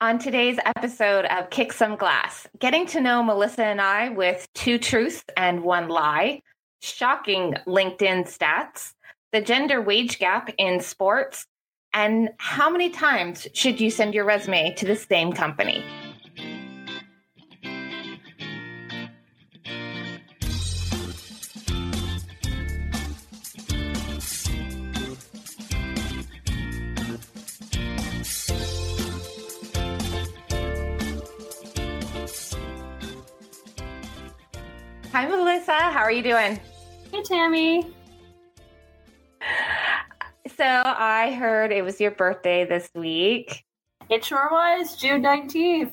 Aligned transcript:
On 0.00 0.16
today's 0.16 0.60
episode 0.64 1.24
of 1.24 1.50
Kick 1.50 1.72
Some 1.72 1.96
Glass, 1.96 2.46
getting 2.60 2.86
to 2.86 3.00
know 3.00 3.20
Melissa 3.20 3.64
and 3.64 3.80
I 3.80 4.10
with 4.10 4.46
two 4.54 4.78
truths 4.78 5.24
and 5.36 5.64
one 5.64 5.88
lie, 5.88 6.42
shocking 6.80 7.56
LinkedIn 7.66 8.32
stats, 8.32 8.92
the 9.32 9.40
gender 9.40 9.82
wage 9.82 10.20
gap 10.20 10.50
in 10.56 10.78
sports, 10.78 11.46
and 11.92 12.28
how 12.38 12.70
many 12.70 12.90
times 12.90 13.48
should 13.54 13.80
you 13.80 13.90
send 13.90 14.14
your 14.14 14.24
resume 14.24 14.72
to 14.74 14.86
the 14.86 14.94
same 14.94 15.32
company? 15.32 15.82
Hi, 35.18 35.26
Melissa. 35.26 35.72
How 35.72 36.02
are 36.02 36.12
you 36.12 36.22
doing? 36.22 36.60
Hey, 37.10 37.24
Tammy. 37.24 37.84
So, 40.56 40.64
I 40.64 41.32
heard 41.32 41.72
it 41.72 41.82
was 41.82 42.00
your 42.00 42.12
birthday 42.12 42.64
this 42.64 42.88
week. 42.94 43.64
It 44.10 44.24
sure 44.24 44.48
was 44.48 44.96
June 44.96 45.20
19th. 45.20 45.90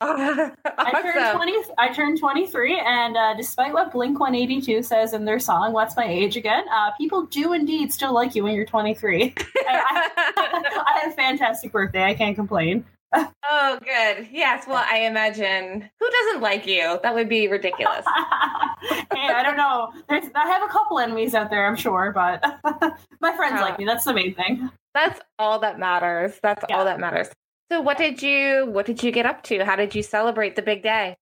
awesome. 0.00 0.56
I 0.76 1.02
turned 1.02 1.36
20 1.36 1.52
I 1.78 1.92
turned 1.92 2.18
23 2.18 2.82
and 2.84 3.16
uh, 3.16 3.34
despite 3.36 3.72
what 3.72 3.92
Blink 3.92 4.18
182 4.18 4.82
says 4.82 5.12
in 5.12 5.24
their 5.24 5.38
song 5.38 5.72
What's 5.72 5.96
My 5.96 6.08
Age 6.08 6.36
Again, 6.36 6.64
uh, 6.72 6.90
people 6.98 7.26
do 7.26 7.52
indeed 7.52 7.92
still 7.92 8.12
like 8.12 8.34
you 8.34 8.42
when 8.42 8.56
you're 8.56 8.66
23. 8.66 9.34
I, 9.38 9.52
I, 9.68 10.10
I 10.84 10.98
had 10.98 11.12
a 11.12 11.14
fantastic 11.14 11.70
birthday. 11.70 12.02
I 12.02 12.14
can't 12.14 12.34
complain. 12.34 12.84
Oh, 13.14 13.78
good. 13.82 14.28
Yes. 14.30 14.64
Well, 14.66 14.84
I 14.90 15.00
imagine 15.00 15.88
who 15.98 16.10
doesn't 16.10 16.42
like 16.42 16.66
you? 16.66 16.98
That 17.02 17.14
would 17.14 17.28
be 17.28 17.48
ridiculous. 17.48 18.04
hey, 18.82 19.28
I 19.28 19.42
don't 19.42 19.56
know. 19.56 19.90
There's, 20.08 20.24
I 20.34 20.46
have 20.46 20.62
a 20.62 20.68
couple 20.72 20.98
enemies 20.98 21.34
out 21.34 21.50
there, 21.50 21.66
I'm 21.66 21.76
sure, 21.76 22.12
but 22.14 22.42
my 23.20 23.34
friends 23.36 23.56
Oh. 23.58 23.62
like 23.62 23.78
me. 23.78 23.84
That's 23.84 24.04
the 24.04 24.14
main 24.14 24.34
thing. 24.34 24.70
That's 24.94 25.20
all 25.38 25.58
that 25.60 25.78
matters. 25.78 26.38
That's 26.42 26.64
Yeah. 26.68 26.78
all 26.78 26.84
that 26.84 27.00
matters. 27.00 27.28
So, 27.70 27.80
what 27.80 27.98
did 27.98 28.22
you 28.22 28.66
what 28.66 28.86
did 28.86 29.02
you 29.02 29.12
get 29.12 29.26
up 29.26 29.42
to? 29.44 29.64
How 29.64 29.76
did 29.76 29.94
you 29.94 30.02
celebrate 30.02 30.56
the 30.56 30.62
big 30.62 30.82
day? 30.82 31.16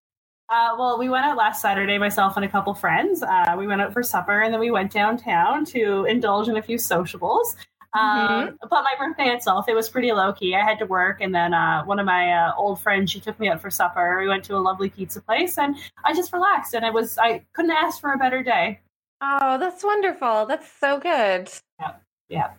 Uh, 0.49 0.77
well, 0.79 0.97
we 0.97 1.09
went 1.09 1.25
out 1.25 1.37
last 1.37 1.61
Saturday, 1.61 1.99
myself 1.99 2.37
and 2.37 2.45
a 2.45 2.49
couple 2.49 2.73
friends. 2.73 3.21
Uh, 3.21 3.57
we 3.59 3.67
went 3.67 3.81
out 3.81 3.93
for 3.93 4.05
supper 4.05 4.41
and 4.43 4.53
then 4.55 4.61
we 4.61 4.71
went 4.71 4.93
downtown 4.93 5.65
to 5.65 6.05
indulge 6.05 6.49
in 6.49 6.57
a 6.57 6.63
few 6.63 6.79
sociables. 6.79 7.57
Um, 7.97 8.59
But 8.61 8.83
my 8.83 8.95
birthday 8.99 9.29
itself, 9.29 9.69
it 9.69 9.75
was 9.75 9.89
pretty 9.89 10.13
low 10.13 10.33
key. 10.33 10.55
I 10.55 10.63
had 10.63 10.79
to 10.81 10.87
work, 10.87 11.21
and 11.21 11.35
then 11.35 11.55
uh, 11.55 11.85
one 11.85 11.99
of 11.99 12.07
my 12.07 12.33
uh, 12.33 12.53
old 12.57 12.81
friends, 12.81 13.11
she 13.11 13.21
took 13.21 13.39
me 13.41 13.49
out 13.49 13.61
for 13.61 13.71
supper. 13.71 14.19
We 14.21 14.29
went 14.29 14.45
to 14.45 14.57
a 14.57 14.59
lovely 14.59 14.91
pizza 14.91 15.21
place, 15.21 15.59
and 15.59 15.77
I 16.05 16.15
just 16.15 16.33
relaxed. 16.33 16.75
And 16.75 16.85
it 16.85 16.93
was, 16.93 17.19
I 17.19 17.45
couldn't 17.55 17.73
ask 17.73 18.01
for 18.01 18.13
a 18.13 18.19
better 18.19 18.43
day. 18.43 18.81
Oh, 19.21 19.59
that's 19.59 19.83
wonderful. 19.83 20.47
That's 20.47 20.71
so 20.81 20.99
good. 20.99 21.51
Yeah, 21.81 21.93
yeah. 22.29 22.51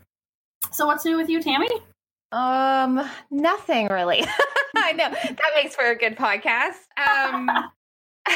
So, 0.71 0.87
what's 0.87 1.05
new 1.05 1.17
with 1.17 1.29
you, 1.29 1.41
Tammy? 1.41 1.69
Um, 2.31 3.07
nothing 3.31 3.87
really. 3.87 4.23
I 4.75 4.91
know 4.93 5.09
that 5.09 5.51
makes 5.55 5.75
for 5.75 5.85
a 5.85 5.95
good 5.95 6.17
podcast. 6.17 6.75
Um, 6.97 7.49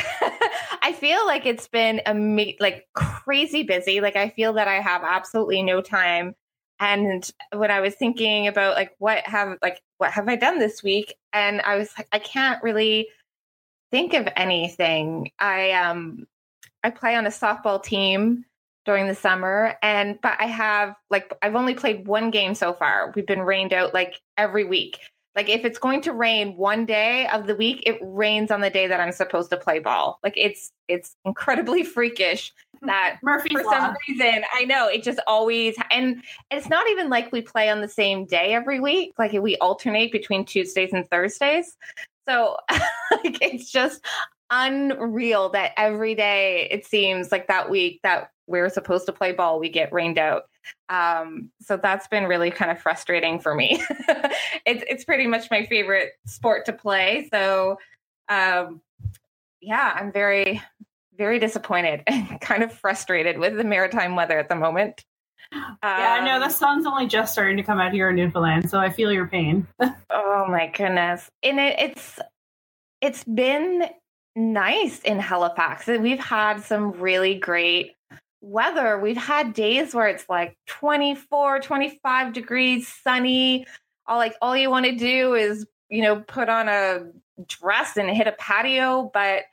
I 0.82 0.96
feel 0.98 1.26
like 1.26 1.46
it's 1.46 1.68
been 1.68 2.00
a 2.06 2.10
ama- 2.10 2.54
like 2.60 2.88
crazy 2.94 3.64
busy. 3.64 4.02
Like 4.02 4.16
I 4.16 4.30
feel 4.30 4.54
that 4.54 4.68
I 4.68 4.76
have 4.82 5.04
absolutely 5.04 5.62
no 5.64 5.82
time. 5.82 6.36
And 6.82 7.30
when 7.54 7.72
I 7.72 7.80
was 7.80 7.96
thinking 7.96 8.48
about 8.48 8.76
like 8.76 8.96
what 8.98 9.26
have 9.28 9.58
like 9.62 9.82
what 10.00 10.12
have 10.12 10.28
I 10.28 10.36
done 10.36 10.60
this 10.60 10.84
week, 10.84 11.16
and 11.32 11.62
I 11.62 11.78
was 11.78 11.90
like, 11.98 12.08
I 12.12 12.20
can't 12.20 12.62
really 12.64 13.08
think 13.92 14.14
of 14.14 14.28
anything. 14.36 15.32
I 15.40 15.72
um 15.74 16.28
I 16.84 16.90
play 16.90 17.16
on 17.16 17.28
a 17.28 17.30
softball 17.30 17.82
team 17.84 18.46
during 18.86 19.08
the 19.08 19.16
summer 19.16 19.76
and 19.84 20.20
but 20.22 20.38
I 20.40 20.46
have 20.48 20.96
like 21.12 21.32
I've 21.44 21.56
only 21.56 21.76
played 21.76 22.08
one 22.08 22.32
game 22.32 22.56
so 22.56 22.74
far. 22.74 23.14
We've 23.16 23.28
been 23.28 23.42
rained 23.42 23.74
out 23.74 23.94
like 23.94 24.20
every 24.38 24.64
week. 24.66 25.00
Like 25.36 25.50
if 25.50 25.64
it's 25.64 25.80
going 25.80 26.02
to 26.02 26.14
rain 26.14 26.58
one 26.58 26.86
day 26.86 27.28
of 27.28 27.48
the 27.48 27.56
week, 27.56 27.84
it 27.86 27.98
rains 28.02 28.52
on 28.52 28.62
the 28.62 28.70
day 28.70 28.88
that 28.88 29.00
I'm 29.00 29.12
supposed 29.12 29.50
to 29.52 29.58
play 29.58 29.80
ball. 29.80 30.20
Like 30.24 30.34
it's 30.36 30.72
it's 30.88 31.16
incredibly 31.26 31.84
freakish 31.96 32.54
that 32.82 33.18
Murphy's 33.24 33.54
for 33.54 33.64
Law. 33.64 33.72
some 33.72 33.96
reason 34.10 34.44
I 34.54 34.66
know 34.66 34.88
it 34.88 35.04
just 35.04 35.20
always 35.28 35.76
and 35.92 36.22
it's 36.50 36.68
not 36.68 36.90
even 36.90 37.10
like 37.10 37.32
we 37.32 37.42
play 37.42 37.70
on 37.70 37.82
the 37.82 37.88
same 37.88 38.26
day 38.26 38.54
every 38.54 38.80
week. 38.80 39.14
Like 39.18 39.32
we 39.32 39.56
alternate 39.58 40.12
between 40.12 40.46
Tuesdays 40.46 40.92
and 40.94 41.10
Thursdays. 41.10 41.78
So 42.28 42.58
like 42.70 43.42
it's 43.42 43.72
just 43.72 44.06
unreal 44.50 45.50
that 45.50 45.72
every 45.78 46.14
day 46.14 46.68
it 46.70 46.86
seems 46.86 47.32
like 47.32 47.48
that 47.48 47.70
week 47.70 48.02
that 48.04 48.32
we're 48.48 48.70
supposed 48.70 49.06
to 49.06 49.14
play 49.14 49.32
ball 49.32 49.60
we 49.62 49.70
get 49.70 49.94
rained 49.94 50.18
out 50.18 50.44
um, 50.90 51.50
so 51.62 51.78
that's 51.78 52.08
been 52.08 52.26
really 52.26 52.52
kind 52.52 52.72
of 52.72 52.80
frustrating 52.80 53.40
for 53.40 53.56
me 53.56 53.84
it's, 54.66 54.84
it's 54.90 55.04
pretty 55.04 55.28
much 55.28 55.50
my 55.52 55.66
favorite 55.66 56.12
sport 56.26 56.66
to 56.66 56.74
play 56.74 57.28
so 57.32 57.78
um, 58.30 58.82
yeah 59.62 59.96
i'm 60.00 60.12
very 60.12 60.62
very 61.18 61.40
disappointed 61.40 62.04
and 62.08 62.40
kind 62.42 62.64
of 62.64 62.72
frustrated 62.72 63.38
with 63.38 63.56
the 63.58 63.64
maritime 63.64 64.16
weather 64.16 64.38
at 64.40 64.50
the 64.50 64.56
moment 64.56 65.06
Yeah, 65.54 65.60
I 65.84 66.26
know 66.26 66.36
Um, 66.36 66.42
the 66.42 66.50
sun's 66.50 66.86
only 66.86 67.08
just 67.08 67.34
starting 67.34 67.58
to 67.58 67.64
come 67.64 67.78
out 67.80 67.92
here 67.92 68.10
in 68.10 68.16
Newfoundland, 68.16 68.70
so 68.70 68.80
I 68.80 68.90
feel 68.90 69.12
your 69.12 69.28
pain. 69.28 69.68
Oh 70.10 70.46
my 70.48 70.68
goodness. 70.68 71.30
And 71.44 71.60
it, 71.60 71.76
it's 71.80 72.20
it's 73.02 73.24
been 73.26 73.86
nice 74.36 75.00
in 75.00 75.20
Halifax. 75.20 75.88
We've 75.88 76.20
had 76.20 76.62
some 76.62 76.94
really 76.94 77.36
great 77.36 77.96
weather. 78.42 79.00
We've 79.00 79.18
had 79.18 79.54
days 79.54 79.94
where 79.94 80.08
it's 80.08 80.28
like 80.30 80.58
24, 80.68 81.60
25 81.62 82.34
degrees, 82.34 82.88
sunny. 83.04 83.66
All 84.08 84.18
like 84.18 84.36
all 84.42 84.58
you 84.58 84.70
want 84.70 84.86
to 84.88 84.96
do 84.96 85.36
is, 85.36 85.66
you 85.90 86.02
know, 86.02 86.22
put 86.22 86.50
on 86.50 86.68
a 86.68 87.06
dress 87.48 87.98
and 87.98 88.10
hit 88.10 88.28
a 88.28 88.32
patio, 88.34 89.10
but 89.14 89.44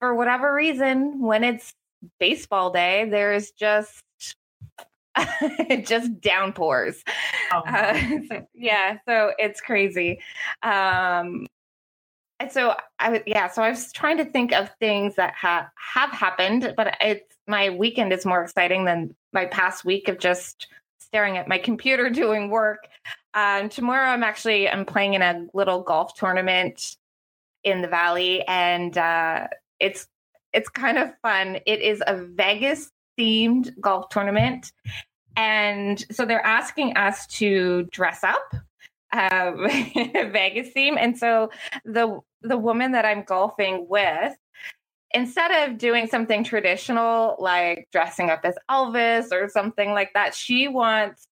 for 0.00 0.14
whatever 0.14 0.52
reason, 0.54 1.20
when 1.20 1.44
it's 1.44 1.74
baseball 2.18 2.70
day, 2.70 3.06
there's 3.10 3.50
just 3.52 4.02
just 5.84 6.20
downpours. 6.20 7.02
Oh, 7.52 7.62
Uh, 7.66 7.94
so- 8.30 8.46
yeah, 8.54 8.98
so 9.06 9.32
it's 9.38 9.60
crazy. 9.60 10.20
Um, 10.62 11.46
so 12.48 12.74
I 12.98 13.10
was, 13.10 13.20
yeah, 13.26 13.48
so 13.48 13.62
I 13.62 13.70
was 13.70 13.92
trying 13.92 14.16
to 14.18 14.24
think 14.24 14.52
of 14.52 14.70
things 14.78 15.16
that 15.16 15.34
have 15.34 15.66
have 15.94 16.10
happened, 16.10 16.74
but 16.76 16.96
it's 17.00 17.36
my 17.46 17.70
weekend 17.70 18.12
is 18.12 18.24
more 18.24 18.42
exciting 18.42 18.84
than 18.84 19.14
my 19.32 19.46
past 19.46 19.84
week 19.84 20.08
of 20.08 20.18
just 20.18 20.68
staring 20.98 21.36
at 21.36 21.48
my 21.48 21.58
computer 21.58 22.08
doing 22.10 22.50
work. 22.50 22.88
Um, 23.34 23.68
tomorrow, 23.68 24.08
I'm 24.08 24.22
actually 24.22 24.68
I'm 24.68 24.84
playing 24.84 25.14
in 25.14 25.22
a 25.22 25.46
little 25.52 25.82
golf 25.82 26.14
tournament 26.14 26.96
in 27.62 27.82
the 27.82 27.88
valley, 27.88 28.42
and 28.46 28.96
uh, 28.96 29.48
it's 29.78 30.06
it's 30.52 30.68
kind 30.68 30.98
of 30.98 31.10
fun. 31.22 31.58
It 31.66 31.80
is 31.80 32.02
a 32.06 32.16
Vegas 32.16 32.90
themed 33.18 33.78
golf 33.80 34.08
tournament, 34.08 34.72
and 35.36 36.04
so 36.10 36.24
they're 36.24 36.44
asking 36.44 36.96
us 36.96 37.26
to 37.26 37.84
dress 37.90 38.24
up 38.24 38.54
um, 39.12 39.68
Vegas 40.32 40.70
theme. 40.72 40.96
And 40.98 41.16
so 41.18 41.50
the 41.84 42.20
the 42.42 42.56
woman 42.56 42.92
that 42.92 43.04
I'm 43.04 43.22
golfing 43.22 43.86
with, 43.88 44.34
instead 45.12 45.50
of 45.68 45.78
doing 45.78 46.06
something 46.06 46.44
traditional 46.44 47.36
like 47.38 47.88
dressing 47.92 48.30
up 48.30 48.40
as 48.44 48.54
Elvis 48.70 49.32
or 49.32 49.48
something 49.48 49.90
like 49.92 50.12
that, 50.14 50.34
she 50.34 50.68
wants 50.68 51.26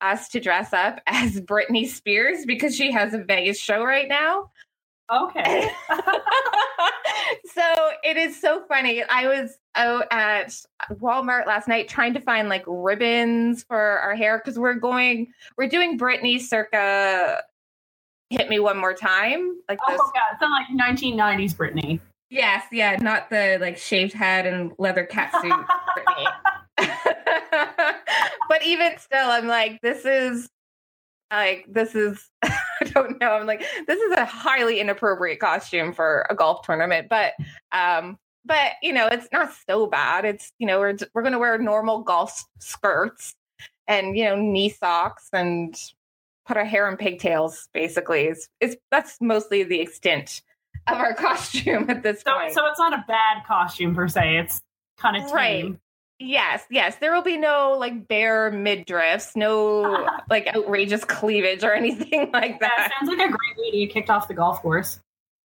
us 0.00 0.28
to 0.28 0.40
dress 0.40 0.72
up 0.72 1.00
as 1.06 1.40
Britney 1.40 1.86
Spears 1.86 2.44
because 2.46 2.74
she 2.74 2.92
has 2.92 3.14
a 3.14 3.22
Vegas 3.24 3.58
show 3.58 3.84
right 3.84 4.08
now. 4.08 4.50
Okay. 5.10 5.70
so 7.54 7.90
it 8.02 8.16
is 8.16 8.40
so 8.40 8.64
funny. 8.68 9.02
I 9.02 9.26
was 9.26 9.58
out 9.74 10.06
at 10.10 10.54
Walmart 10.92 11.46
last 11.46 11.68
night 11.68 11.88
trying 11.88 12.14
to 12.14 12.20
find 12.20 12.48
like 12.48 12.64
ribbons 12.66 13.64
for 13.64 13.78
our 13.78 14.14
hair 14.14 14.38
because 14.38 14.58
we're 14.58 14.74
going, 14.74 15.32
we're 15.56 15.68
doing 15.68 15.98
Britney 15.98 16.40
circa 16.40 17.42
hit 18.30 18.48
me 18.48 18.58
one 18.58 18.78
more 18.78 18.94
time. 18.94 19.56
Like 19.68 19.78
Oh 19.86 19.92
this. 19.92 20.00
god, 20.00 20.22
it's 20.32 20.40
not 20.40 20.50
like 20.50 20.96
1990s 20.96 21.54
Britney. 21.54 22.00
Yes, 22.30 22.64
yeah, 22.70 22.96
not 23.00 23.30
the 23.30 23.58
like 23.60 23.78
shaved 23.78 24.12
head 24.12 24.46
and 24.46 24.72
leather 24.78 25.04
cat 25.04 25.32
suit 25.40 25.52
Britney. 25.96 26.26
but 28.48 28.64
even 28.66 28.98
still, 28.98 29.30
I'm 29.30 29.46
like, 29.46 29.80
this 29.80 30.04
is 30.04 30.48
like 31.30 31.66
this 31.68 31.94
is 31.94 32.28
I 32.80 32.84
don't 32.84 33.20
know. 33.20 33.30
I'm 33.32 33.46
like, 33.46 33.64
this 33.86 34.00
is 34.00 34.12
a 34.12 34.24
highly 34.24 34.80
inappropriate 34.80 35.40
costume 35.40 35.92
for 35.92 36.26
a 36.30 36.34
golf 36.34 36.62
tournament. 36.62 37.08
But 37.08 37.34
um, 37.72 38.18
but 38.44 38.72
you 38.82 38.92
know, 38.92 39.06
it's 39.08 39.28
not 39.32 39.50
so 39.68 39.86
bad. 39.86 40.24
It's 40.24 40.52
you 40.58 40.66
know, 40.66 40.78
we're 40.78 40.96
we're 41.14 41.22
gonna 41.22 41.38
wear 41.38 41.58
normal 41.58 42.02
golf 42.02 42.44
skirts 42.60 43.34
and 43.86 44.16
you 44.16 44.24
know, 44.24 44.36
knee 44.36 44.70
socks 44.70 45.28
and 45.32 45.74
put 46.46 46.56
our 46.56 46.64
hair 46.64 46.88
in 46.88 46.96
pigtails. 46.96 47.68
Basically, 47.74 48.22
it's, 48.22 48.48
it's 48.60 48.76
that's 48.90 49.16
mostly 49.20 49.64
the 49.64 49.80
extent 49.80 50.42
of 50.86 50.96
our 50.98 51.14
costume 51.14 51.88
at 51.90 52.02
this 52.02 52.22
So, 52.22 52.32
point. 52.38 52.52
so 52.52 52.66
it's 52.66 52.78
not 52.78 52.92
a 52.94 53.04
bad 53.06 53.44
costume 53.46 53.94
per 53.94 54.08
se. 54.08 54.38
It's 54.38 54.60
kind 54.98 55.16
of 55.22 55.30
Right. 55.30 55.64
Yes, 56.20 56.64
yes. 56.70 56.96
There 56.96 57.14
will 57.14 57.22
be 57.22 57.36
no 57.36 57.76
like 57.78 58.08
bare 58.08 58.50
midriffs, 58.50 59.36
no 59.36 60.08
like 60.30 60.46
outrageous 60.48 61.04
cleavage 61.04 61.62
or 61.62 61.72
anything 61.72 62.30
like 62.32 62.58
That 62.60 62.72
that. 62.76 62.92
sounds 62.98 63.08
like 63.16 63.28
a 63.28 63.30
great 63.32 63.56
way 63.56 63.70
to 63.70 63.76
get 63.86 63.92
kicked 63.92 64.10
off 64.10 64.26
the 64.28 64.34
golf 64.34 64.60
course. 64.60 64.98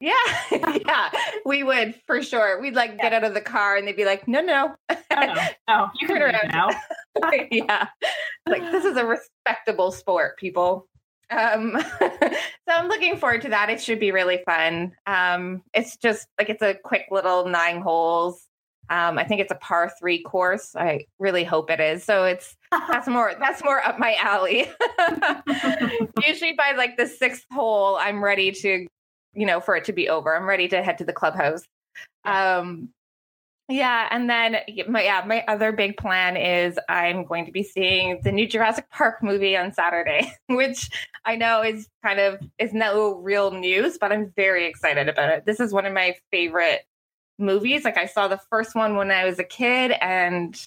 Yeah, 0.01 0.13
yeah, 0.53 1.11
we 1.45 1.65
would 1.65 1.95
for 2.07 2.23
sure. 2.23 2.61
We'd 2.61 2.77
like 2.77 2.99
get 3.01 3.13
out 3.13 3.25
of 3.25 3.35
the 3.35 3.41
car 3.41 3.77
and 3.77 3.89
they'd 3.89 3.97
be 3.97 4.05
like, 4.05 4.29
"No, 4.29 4.41
no, 4.41 4.77
No, 4.89 4.97
no, 5.11 5.35
no. 5.69 5.91
You 6.01 6.07
can 6.07 6.19
Turn 6.19 6.35
around. 6.37 6.53
now. 6.53 6.69
yeah, 7.51 7.89
like 8.47 8.63
this 8.71 8.85
is 8.85 8.97
a 8.97 9.05
respectable 9.05 9.91
sport, 9.91 10.39
people." 10.39 10.87
Um, 11.31 11.77
so 12.01 12.39
I'm 12.69 12.87
looking 12.87 13.17
forward 13.17 13.43
to 13.43 13.49
that. 13.49 13.71
It 13.71 13.81
should 13.83 13.99
be 13.99 14.13
really 14.13 14.41
fun. 14.47 14.93
Um, 15.05 15.63
it's 15.75 15.97
just 15.97 16.29
like 16.39 16.49
it's 16.49 16.63
a 16.63 16.75
quick 16.75 17.07
little 17.11 17.49
nine 17.49 17.81
holes. 17.81 18.47
Um, 18.91 19.19
I 19.19 19.25
think 19.25 19.41
it's 19.41 19.53
a 19.53 19.57
par 19.57 19.93
three 19.99 20.23
course. 20.23 20.75
I 20.75 21.07
really 21.19 21.45
hope 21.45 21.71
it 21.71 21.81
is. 21.81 22.05
So 22.05 22.25
it's 22.25 22.57
that's 22.71 23.07
more 23.09 23.35
that's 23.39 23.63
more 23.63 23.85
up 23.85 23.99
my 23.99 24.17
alley. 24.21 24.71
Usually 26.27 26.53
by 26.53 26.73
like 26.77 26.97
the 26.97 27.07
sixth 27.07 27.45
hole, 27.53 27.97
I'm 27.97 28.23
ready 28.23 28.53
to, 28.53 28.87
you 29.35 29.47
know, 29.47 29.61
for 29.61 29.77
it 29.77 29.85
to 29.85 29.93
be 29.93 30.09
over. 30.09 30.35
I'm 30.35 30.49
ready 30.49 30.69
to 30.69 30.83
head 30.83 30.99
to 30.99 31.05
the 31.05 31.13
clubhouse. 31.13 31.63
Um, 32.25 32.91
yeah, 33.71 34.09
and 34.11 34.31
then 34.31 34.57
my 34.89 35.05
yeah, 35.05 35.23
my 35.27 35.45
other 35.47 35.73
big 35.73 35.99
plan 35.99 36.39
is 36.39 36.79
I'm 36.89 37.25
going 37.25 37.45
to 37.45 37.53
be 37.53 37.63
seeing 37.63 38.19
the 38.25 38.33
new 38.33 38.47
Jurassic 38.47 38.89
Park 38.91 39.23
movie 39.23 39.59
on 39.59 39.73
Saturday, 39.75 40.33
which 40.49 40.89
I 41.27 41.37
know 41.37 41.63
is 41.63 41.87
kind 42.03 42.19
of 42.19 42.41
is 42.59 42.73
no 42.73 43.17
real 43.17 43.51
news, 43.51 43.99
but 43.99 44.11
I'm 44.11 44.33
very 44.37 44.65
excited 44.67 45.11
about 45.11 45.29
it. 45.29 45.45
This 45.45 45.61
is 45.61 45.75
one 45.75 45.85
of 45.85 45.93
my 45.93 46.15
favorite 46.31 46.87
movies. 47.39 47.85
Like 47.85 47.97
I 47.97 48.07
saw 48.07 48.29
the 48.29 48.41
first 48.51 48.75
one 48.75 48.97
when 48.97 49.11
I 49.11 49.25
was 49.25 49.39
a 49.39 49.45
kid 49.45 49.93
and 50.01 50.61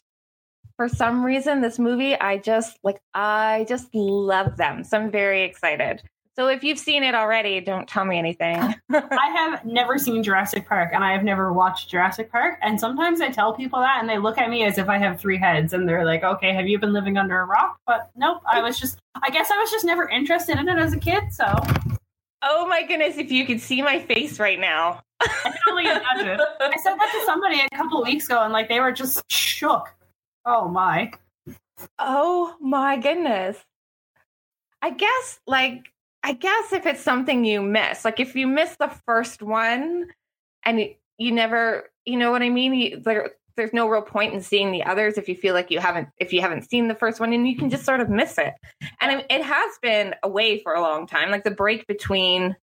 for 0.77 0.87
some 0.87 1.23
reason 1.23 1.61
this 1.61 1.77
movie 1.77 2.19
I 2.19 2.37
just 2.37 2.79
like 2.83 3.01
I 3.13 3.65
just 3.67 3.93
love 3.93 4.57
them. 4.57 4.83
So 4.83 4.97
I'm 4.97 5.11
very 5.11 5.43
excited. 5.43 6.01
So 6.37 6.47
if 6.47 6.63
you've 6.63 6.79
seen 6.79 7.03
it 7.03 7.13
already, 7.13 7.59
don't 7.59 7.87
tell 7.89 8.05
me 8.05 8.17
anything. 8.17 8.55
I 8.89 9.27
have 9.35 9.65
never 9.65 9.97
seen 9.97 10.23
Jurassic 10.23 10.67
Park 10.67 10.91
and 10.93 11.03
I 11.03 11.11
have 11.11 11.25
never 11.25 11.51
watched 11.51 11.89
Jurassic 11.89 12.31
Park. 12.31 12.57
And 12.61 12.79
sometimes 12.79 13.19
I 13.19 13.29
tell 13.29 13.53
people 13.53 13.79
that 13.79 13.99
and 13.99 14.09
they 14.09 14.17
look 14.17 14.37
at 14.37 14.49
me 14.49 14.63
as 14.63 14.77
if 14.77 14.87
I 14.87 14.97
have 14.97 15.19
three 15.19 15.37
heads 15.37 15.73
and 15.73 15.87
they're 15.87 16.05
like, 16.05 16.23
okay, 16.23 16.53
have 16.53 16.67
you 16.67 16.79
been 16.79 16.93
living 16.93 17.17
under 17.17 17.41
a 17.41 17.45
rock? 17.45 17.77
But 17.85 18.09
nope, 18.15 18.41
I 18.49 18.61
was 18.61 18.79
just, 18.79 18.99
I 19.21 19.29
guess 19.29 19.51
I 19.51 19.57
was 19.57 19.71
just 19.71 19.83
never 19.83 20.07
interested 20.07 20.57
in 20.57 20.69
it 20.69 20.77
as 20.77 20.93
a 20.93 20.99
kid. 20.99 21.33
So 21.33 21.53
oh 22.41 22.67
my 22.67 22.83
goodness, 22.83 23.17
if 23.17 23.31
you 23.31 23.45
could 23.45 23.61
see 23.61 23.81
my 23.81 23.99
face 23.99 24.39
right 24.39 24.59
now. 24.59 25.01
Can 25.43 25.53
only 25.69 25.83
imagine. 25.85 26.39
I 26.59 26.77
said 26.83 26.95
that 26.95 27.11
to 27.19 27.25
somebody 27.25 27.59
a 27.59 27.75
couple 27.75 28.03
weeks 28.03 28.25
ago 28.25 28.43
and 28.43 28.53
like 28.53 28.69
they 28.69 28.79
were 28.79 28.91
just 28.91 29.23
shook. 29.31 29.93
Oh 30.45 30.67
my. 30.67 31.11
Oh 31.99 32.55
my 32.59 32.97
goodness. 32.97 33.57
I 34.81 34.91
guess 34.91 35.39
like 35.47 35.91
I 36.23 36.33
guess 36.33 36.73
if 36.73 36.85
it's 36.85 37.01
something 37.01 37.45
you 37.45 37.61
miss, 37.61 38.05
like 38.05 38.19
if 38.19 38.35
you 38.35 38.47
miss 38.47 38.75
the 38.77 38.91
first 39.05 39.41
one 39.41 40.07
and 40.63 40.79
you, 40.79 40.93
you 41.17 41.31
never, 41.31 41.89
you 42.05 42.17
know 42.17 42.31
what 42.31 42.43
I 42.43 42.49
mean? 42.49 42.73
You, 42.73 42.99
there, 42.99 43.31
there's 43.57 43.73
no 43.73 43.87
real 43.87 44.01
point 44.01 44.33
in 44.33 44.41
seeing 44.41 44.71
the 44.71 44.83
others 44.83 45.17
if 45.17 45.27
you 45.27 45.35
feel 45.35 45.53
like 45.53 45.71
you 45.71 45.79
haven't 45.79 46.09
if 46.17 46.31
you 46.31 46.41
haven't 46.41 46.69
seen 46.69 46.87
the 46.87 46.95
first 46.95 47.19
one 47.19 47.33
and 47.33 47.47
you 47.47 47.57
can 47.57 47.69
just 47.69 47.85
sort 47.85 47.99
of 47.99 48.09
miss 48.09 48.37
it. 48.37 48.53
And 49.01 49.25
it 49.29 49.43
has 49.43 49.77
been 49.81 50.15
away 50.23 50.59
for 50.61 50.73
a 50.73 50.81
long 50.81 51.07
time. 51.07 51.31
Like 51.31 51.43
the 51.43 51.51
break 51.51 51.85
between 51.87 52.55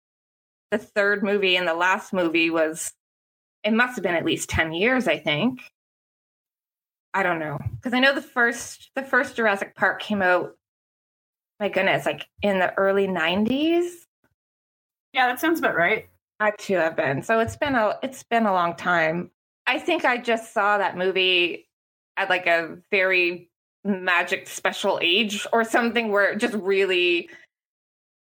the 0.71 0.77
third 0.77 1.23
movie 1.23 1.55
and 1.55 1.67
the 1.67 1.73
last 1.73 2.13
movie 2.13 2.49
was 2.49 2.91
it 3.63 3.73
must 3.73 3.95
have 3.95 4.03
been 4.03 4.15
at 4.15 4.25
least 4.25 4.49
10 4.49 4.73
years, 4.73 5.07
I 5.07 5.17
think. 5.17 5.61
I 7.13 7.23
don't 7.23 7.39
know 7.39 7.57
because 7.75 7.93
I 7.93 7.99
know 7.99 8.13
the 8.13 8.21
first 8.21 8.91
the 8.95 9.01
first 9.01 9.35
Jurassic 9.35 9.75
Park 9.75 10.01
came 10.01 10.21
out. 10.21 10.55
My 11.59 11.69
goodness, 11.69 12.05
like 12.05 12.27
in 12.43 12.59
the 12.59 12.71
early 12.77 13.07
'90s. 13.07 13.89
Yeah, 15.13 15.25
that 15.25 15.39
sounds 15.39 15.57
about 15.57 15.75
right. 15.75 16.07
I 16.39 16.51
too 16.51 16.75
have 16.75 16.95
been. 16.95 17.23
So 17.23 17.39
it's 17.39 17.55
been 17.55 17.73
a 17.73 17.97
it's 18.03 18.21
been 18.21 18.45
a 18.45 18.53
long 18.53 18.75
time. 18.75 19.31
I 19.65 19.79
think 19.79 20.05
I 20.05 20.17
just 20.17 20.53
saw 20.53 20.77
that 20.77 20.95
movie 20.95 21.67
at 22.17 22.29
like 22.29 22.45
a 22.45 22.77
very 22.91 23.49
magic 23.83 24.47
special 24.47 24.99
age 25.01 25.47
or 25.51 25.63
something 25.63 26.11
where 26.11 26.31
it 26.31 26.39
just 26.39 26.53
really, 26.55 27.29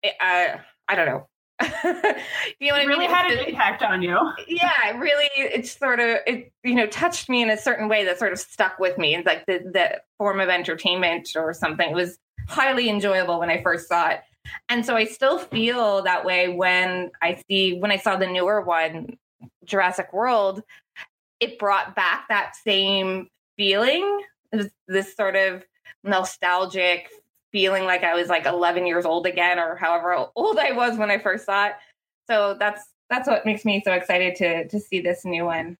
uh, 0.06 0.58
I 0.88 0.96
don't 0.96 1.08
know. 1.08 1.28
you 1.63 2.69
know 2.69 2.75
It 2.75 2.81
I 2.81 2.84
really 2.86 3.00
mean? 3.07 3.10
had 3.10 3.31
an 3.31 3.46
impact 3.48 3.81
on 3.81 4.02
you. 4.02 4.18
yeah 4.48 4.90
it 4.90 4.98
really 4.98 5.30
it 5.38 5.66
sort 5.68 6.00
of 6.00 6.18
it 6.28 6.52
you 6.63 6.75
know 6.75 6.86
touched 6.88 7.30
me 7.30 7.42
in 7.42 7.50
a 7.50 7.57
certain 7.57 7.88
way 7.88 8.04
that 8.06 8.19
sort 8.19 8.34
of 8.34 8.40
stuck 8.40 8.78
with 8.80 8.98
me 8.98 9.16
it's 9.16 9.25
like 9.25 9.46
the 9.46 9.60
the 9.72 10.02
form 10.18 10.40
of 10.42 10.50
entertainment 10.50 11.30
or 11.36 11.54
something 11.54 11.90
it 11.92 11.96
was 11.96 12.18
highly 12.50 12.90
enjoyable 12.90 13.40
when 13.40 13.50
i 13.50 13.62
first 13.63 13.88
saw 13.88 14.10
it 14.10 14.19
and 14.69 14.86
so 14.86 14.96
i 14.98 15.06
still 15.06 15.40
feel 15.40 16.02
that 16.04 16.25
way 16.25 16.50
when 16.50 17.10
i 17.22 17.42
see 17.50 17.80
when 17.80 17.90
i 17.92 17.98
saw 17.98 18.16
the 18.18 18.28
newer 18.28 18.60
one 18.62 19.18
jurassic 19.63 20.12
world 20.12 20.62
it 21.40 21.58
brought 21.58 21.96
back 21.96 22.25
that 22.28 22.54
same 22.66 23.30
feeling 23.58 24.22
this, 24.51 24.69
this 24.90 25.16
sort 25.16 25.36
of 25.38 25.63
nostalgic 26.04 27.10
feeling 27.56 27.86
like 27.86 28.04
i 28.04 28.13
was 28.13 28.28
like 28.28 28.46
11 28.46 28.86
years 28.86 29.06
old 29.06 29.25
again 29.25 29.57
or 29.60 29.78
however 29.78 30.13
old 30.36 30.60
i 30.60 30.74
was 30.74 30.98
when 30.98 31.10
i 31.10 31.18
first 31.18 31.46
saw 31.46 31.68
it. 31.68 31.74
So 32.30 32.57
that's 32.60 32.81
that's 33.10 33.30
what 33.30 33.46
makes 33.46 33.63
me 33.63 33.81
so 33.86 33.94
excited 33.94 34.36
to 34.36 34.68
to 34.68 34.78
see 34.78 35.00
this 35.00 35.24
new 35.24 35.46
one. 35.46 35.78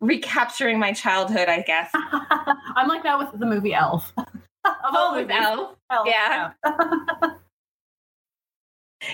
Recapturing 0.00 0.78
my 0.78 0.92
childhood 0.92 1.48
i 1.50 1.60
guess. 1.60 1.90
I'm 2.76 2.88
like 2.88 3.02
that 3.02 3.18
with 3.18 3.38
the 3.38 3.44
movie 3.44 3.74
Elf. 3.74 4.10
oh 4.64 5.12
with 5.16 5.30
elf. 5.30 5.76
Elf, 5.90 6.06
Yeah. 6.06 6.52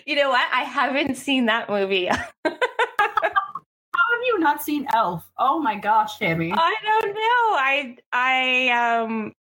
you 0.06 0.14
know 0.14 0.28
what? 0.28 0.48
I 0.52 0.62
haven't 0.62 1.16
seen 1.16 1.46
that 1.46 1.68
movie. 1.68 2.06
How 2.06 2.20
have 2.44 4.22
you 4.26 4.38
not 4.38 4.62
seen 4.62 4.86
Elf? 4.94 5.28
Oh 5.36 5.58
my 5.58 5.74
gosh, 5.74 6.18
Tammy. 6.18 6.52
i 6.54 6.74
don't 6.84 7.12
know. 7.12 7.56
I 7.58 7.96
i 8.12 8.68
um 9.00 9.32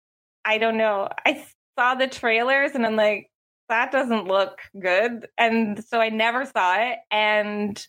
i 0.44 0.58
don't 0.58 0.78
know. 0.78 1.08
I 1.26 1.46
saw 1.78 1.96
the 1.96 2.08
trailers 2.08 2.72
and 2.74 2.86
i'm 2.86 2.96
like 2.96 3.30
that 3.70 3.92
doesn't 3.92 4.28
look 4.28 4.60
good 4.82 5.28
and 5.38 5.84
so 5.86 6.00
i 6.00 6.10
never 6.10 6.46
saw 6.46 6.76
it 6.76 6.98
and 7.12 7.88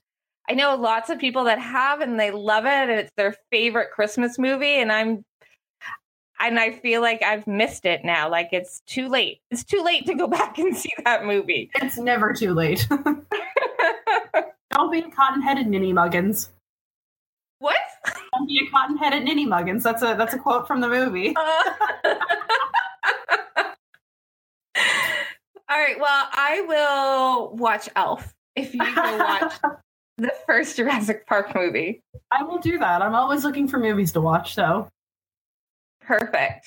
i 0.48 0.54
know 0.54 0.76
lots 0.76 1.10
of 1.10 1.18
people 1.18 1.44
that 1.44 1.58
have 1.58 2.00
and 2.00 2.18
they 2.20 2.30
love 2.30 2.64
it 2.64 2.68
and 2.68 2.92
it's 2.92 3.12
their 3.16 3.34
favorite 3.50 3.90
christmas 3.92 4.38
movie 4.38 4.80
and 4.80 4.92
i'm 4.92 5.24
and 6.40 6.58
i 6.58 6.70
feel 6.72 7.00
like 7.00 7.22
i've 7.22 7.46
missed 7.46 7.84
it 7.84 8.04
now 8.04 8.28
like 8.30 8.48
it's 8.52 8.80
too 8.86 9.08
late 9.08 9.40
it's 9.50 9.64
too 9.64 9.82
late 9.82 10.06
to 10.06 10.14
go 10.14 10.26
back 10.38 10.58
and 10.58 10.76
see 10.76 10.90
that 11.04 11.24
movie 11.24 11.70
It's 11.76 11.98
never 11.98 12.32
too 12.32 12.54
late. 12.54 12.86
Don't 14.74 14.90
be 14.90 15.00
a 15.00 15.10
cotton-headed 15.10 15.66
ninny 15.66 15.92
muggins. 15.92 16.48
what 17.58 17.76
Don't 18.32 18.46
be 18.46 18.66
a 18.66 18.70
cotton-headed 18.70 19.22
ninny 19.24 19.44
muggins. 19.46 19.82
That's 19.82 20.02
a 20.02 20.14
that's 20.16 20.32
a 20.34 20.38
quote 20.38 20.66
from 20.66 20.80
the 20.80 20.88
movie. 20.88 21.34
All 25.72 25.78
right. 25.78 25.98
Well, 25.98 26.28
I 26.32 26.60
will 26.68 27.56
watch 27.56 27.88
Elf 27.96 28.34
if 28.54 28.74
you 28.74 28.94
go 28.94 29.16
watch 29.16 29.54
the 30.18 30.30
first 30.44 30.76
Jurassic 30.76 31.26
Park 31.26 31.54
movie. 31.54 32.02
I 32.30 32.42
will 32.42 32.58
do 32.58 32.76
that. 32.76 33.00
I'm 33.00 33.14
always 33.14 33.42
looking 33.42 33.66
for 33.68 33.78
movies 33.78 34.12
to 34.12 34.20
watch. 34.20 34.54
So 34.54 34.90
Perfect. 36.02 36.66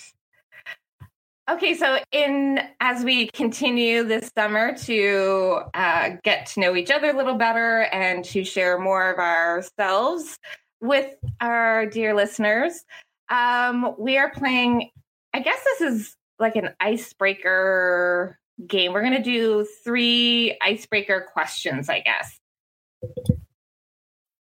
Okay, 1.48 1.76
so 1.76 2.00
in 2.12 2.60
as 2.80 3.04
we 3.04 3.28
continue 3.28 4.04
this 4.06 4.32
summer 4.36 4.76
to 4.76 5.60
uh, 5.76 6.10
get 6.24 6.48
to 6.48 6.62
know 6.62 6.76
each 6.76 6.90
other 6.90 7.12
a 7.12 7.16
little 7.16 7.36
better 7.36 7.82
and 7.92 8.26
to 8.26 8.44
share 8.44 8.80
more 8.80 9.12
of 9.12 9.20
ourselves 9.20 10.40
with 10.82 11.14
our 11.42 11.86
dear 11.86 12.16
listeners, 12.16 12.84
um, 13.30 13.94
we 14.00 14.18
are 14.18 14.32
playing. 14.32 14.90
I 15.32 15.42
guess 15.42 15.64
this 15.64 15.94
is 15.94 16.16
like 16.40 16.56
an 16.56 16.70
icebreaker 16.80 18.40
game. 18.66 18.94
We're 18.94 19.02
going 19.02 19.14
to 19.18 19.24
do 19.24 19.68
three 19.84 20.58
icebreaker 20.62 21.28
questions, 21.34 21.90
I 21.90 22.02
guess, 22.02 22.40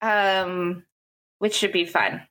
um, 0.01 0.85
which 1.39 1.55
should 1.55 1.73
be 1.73 1.85
fun. 1.85 2.23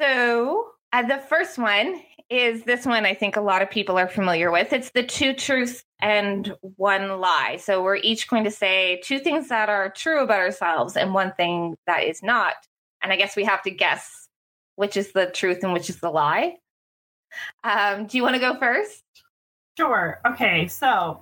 So, 0.00 0.70
uh, 0.92 1.02
the 1.02 1.18
first 1.18 1.58
one 1.58 2.02
is 2.28 2.64
this 2.64 2.86
one 2.86 3.06
I 3.06 3.14
think 3.14 3.36
a 3.36 3.40
lot 3.40 3.62
of 3.62 3.70
people 3.70 3.98
are 3.98 4.08
familiar 4.08 4.50
with. 4.50 4.72
It's 4.72 4.90
the 4.90 5.02
two 5.02 5.34
truths 5.34 5.84
and 6.00 6.54
one 6.76 7.20
lie. 7.20 7.58
So, 7.60 7.82
we're 7.82 7.96
each 7.96 8.28
going 8.28 8.44
to 8.44 8.50
say 8.50 9.00
two 9.04 9.20
things 9.20 9.48
that 9.48 9.68
are 9.68 9.90
true 9.90 10.22
about 10.22 10.40
ourselves 10.40 10.96
and 10.96 11.14
one 11.14 11.32
thing 11.32 11.76
that 11.86 12.04
is 12.04 12.22
not. 12.22 12.54
And 13.02 13.12
I 13.12 13.16
guess 13.16 13.36
we 13.36 13.44
have 13.44 13.62
to 13.62 13.70
guess 13.70 14.22
which 14.76 14.96
is 14.96 15.12
the 15.12 15.26
truth 15.26 15.62
and 15.62 15.72
which 15.72 15.90
is 15.90 16.00
the 16.00 16.10
lie. 16.10 16.56
Um, 17.64 18.06
do 18.06 18.16
you 18.16 18.22
want 18.22 18.34
to 18.34 18.40
go 18.40 18.58
first? 18.58 19.01
Sure. 19.78 20.20
Okay. 20.26 20.68
So 20.68 21.20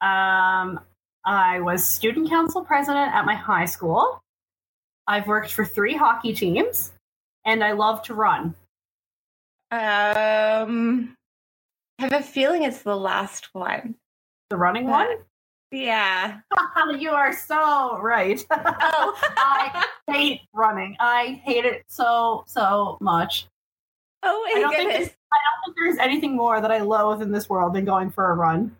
Um, 0.00 0.80
I 1.26 1.60
was 1.60 1.86
student 1.86 2.30
council 2.30 2.64
president 2.64 3.14
at 3.14 3.26
my 3.26 3.34
high 3.34 3.66
school. 3.66 4.22
I've 5.06 5.26
worked 5.26 5.52
for 5.52 5.64
three 5.66 5.94
hockey 5.94 6.32
teams, 6.32 6.92
and 7.44 7.62
I 7.62 7.72
love 7.72 8.02
to 8.04 8.14
run. 8.14 8.54
Um, 9.70 11.14
I 11.98 12.02
have 12.04 12.12
a 12.12 12.22
feeling 12.22 12.62
it's 12.62 12.82
the 12.82 12.96
last 12.96 13.50
one. 13.52 13.96
The 14.48 14.56
running 14.56 14.86
one? 14.86 15.18
Yeah. 15.70 16.40
you 16.98 17.10
are 17.10 17.32
so 17.34 17.98
right. 17.98 18.42
oh, 18.50 19.18
I 19.36 19.84
hate 20.08 20.40
running. 20.54 20.96
I 20.98 21.40
hate 21.44 21.64
it 21.66 21.84
so, 21.88 22.44
so 22.46 22.96
much. 23.00 23.46
Oh 24.22 24.48
my 24.54 24.58
I 24.58 24.60
don't 24.62 24.74
goodness. 24.74 25.08
Think, 25.08 25.16
don't 25.36 25.74
think 25.74 25.76
there's 25.76 25.98
anything 25.98 26.36
more 26.36 26.60
that 26.60 26.70
I 26.70 26.78
loathe 26.78 27.22
in 27.22 27.32
this 27.32 27.48
world 27.48 27.74
than 27.74 27.84
going 27.84 28.10
for 28.10 28.30
a 28.30 28.34
run. 28.34 28.76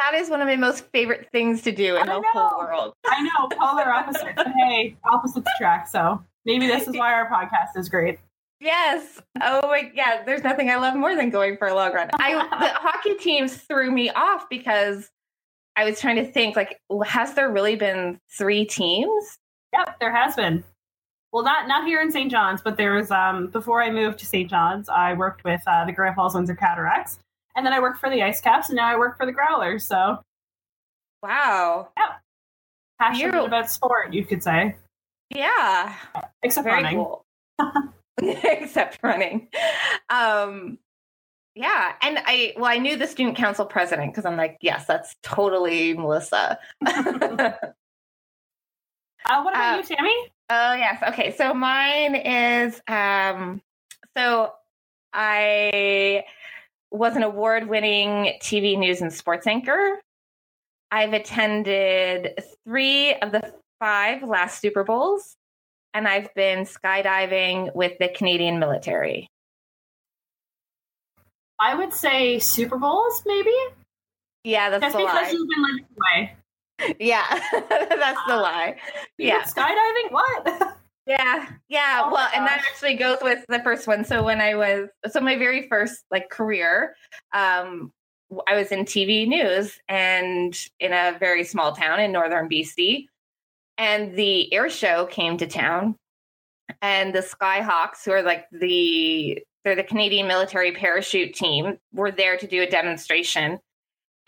That 0.00 0.14
is 0.14 0.30
one 0.30 0.40
of 0.40 0.48
my 0.48 0.56
most 0.56 0.86
favorite 0.92 1.28
things 1.30 1.60
to 1.62 1.72
do 1.72 1.96
in 1.98 2.06
the 2.06 2.22
whole 2.32 2.58
world. 2.58 2.94
I 3.06 3.20
know, 3.20 3.48
polar 3.58 3.92
opposites. 3.92 4.42
hey, 4.56 4.96
opposites 5.04 5.46
attract. 5.56 5.90
So 5.90 6.24
maybe 6.46 6.66
this 6.66 6.88
is 6.88 6.96
why 6.96 7.12
our 7.12 7.28
podcast 7.28 7.78
is 7.78 7.90
great. 7.90 8.18
Yes. 8.60 9.20
Oh 9.42 9.68
my 9.68 9.90
yeah, 9.94 10.22
there's 10.24 10.42
nothing 10.42 10.70
I 10.70 10.76
love 10.76 10.94
more 10.94 11.14
than 11.14 11.28
going 11.28 11.58
for 11.58 11.68
a 11.68 11.74
long 11.74 11.92
run. 11.92 12.08
I 12.14 12.32
the 12.32 12.68
hockey 12.74 13.14
teams 13.14 13.56
threw 13.56 13.90
me 13.90 14.08
off 14.10 14.48
because 14.48 15.10
I 15.76 15.84
was 15.84 16.00
trying 16.00 16.16
to 16.16 16.30
think 16.30 16.56
like 16.56 16.78
has 17.06 17.34
there 17.34 17.50
really 17.50 17.76
been 17.76 18.18
three 18.30 18.64
teams? 18.64 19.38
Yep, 19.74 20.00
there 20.00 20.14
has 20.14 20.34
been. 20.34 20.64
Well, 21.32 21.44
not 21.44 21.68
not 21.68 21.84
here 21.86 22.00
in 22.02 22.10
St. 22.10 22.30
John's, 22.30 22.60
but 22.62 22.76
there 22.76 22.94
was 22.94 23.10
um 23.10 23.46
before 23.48 23.82
I 23.82 23.90
moved 23.90 24.18
to 24.20 24.26
St. 24.26 24.50
John's, 24.50 24.88
I 24.88 25.14
worked 25.14 25.44
with 25.44 25.60
uh, 25.66 25.84
the 25.84 25.92
Grand 25.92 26.16
Falls 26.16 26.34
Windsor 26.34 26.56
Cataracts, 26.56 27.18
and 27.54 27.64
then 27.64 27.72
I 27.72 27.80
worked 27.80 28.00
for 28.00 28.10
the 28.10 28.22
Ice 28.22 28.40
Caps, 28.40 28.68
and 28.68 28.76
now 28.76 28.86
I 28.86 28.96
work 28.98 29.16
for 29.16 29.26
the 29.26 29.32
Growlers. 29.32 29.84
So 29.86 30.20
Wow. 31.22 31.88
yeah, 31.96 32.14
passionate 32.98 33.34
You- 33.34 33.44
about 33.46 33.70
sport, 33.70 34.12
you 34.12 34.24
could 34.24 34.42
say, 34.42 34.76
Yeah. 35.30 35.94
except 36.42 36.64
Very 36.64 36.82
running. 36.82 36.96
cool. 36.98 37.24
Except 38.22 38.98
running. 39.02 39.48
Um 40.10 40.78
yeah, 41.54 41.92
and 42.02 42.18
I 42.24 42.54
well 42.56 42.66
I 42.70 42.78
knew 42.78 42.96
the 42.96 43.06
student 43.06 43.36
council 43.36 43.64
president 43.66 44.12
because 44.12 44.24
I'm 44.26 44.36
like, 44.36 44.58
yes, 44.60 44.84
that's 44.86 45.14
totally 45.22 45.94
Melissa. 45.94 46.58
Uh, 49.24 49.42
what 49.42 49.54
about 49.54 49.74
Uh, 49.74 49.82
you, 49.88 49.96
Tammy? 49.96 50.32
Oh 50.50 50.74
yes. 50.74 51.02
Okay. 51.08 51.32
So 51.36 51.54
mine 51.54 52.14
is 52.16 52.80
um 52.88 53.62
so 54.16 54.52
I 55.12 56.24
was 56.90 57.14
an 57.16 57.22
award-winning 57.22 58.38
TV 58.42 58.76
news 58.76 59.00
and 59.00 59.12
sports 59.12 59.46
anchor. 59.46 60.00
I've 60.90 61.12
attended 61.12 62.42
3 62.64 63.14
of 63.22 63.30
the 63.32 63.54
5 63.78 64.24
last 64.24 64.60
Super 64.60 64.82
Bowls 64.82 65.36
and 65.94 66.08
I've 66.08 66.34
been 66.34 66.64
skydiving 66.64 67.74
with 67.74 67.96
the 67.98 68.08
Canadian 68.08 68.58
military. 68.58 69.28
I 71.60 71.74
would 71.74 71.92
say 71.92 72.38
Super 72.38 72.78
Bowls, 72.78 73.22
maybe. 73.26 73.54
Yeah, 74.44 74.70
that's 74.70 74.82
Just 74.82 74.96
because 74.96 75.14
lie. 75.14 75.30
you've 75.30 75.48
been 75.48 75.62
living 75.62 75.86
away. 76.16 76.36
Yeah, 76.98 77.24
that's 77.68 78.20
the 78.26 78.36
lie. 78.36 78.76
You 79.18 79.28
Yeah. 79.28 79.42
skydiving. 79.42 80.10
What? 80.12 80.76
Yeah, 81.06 81.46
yeah. 81.68 82.02
Oh 82.04 82.12
well, 82.12 82.28
and 82.36 82.46
that 82.46 82.62
actually 82.70 82.94
goes 82.94 83.18
with 83.20 83.44
the 83.48 83.58
first 83.64 83.88
one. 83.88 84.04
So 84.04 84.22
when 84.22 84.40
I 84.40 84.54
was 84.54 84.88
so 85.10 85.20
my 85.20 85.36
very 85.36 85.66
first 85.68 86.04
like 86.12 86.28
career, 86.30 86.94
um, 87.32 87.90
I 88.46 88.54
was 88.54 88.70
in 88.70 88.84
TV 88.84 89.26
news 89.26 89.76
and 89.88 90.54
in 90.78 90.92
a 90.92 91.16
very 91.18 91.42
small 91.42 91.72
town 91.74 91.98
in 91.98 92.12
northern 92.12 92.48
BC, 92.48 93.06
and 93.76 94.14
the 94.14 94.52
air 94.54 94.68
show 94.70 95.06
came 95.06 95.36
to 95.38 95.48
town, 95.48 95.96
and 96.80 97.12
the 97.12 97.20
Skyhawks, 97.22 98.04
who 98.04 98.12
are 98.12 98.22
like 98.22 98.44
the 98.52 99.42
they're 99.64 99.74
the 99.74 99.82
Canadian 99.82 100.28
military 100.28 100.70
parachute 100.72 101.34
team, 101.34 101.78
were 101.92 102.12
there 102.12 102.36
to 102.36 102.46
do 102.46 102.62
a 102.62 102.66
demonstration, 102.70 103.58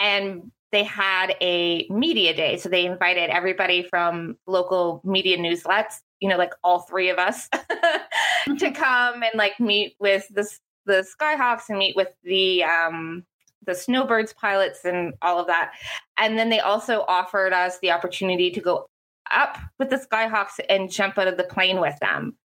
and 0.01 0.51
they 0.73 0.83
had 0.83 1.37
a 1.41 1.87
media 1.91 2.35
day. 2.35 2.57
So 2.57 2.69
they 2.69 2.87
invited 2.87 3.31
everybody 3.31 3.83
from 3.83 4.38
local 4.47 5.02
media 5.05 5.37
newslets, 5.37 6.00
you 6.19 6.29
know, 6.29 6.38
like 6.38 6.55
all 6.64 6.81
three 6.81 7.11
of 7.11 7.19
us, 7.19 7.49
to 8.59 8.71
come 8.73 9.23
and 9.23 9.33
like 9.35 9.61
meet 9.61 9.95
with 10.00 10.26
the 10.35 10.50
the 10.85 11.07
Skyhawks 11.21 11.69
and 11.69 11.79
meet 11.79 11.95
with 11.95 12.09
the 12.25 12.64
um 12.64 13.25
the 13.64 13.75
Snowbirds 13.75 14.33
pilots 14.33 14.85
and 14.85 15.14
all 15.23 15.38
of 15.38 15.47
that. 15.47 15.73
And 16.17 16.37
then 16.38 16.49
they 16.49 16.59
also 16.59 17.05
offered 17.07 17.52
us 17.52 17.79
the 17.79 17.93
opportunity 17.93 18.50
to 18.50 18.61
go 18.61 18.88
up 19.31 19.59
with 19.79 19.91
the 19.91 19.97
Skyhawks 19.97 20.59
and 20.69 20.91
jump 20.91 21.19
out 21.19 21.29
of 21.29 21.37
the 21.37 21.45
plane 21.45 21.81
with 21.81 21.97
them. 22.00 22.37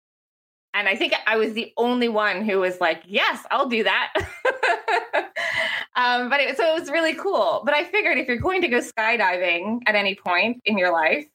And 0.73 0.87
I 0.87 0.95
think 0.95 1.13
I 1.25 1.37
was 1.37 1.53
the 1.53 1.73
only 1.77 2.07
one 2.09 2.43
who 2.43 2.59
was 2.59 2.79
like, 2.79 3.01
"Yes, 3.05 3.43
I'll 3.49 3.69
do 3.69 3.83
that." 3.83 4.13
um, 5.97 6.29
but 6.29 6.39
it, 6.39 6.55
so 6.55 6.75
it 6.75 6.79
was 6.79 6.89
really 6.89 7.15
cool. 7.15 7.63
But 7.65 7.73
I 7.73 7.83
figured 7.83 8.17
if 8.17 8.27
you're 8.27 8.37
going 8.37 8.61
to 8.61 8.67
go 8.67 8.79
skydiving 8.79 9.81
at 9.87 9.95
any 9.95 10.15
point 10.15 10.61
in 10.63 10.77
your 10.77 10.93
life, 10.93 11.25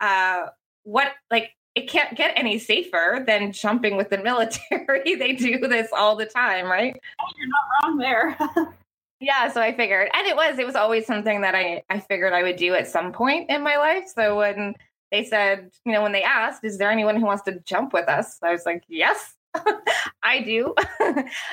uh, 0.00 0.46
what 0.82 1.12
like 1.30 1.52
it 1.74 1.88
can't 1.88 2.16
get 2.16 2.32
any 2.36 2.58
safer 2.58 3.22
than 3.24 3.52
jumping 3.52 3.96
with 3.96 4.10
the 4.10 4.18
military. 4.22 5.14
they 5.14 5.32
do 5.32 5.58
this 5.60 5.88
all 5.96 6.16
the 6.16 6.26
time, 6.26 6.66
right? 6.66 6.94
You're 7.36 7.48
not 7.48 7.88
wrong 7.88 7.98
there. 7.98 8.74
Yeah, 9.20 9.50
so 9.50 9.60
I 9.60 9.74
figured, 9.74 10.08
and 10.14 10.26
it 10.28 10.36
was 10.36 10.60
it 10.60 10.66
was 10.66 10.76
always 10.76 11.04
something 11.04 11.40
that 11.40 11.52
I 11.52 11.82
I 11.90 11.98
figured 11.98 12.32
I 12.32 12.44
would 12.44 12.54
do 12.54 12.74
at 12.74 12.86
some 12.86 13.12
point 13.12 13.50
in 13.50 13.64
my 13.64 13.76
life. 13.76 14.04
So 14.06 14.36
when 14.36 14.76
they 15.10 15.24
said, 15.24 15.70
you 15.84 15.90
know, 15.90 16.02
when 16.02 16.12
they 16.12 16.22
asked, 16.22 16.62
"Is 16.62 16.78
there 16.78 16.88
anyone 16.88 17.16
who 17.16 17.26
wants 17.26 17.42
to 17.44 17.58
jump 17.64 17.92
with 17.92 18.08
us?" 18.08 18.38
I 18.44 18.52
was 18.52 18.64
like, 18.64 18.84
"Yes, 18.86 19.34
I 20.22 20.40
do." 20.40 20.74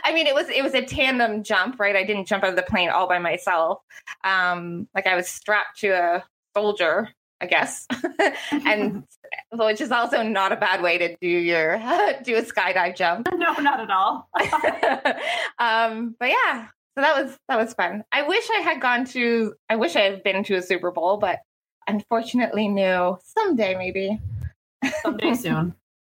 I 0.03 0.13
mean, 0.13 0.27
it 0.27 0.35
was 0.35 0.49
it 0.49 0.63
was 0.63 0.73
a 0.73 0.83
tandem 0.83 1.43
jump, 1.43 1.79
right? 1.79 1.95
I 1.95 2.03
didn't 2.03 2.27
jump 2.27 2.43
out 2.43 2.51
of 2.51 2.55
the 2.55 2.63
plane 2.63 2.89
all 2.89 3.07
by 3.07 3.19
myself. 3.19 3.79
Um, 4.23 4.87
like 4.93 5.07
I 5.07 5.15
was 5.15 5.27
strapped 5.27 5.79
to 5.79 5.89
a 5.89 6.23
soldier, 6.55 7.09
I 7.41 7.45
guess, 7.45 7.87
and 8.51 9.03
which 9.51 9.81
is 9.81 9.91
also 9.91 10.23
not 10.23 10.51
a 10.51 10.57
bad 10.57 10.81
way 10.81 10.97
to 10.97 11.15
do 11.21 11.27
your 11.27 11.77
do 12.23 12.35
a 12.35 12.41
skydive 12.41 12.95
jump. 12.95 13.27
no, 13.33 13.53
not 13.53 13.79
at 13.79 13.89
all. 13.89 14.29
um, 15.59 16.15
but 16.19 16.29
yeah, 16.29 16.67
so 16.95 17.01
that 17.01 17.23
was 17.23 17.37
that 17.49 17.57
was 17.57 17.73
fun. 17.73 18.03
I 18.11 18.21
wish 18.21 18.47
I 18.49 18.61
had 18.61 18.81
gone 18.81 19.05
to. 19.05 19.53
I 19.69 19.75
wish 19.75 19.95
I 19.95 20.01
had 20.01 20.23
been 20.23 20.43
to 20.45 20.55
a 20.55 20.61
Super 20.61 20.91
Bowl, 20.91 21.17
but 21.17 21.39
unfortunately, 21.87 22.69
no. 22.69 23.19
Someday, 23.23 23.75
maybe. 23.75 24.19
Someday 25.01 25.33
soon. 25.33 25.75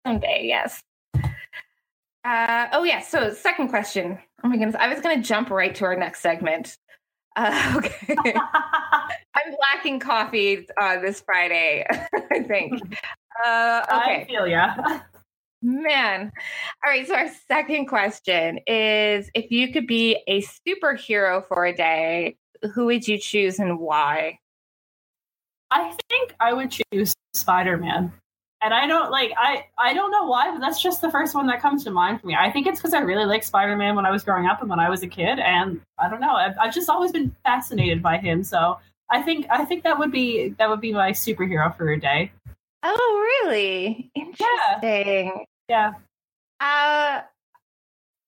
Someday, 0.06 0.42
yes. 0.44 0.84
Uh, 2.26 2.68
oh 2.74 2.84
yeah. 2.84 3.02
So 3.02 3.34
second 3.34 3.70
question. 3.70 4.18
Oh 4.44 4.48
my 4.48 4.58
goodness, 4.58 4.76
I 4.78 4.88
was 4.88 5.00
going 5.00 5.22
to 5.22 5.28
jump 5.28 5.52
right 5.52 5.74
to 5.76 5.86
our 5.86 5.96
next 5.96 6.22
segment. 6.22 6.78
Uh, 7.36 7.74
okay, 7.78 8.16
I'm 9.36 9.56
lacking 9.74 10.00
coffee 10.00 10.68
uh, 10.82 11.00
this 11.00 11.22
Friday. 11.22 11.86
I 12.32 12.40
think. 12.42 12.82
Uh, 13.46 13.82
okay. 13.86 14.22
I 14.22 14.26
feel 14.28 14.48
ya. 14.48 14.74
Man. 15.62 16.32
All 16.86 16.92
right. 16.92 17.08
So, 17.08 17.16
our 17.16 17.30
second 17.48 17.86
question 17.88 18.60
is 18.66 19.30
if 19.36 19.52
you 19.52 19.72
could 19.72 19.86
be 19.86 20.18
a 20.28 20.42
superhero 20.42 21.46
for 21.48 21.66
a 21.66 21.76
day, 21.76 22.38
who 22.74 22.86
would 22.86 23.08
you 23.08 23.20
choose 23.20 23.60
and 23.60 23.80
why? 23.80 24.40
I 25.70 25.96
think 26.10 26.36
I 26.40 26.54
would 26.54 26.72
choose 26.72 27.14
Spider 27.34 27.78
Man. 27.78 28.14
And 28.62 28.74
I 28.74 28.88
don't 28.88 29.12
like 29.12 29.32
I 29.38 29.66
I 29.78 29.94
don't 29.94 30.12
know 30.12 30.26
why, 30.26 30.52
but 30.52 30.60
that's 30.60 30.82
just 30.82 31.02
the 31.02 31.12
first 31.12 31.36
one 31.36 31.46
that 31.48 31.62
comes 31.62 31.84
to 31.84 31.92
mind 31.92 32.22
for 32.22 32.28
me. 32.28 32.36
I 32.40 32.52
think 32.52 32.68
it's 32.68 32.80
because 32.80 32.94
I 32.94 33.00
really 33.00 33.26
liked 33.26 33.46
Spider 33.46 33.76
Man 33.76 33.96
when 33.96 34.06
I 34.06 34.12
was 34.12 34.24
growing 34.24 34.48
up 34.48 34.62
and 34.62 34.70
when 34.70 34.80
I 34.80 34.90
was 34.90 35.04
a 35.04 35.08
kid, 35.08 35.40
and 35.40 35.82
I 36.00 36.10
don't 36.10 36.22
know. 36.22 36.34
I've, 36.34 36.58
I've 36.60 36.74
just 36.74 36.90
always 36.90 37.12
been 37.12 37.36
fascinated 37.44 38.02
by 38.02 38.18
him. 38.18 38.44
So 38.44 38.80
I 39.12 39.22
think 39.22 39.46
I 39.52 39.66
think 39.66 39.84
that 39.84 40.00
would 40.00 40.12
be 40.12 40.50
that 40.58 40.70
would 40.70 40.82
be 40.82 40.94
my 40.94 41.12
superhero 41.12 41.76
for 41.76 41.92
a 41.92 42.00
day. 42.00 42.32
Oh, 42.82 43.42
really? 43.44 44.12
Interesting. 44.16 45.46
Yeah. 45.68 45.94
Uh, 46.60 47.22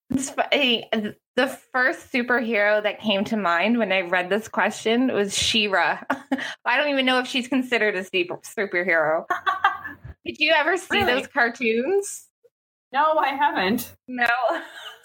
the 0.09 1.47
first 1.71 2.11
superhero 2.11 2.81
that 2.81 2.99
came 2.99 3.23
to 3.25 3.37
mind 3.37 3.77
when 3.77 3.91
I 3.91 4.01
read 4.01 4.29
this 4.29 4.47
question 4.47 5.13
was 5.13 5.37
She-Ra. 5.37 5.99
I 6.65 6.77
don't 6.77 6.89
even 6.89 7.05
know 7.05 7.19
if 7.19 7.27
she's 7.27 7.47
considered 7.47 7.95
a 7.95 8.03
super, 8.03 8.37
superhero. 8.37 9.25
Did 10.27 10.37
you 10.39 10.53
ever 10.55 10.77
see 10.77 10.97
Really? 10.99 11.13
those 11.21 11.27
cartoons? 11.27 12.25
no, 12.93 13.17
I 13.17 13.29
haven't. 13.29 13.93
No. 14.07 14.27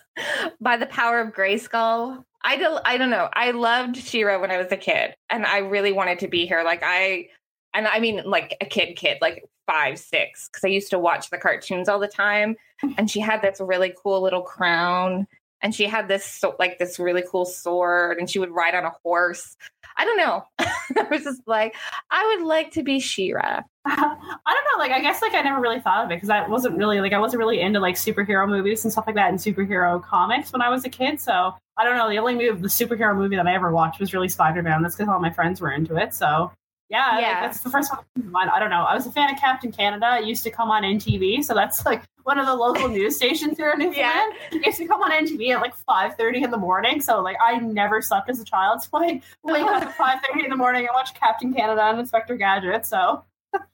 By 0.61 0.76
the 0.76 0.87
power 0.87 1.21
of 1.21 1.33
Grayskull. 1.35 2.25
I 2.45 2.57
don't 2.57 2.81
I 2.85 2.99
don't 2.99 3.11
know. 3.11 3.29
I 3.33 3.52
loved 3.52 3.97
She-Ra 3.97 4.41
when 4.41 4.50
I 4.50 4.59
was 4.59 4.71
a 4.73 4.76
kid 4.76 5.14
and 5.31 5.47
I 5.47 5.59
really 5.59 5.93
wanted 5.93 6.19
to 6.21 6.29
be 6.29 6.45
here. 6.47 6.62
Like 6.64 6.83
I 6.85 7.29
and 7.73 7.87
I 7.87 7.99
mean 8.00 8.23
like 8.25 8.57
a 8.61 8.67
kid 8.67 8.97
kid, 8.97 9.19
like 9.21 9.45
five, 9.67 9.99
six, 9.99 10.49
because 10.49 10.64
I 10.64 10.69
used 10.69 10.91
to 10.91 10.99
watch 10.99 11.31
the 11.31 11.38
cartoons 11.38 11.88
all 11.88 11.99
the 12.00 12.09
time. 12.09 12.57
And 12.99 13.09
she 13.09 13.21
had 13.21 13.43
this 13.43 13.61
really 13.61 13.95
cool 14.02 14.21
little 14.21 14.43
crown 14.43 15.26
and 15.62 15.75
she 15.75 15.85
had 15.85 16.09
this 16.09 16.42
like 16.59 16.78
this 16.78 16.99
really 16.99 17.25
cool 17.31 17.45
sword 17.45 18.19
and 18.19 18.28
she 18.28 18.38
would 18.38 18.50
ride 18.50 18.75
on 18.75 18.85
a 18.85 18.92
horse. 19.02 19.57
I 19.97 20.04
don't 20.04 20.16
know. 20.16 20.45
I 20.59 21.07
was 21.11 21.23
just 21.23 21.42
like, 21.47 21.75
I 22.11 22.35
would 22.35 22.47
like 22.47 22.73
to 22.73 22.83
be 22.83 22.99
She-Ra. 22.99 23.61
I 23.85 23.97
don't 23.97 24.09
know. 24.09 24.78
Like, 24.78 24.92
I 24.92 25.00
guess 25.00 25.23
like 25.23 25.35
I 25.35 25.42
never 25.42 25.61
really 25.61 25.81
thought 25.81 26.04
of 26.04 26.11
it 26.11 26.16
because 26.16 26.31
I 26.31 26.47
wasn't 26.49 26.78
really 26.78 27.00
like 27.00 27.12
I 27.12 27.19
wasn't 27.19 27.38
really 27.38 27.61
into 27.61 27.81
like 27.81 27.95
superhero 27.95 28.49
movies 28.49 28.85
and 28.85 28.92
stuff 28.92 29.07
like 29.07 29.16
that 29.16 29.31
and 29.31 29.38
superhero 29.38 30.02
comics 30.02 30.52
when 30.52 30.62
I 30.62 30.69
was 30.69 30.85
a 30.85 30.88
kid. 30.88 31.21
So 31.21 31.54
I 31.76 31.85
don't 31.85 31.97
know. 31.97 32.09
The 32.09 32.19
only 32.19 32.35
movie, 32.35 32.61
the 32.61 32.69
superhero 32.69 33.16
movie 33.16 33.37
that 33.37 33.47
I 33.47 33.54
ever 33.54 33.71
watched 33.73 34.00
was 34.00 34.12
really 34.12 34.28
Spider 34.28 34.62
Man. 34.62 34.83
That's 34.83 34.97
because 34.97 35.09
all 35.09 35.21
my 35.21 35.31
friends 35.31 35.61
were 35.61 35.71
into 35.71 35.97
it. 35.97 36.14
So 36.14 36.50
yeah, 36.92 37.18
yeah. 37.18 37.28
Like, 37.28 37.40
that's 37.40 37.61
the 37.61 37.70
first 37.70 37.90
one. 37.90 38.50
I 38.50 38.58
don't 38.58 38.68
know. 38.68 38.82
I 38.82 38.94
was 38.94 39.06
a 39.06 39.12
fan 39.12 39.32
of 39.32 39.40
Captain 39.40 39.72
Canada. 39.72 40.18
It 40.20 40.26
used 40.26 40.44
to 40.44 40.50
come 40.50 40.70
on 40.70 40.82
NTV, 40.82 41.42
so 41.42 41.54
that's 41.54 41.87
like 41.87 42.02
one 42.25 42.38
of 42.38 42.44
the 42.44 42.54
local 42.54 42.87
news 42.88 43.16
stations 43.16 43.56
here 43.56 43.70
in 43.70 43.78
Newfoundland. 43.78 44.34
Yeah. 44.52 44.58
It 44.58 44.66
used 44.66 44.76
to 44.76 44.87
come 44.87 45.00
on 45.00 45.11
NTV 45.11 45.54
at 45.54 45.62
like 45.62 45.75
five 45.75 46.16
thirty 46.16 46.42
in 46.42 46.50
the 46.50 46.58
morning. 46.58 47.00
So 47.00 47.22
like 47.22 47.38
I 47.42 47.58
never 47.61 48.02
slept 48.02 48.28
as 48.28 48.40
a 48.40 48.44
child. 48.44 48.80
So 48.92 48.99
like 48.99 49.22
wake 49.42 49.62
up 49.62 49.82
at 49.82 49.96
five 49.96 50.18
thirty 50.26 50.44
in 50.44 50.50
the 50.50 50.56
morning 50.56 50.82
and 50.82 50.90
watch 50.92 51.14
Captain 51.14 51.54
Canada 51.54 51.82
and 51.82 51.99
Inspector 51.99 52.37
Gadget. 52.37 52.84
So 52.84 53.25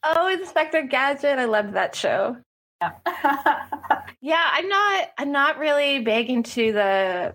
oh, 0.04 0.28
Inspector 0.28 0.80
Gadget! 0.82 1.40
I 1.40 1.46
loved 1.46 1.72
that 1.75 1.96
show. 1.96 2.37
Yeah. 2.80 2.92
yeah, 4.20 4.48
I'm 4.52 4.68
not. 4.68 5.08
I'm 5.18 5.32
not 5.32 5.58
really 5.58 6.00
big 6.00 6.30
into 6.30 6.72
the 6.72 7.34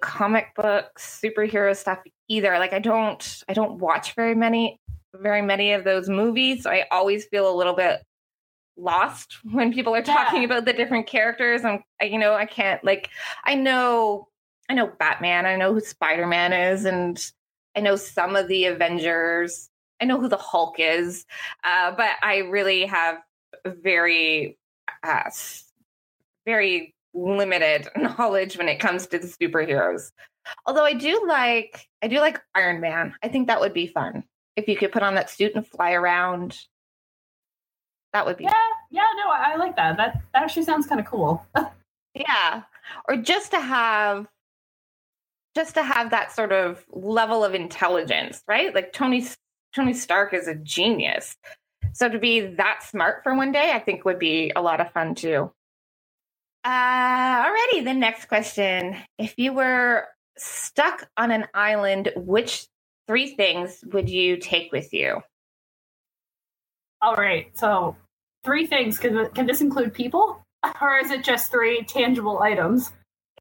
comic 0.00 0.54
books, 0.56 1.20
superhero 1.24 1.76
stuff 1.76 2.00
either. 2.28 2.58
Like 2.58 2.72
I 2.72 2.78
don't 2.78 3.44
I 3.48 3.52
don't 3.52 3.78
watch 3.78 4.14
very 4.14 4.34
many 4.34 4.79
very 5.14 5.42
many 5.42 5.72
of 5.72 5.84
those 5.84 6.08
movies. 6.08 6.62
So 6.62 6.70
I 6.70 6.86
always 6.90 7.24
feel 7.26 7.50
a 7.50 7.56
little 7.56 7.74
bit 7.74 8.02
lost 8.76 9.36
when 9.50 9.72
people 9.72 9.94
are 9.94 10.02
talking 10.02 10.42
yeah. 10.42 10.46
about 10.46 10.64
the 10.64 10.72
different 10.72 11.06
characters. 11.06 11.62
And 11.64 11.80
you 12.00 12.18
know, 12.18 12.34
I 12.34 12.46
can't 12.46 12.82
like 12.84 13.10
I 13.44 13.54
know 13.54 14.28
I 14.68 14.74
know 14.74 14.92
Batman, 14.98 15.46
I 15.46 15.56
know 15.56 15.74
who 15.74 15.80
Spider-Man 15.80 16.52
is, 16.52 16.84
and 16.84 17.20
I 17.76 17.80
know 17.80 17.96
some 17.96 18.36
of 18.36 18.48
the 18.48 18.66
Avengers. 18.66 19.68
I 20.00 20.06
know 20.06 20.18
who 20.18 20.28
the 20.28 20.36
Hulk 20.36 20.76
is. 20.78 21.26
Uh, 21.62 21.92
but 21.94 22.10
I 22.22 22.38
really 22.38 22.86
have 22.86 23.18
very 23.66 24.56
uh, 25.02 25.30
very 26.46 26.94
limited 27.12 27.88
knowledge 27.96 28.56
when 28.56 28.68
it 28.68 28.80
comes 28.80 29.06
to 29.08 29.18
the 29.18 29.26
superheroes. 29.26 30.12
Although 30.66 30.84
I 30.84 30.94
do 30.94 31.24
like 31.26 31.86
I 32.02 32.08
do 32.08 32.18
like 32.18 32.40
Iron 32.54 32.80
Man. 32.80 33.14
I 33.22 33.28
think 33.28 33.48
that 33.48 33.60
would 33.60 33.74
be 33.74 33.86
fun. 33.86 34.24
If 34.56 34.68
you 34.68 34.76
could 34.76 34.92
put 34.92 35.02
on 35.02 35.14
that 35.14 35.30
suit 35.30 35.54
and 35.54 35.66
fly 35.66 35.92
around. 35.92 36.58
That 38.12 38.26
would 38.26 38.36
be 38.36 38.44
Yeah, 38.44 38.52
yeah, 38.90 39.06
no, 39.16 39.30
I, 39.30 39.52
I 39.52 39.56
like 39.56 39.76
that. 39.76 39.96
That 39.96 40.20
that 40.32 40.42
actually 40.42 40.64
sounds 40.64 40.86
kind 40.86 41.00
of 41.00 41.06
cool. 41.06 41.44
yeah. 42.14 42.62
Or 43.08 43.16
just 43.16 43.52
to 43.52 43.60
have 43.60 44.26
just 45.54 45.74
to 45.74 45.82
have 45.82 46.10
that 46.10 46.32
sort 46.32 46.52
of 46.52 46.84
level 46.90 47.44
of 47.44 47.54
intelligence, 47.54 48.42
right? 48.46 48.74
Like 48.74 48.92
Tony 48.92 49.26
Tony 49.74 49.94
Stark 49.94 50.34
is 50.34 50.48
a 50.48 50.54
genius. 50.54 51.36
So 51.92 52.08
to 52.08 52.18
be 52.18 52.40
that 52.40 52.82
smart 52.82 53.22
for 53.22 53.34
one 53.34 53.52
day, 53.52 53.72
I 53.72 53.78
think 53.78 54.04
would 54.04 54.18
be 54.18 54.52
a 54.54 54.62
lot 54.62 54.80
of 54.80 54.92
fun 54.92 55.14
too. 55.14 55.52
Uh, 56.62 56.68
alrighty, 56.68 57.84
the 57.84 57.94
next 57.94 58.26
question. 58.26 58.96
If 59.18 59.34
you 59.38 59.52
were 59.52 60.06
stuck 60.36 61.08
on 61.16 61.30
an 61.30 61.46
island, 61.54 62.12
which 62.16 62.66
three 63.10 63.34
things 63.34 63.82
would 63.92 64.08
you 64.08 64.36
take 64.36 64.70
with 64.70 64.94
you? 64.94 65.20
All 67.02 67.16
right, 67.16 67.50
so 67.58 67.96
three 68.44 68.68
things. 68.68 68.98
Can, 68.98 69.28
can 69.30 69.46
this 69.46 69.60
include 69.60 69.92
people? 69.92 70.40
Or 70.80 70.98
is 70.98 71.10
it 71.10 71.24
just 71.24 71.50
three 71.50 71.82
tangible 71.84 72.40
items? 72.40 72.92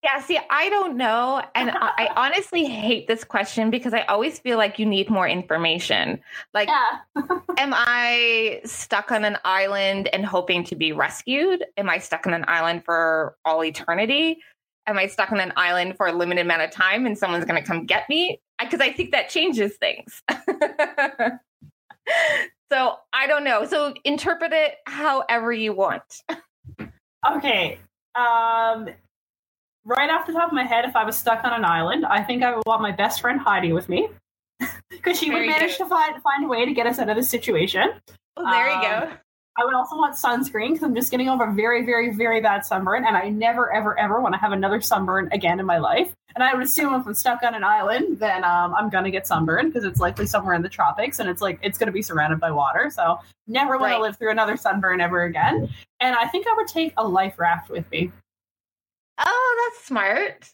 Yeah, 0.02 0.22
see, 0.22 0.40
I 0.50 0.70
don't 0.70 0.96
know. 0.96 1.44
And 1.54 1.70
I, 1.70 1.92
I, 1.98 2.10
honestly 2.16 2.64
hate 2.64 3.08
this 3.08 3.26
question 3.26 3.70
because 3.70 3.94
I 3.94 4.04
always 4.04 4.40
feel 4.40 4.58
like 4.58 4.80
you 4.80 4.86
need 4.86 5.10
more 5.10 5.28
information. 5.28 6.22
Like, 6.54 6.70
yeah. 6.70 7.22
am 7.58 7.74
I 7.76 8.62
stuck 8.64 9.12
on 9.12 9.26
an 9.26 9.38
island 9.44 10.08
and 10.14 10.26
hoping 10.26 10.64
to 10.66 10.76
be 10.76 10.94
rescued? 10.94 11.66
Am 11.76 11.90
I 11.90 11.98
stuck 11.98 12.26
on 12.26 12.34
an 12.34 12.46
island 12.48 12.86
for 12.86 13.36
all 13.44 13.66
eternity? 13.66 14.40
Am 14.88 14.98
I 14.98 15.08
stuck 15.08 15.34
on 15.34 15.42
an 15.42 15.52
island 15.58 15.98
for 15.98 16.08
a 16.08 16.14
limited 16.14 16.46
amount 16.46 16.62
of 16.62 16.72
time 16.72 17.06
and 17.06 17.18
someone's 17.18 17.44
going 17.44 17.62
to 17.62 17.68
come 17.68 17.86
get 17.86 18.08
me? 18.08 18.40
Because 18.60 18.82
I 18.82 18.92
think 18.92 19.12
that 19.12 19.30
changes 19.30 19.78
things. 19.78 20.22
so 22.72 22.98
I 23.14 23.28
don't 23.28 23.44
know. 23.44 23.66
So 23.66 23.94
interpret 24.04 24.52
it 24.54 24.76
however 24.86 25.52
you 25.54 25.74
want. 25.74 26.04
Okay. 27.28 27.80
Um, 28.16 28.90
right 29.86 30.10
off 30.10 30.28
the 30.28 30.34
top 30.34 30.50
of 30.50 30.54
my 30.54 30.64
head, 30.64 30.86
if 30.86 30.96
I 30.96 31.04
was 31.04 31.18
stuck 31.18 31.44
on 31.44 31.54
an 31.54 31.66
island, 31.66 32.06
I 32.06 32.24
think 32.24 32.44
I 32.44 32.56
would 32.56 32.64
want 32.66 32.82
my 32.82 32.92
best 32.92 33.22
friend 33.22 33.40
Heidi 33.40 33.74
with 33.74 33.90
me 33.90 34.10
because 34.90 35.20
she 35.20 35.30
Very 35.30 35.48
would 35.48 35.56
manage 35.56 35.78
good. 35.78 35.84
to 35.86 35.90
find 35.90 36.22
find 36.22 36.46
a 36.46 36.48
way 36.48 36.66
to 36.66 36.74
get 36.74 36.88
us 36.88 37.00
out 37.00 37.10
of 37.10 37.16
the 37.16 37.24
situation. 37.24 37.90
Well, 38.36 38.46
there 38.46 38.70
um, 38.70 38.82
you 38.82 38.88
go. 38.88 39.12
I 39.60 39.66
would 39.66 39.74
also 39.74 39.98
want 39.98 40.16
sunscreen 40.16 40.70
because 40.70 40.84
I'm 40.84 40.96
just 40.96 41.12
getting 41.12 41.28
over 41.28 41.44
a 41.44 41.52
very, 41.52 41.86
very, 41.86 42.14
very 42.14 42.40
bad 42.40 42.66
sunburn, 42.66 43.06
and 43.06 43.18
I 43.18 43.28
never, 43.28 43.74
ever, 43.74 44.00
ever 44.00 44.22
want 44.22 44.34
to 44.34 44.40
have 44.40 44.54
another 44.54 44.80
sunburn 44.80 45.28
again 45.34 45.60
in 45.60 45.66
my 45.66 45.80
life. 45.80 46.16
And 46.34 46.44
I 46.44 46.54
would 46.54 46.64
assume 46.64 46.94
if 46.94 47.06
I'm 47.06 47.14
stuck 47.14 47.44
on 47.44 47.54
an 47.54 47.64
island, 47.66 48.20
then 48.20 48.46
um, 48.46 48.74
I'm 48.74 48.90
gonna 48.90 49.12
get 49.12 49.28
sunburned 49.28 49.74
because 49.74 49.84
it's 49.84 50.00
likely 50.00 50.28
somewhere 50.28 50.56
in 50.56 50.62
the 50.62 50.70
tropics, 50.70 51.20
and 51.20 51.30
it's 51.30 51.42
like 51.42 51.60
it's 51.62 51.78
gonna 51.78 51.92
be 51.92 52.02
surrounded 52.02 52.40
by 52.40 52.52
water. 52.52 52.90
So 52.90 53.20
never 53.48 53.78
want 53.78 53.92
right. 53.92 53.98
to 53.98 54.02
live 54.02 54.18
through 54.18 54.32
another 54.32 54.56
sunburn 54.56 55.02
ever 55.02 55.24
again. 55.24 55.68
And 56.00 56.16
I 56.16 56.28
think 56.28 56.48
I 56.48 56.54
would 56.54 56.68
take 56.68 56.94
a 56.96 57.06
life 57.06 57.38
raft 57.38 57.70
with 57.70 57.90
me. 57.92 58.14
Oh, 59.18 59.70
that's 59.74 59.86
smart. 59.86 60.50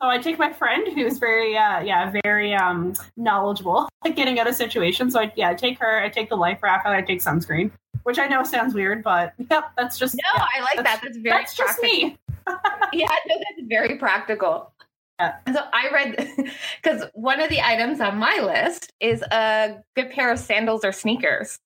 So 0.00 0.06
I 0.08 0.18
take 0.18 0.38
my 0.38 0.52
friend 0.52 0.86
who's 0.94 1.18
very, 1.18 1.56
uh, 1.56 1.80
yeah, 1.80 2.12
very 2.22 2.54
um, 2.54 2.94
knowledgeable 3.16 3.88
at 4.06 4.14
getting 4.14 4.38
out 4.38 4.46
of 4.46 4.54
situations. 4.54 5.14
So 5.14 5.20
I, 5.20 5.32
yeah, 5.34 5.50
I 5.50 5.54
take 5.54 5.78
her. 5.80 6.00
I 6.00 6.08
take 6.08 6.28
the 6.28 6.36
life 6.36 6.62
raft, 6.62 6.86
and 6.86 6.94
I 6.94 7.02
take 7.02 7.20
sunscreen, 7.20 7.72
which 8.08 8.18
I 8.18 8.26
know 8.26 8.42
sounds 8.42 8.72
weird, 8.72 9.04
but 9.04 9.34
yep, 9.50 9.70
that's 9.76 9.98
just 9.98 10.14
no. 10.14 10.20
Yeah, 10.34 10.46
I 10.56 10.60
like 10.62 10.76
that. 10.76 11.00
That's 11.02 11.18
very 11.18 11.42
that's 11.42 11.54
practical. 11.54 11.66
just 11.66 11.82
me. 11.82 12.18
yeah, 12.98 13.06
no, 13.28 13.36
that's 13.36 13.68
very 13.68 13.98
practical. 13.98 14.72
Yeah. 15.20 15.36
So 15.52 15.60
I 15.74 15.90
read 15.92 16.30
because 16.82 17.04
one 17.12 17.42
of 17.42 17.50
the 17.50 17.60
items 17.60 18.00
on 18.00 18.16
my 18.16 18.38
list 18.40 18.94
is 18.98 19.20
a 19.30 19.82
good 19.94 20.08
pair 20.08 20.32
of 20.32 20.38
sandals 20.38 20.86
or 20.86 20.92
sneakers. 20.92 21.58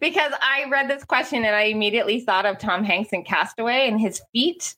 because 0.00 0.32
I 0.42 0.64
read 0.68 0.90
this 0.90 1.04
question 1.04 1.44
and 1.44 1.54
I 1.54 1.66
immediately 1.66 2.18
thought 2.18 2.44
of 2.44 2.58
Tom 2.58 2.82
Hanks 2.82 3.10
in 3.12 3.22
Castaway 3.22 3.86
and 3.86 4.00
his 4.00 4.20
feet. 4.32 4.74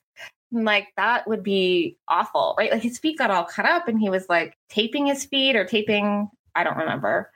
like 0.51 0.89
that 0.97 1.27
would 1.27 1.41
be 1.41 1.97
awful, 2.07 2.53
right? 2.59 2.71
Like 2.71 2.83
his 2.83 2.99
feet 2.99 3.17
got 3.17 3.31
all 3.31 3.43
cut 3.43 3.65
up 3.65 3.87
and 3.87 3.99
he 3.99 4.11
was 4.11 4.29
like 4.29 4.55
taping 4.69 5.07
his 5.07 5.25
feet 5.25 5.55
or 5.55 5.65
taping, 5.65 6.29
I 6.53 6.63
don't 6.63 6.77
remember. 6.77 7.31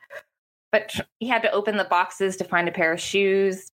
But 0.72 0.96
he 1.20 1.28
had 1.28 1.42
to 1.44 1.52
open 1.52 1.78
the 1.78 1.84
boxes 1.84 2.38
to 2.38 2.44
find 2.44 2.68
a 2.68 2.72
pair 2.72 2.94
of 2.94 3.00
shoes. 3.00 3.70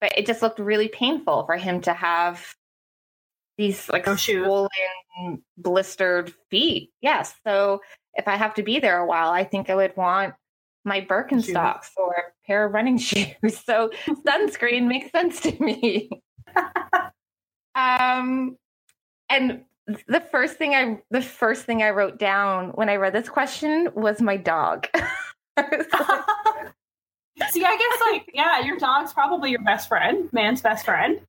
But 0.00 0.16
it 0.16 0.26
just 0.26 0.42
looked 0.42 0.58
really 0.58 0.88
painful 0.88 1.44
for 1.46 1.56
him 1.56 1.80
to 1.82 1.92
have 1.92 2.54
these 3.58 3.88
like 3.88 4.06
no 4.06 4.16
swollen, 4.16 5.42
blistered 5.56 6.32
feet. 6.50 6.90
Yes. 7.00 7.34
So 7.46 7.80
if 8.14 8.28
I 8.28 8.36
have 8.36 8.54
to 8.54 8.62
be 8.62 8.78
there 8.78 8.98
a 8.98 9.06
while, 9.06 9.30
I 9.30 9.44
think 9.44 9.70
I 9.70 9.74
would 9.74 9.96
want 9.96 10.34
my 10.84 11.00
Birkenstocks 11.00 11.90
or 11.96 12.12
a 12.12 12.46
pair 12.46 12.64
of 12.64 12.72
running 12.72 12.98
shoes. 12.98 13.60
So 13.64 13.90
sunscreen 14.26 14.86
makes 14.86 15.10
sense 15.10 15.40
to 15.40 15.52
me. 15.62 16.10
um, 17.74 18.56
and 19.28 19.62
the 20.08 20.20
first 20.20 20.56
thing 20.56 20.74
I 20.74 21.00
the 21.10 21.22
first 21.22 21.64
thing 21.64 21.82
I 21.82 21.90
wrote 21.90 22.18
down 22.18 22.70
when 22.70 22.88
I 22.88 22.96
read 22.96 23.12
this 23.12 23.28
question 23.28 23.88
was 23.94 24.20
my 24.20 24.36
dog. 24.36 24.88
See, 27.50 27.64
I 27.64 27.76
guess 27.76 28.00
like 28.10 28.30
yeah, 28.34 28.60
your 28.60 28.78
dog's 28.78 29.12
probably 29.12 29.50
your 29.50 29.62
best 29.62 29.88
friend, 29.88 30.28
man's 30.32 30.62
best 30.62 30.84
friend. 30.84 31.20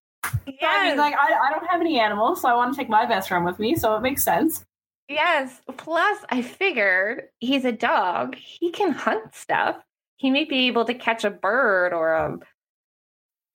Yeah, 0.45 0.53
I 0.63 0.89
mean, 0.89 0.97
like 0.97 1.13
I, 1.15 1.47
I 1.47 1.51
don't 1.51 1.67
have 1.67 1.81
any 1.81 1.99
animals, 1.99 2.41
so 2.41 2.49
I 2.49 2.55
want 2.55 2.73
to 2.73 2.79
take 2.79 2.89
my 2.89 3.05
best 3.05 3.29
friend 3.29 3.45
with 3.45 3.59
me, 3.59 3.75
so 3.75 3.95
it 3.95 4.01
makes 4.01 4.23
sense. 4.23 4.65
Yes. 5.09 5.61
Plus, 5.77 6.17
I 6.29 6.41
figured 6.41 7.29
he's 7.39 7.65
a 7.65 7.71
dog. 7.71 8.35
He 8.35 8.71
can 8.71 8.91
hunt 8.91 9.33
stuff. 9.35 9.77
He 10.17 10.31
may 10.31 10.43
be 10.43 10.67
able 10.67 10.85
to 10.85 10.93
catch 10.93 11.23
a 11.23 11.29
bird 11.29 11.93
or 11.93 12.13
a, 12.13 12.37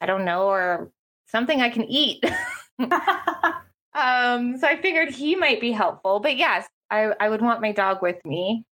I 0.00 0.06
don't 0.06 0.24
know, 0.24 0.46
or 0.46 0.90
something 1.26 1.60
I 1.60 1.68
can 1.68 1.84
eat. 1.84 2.24
um, 2.78 4.56
so 4.58 4.66
I 4.66 4.78
figured 4.80 5.10
he 5.10 5.34
might 5.34 5.60
be 5.60 5.72
helpful. 5.72 6.20
But 6.20 6.36
yes, 6.36 6.66
I, 6.90 7.12
I 7.20 7.28
would 7.28 7.42
want 7.42 7.60
my 7.60 7.72
dog 7.72 8.00
with 8.00 8.24
me. 8.24 8.64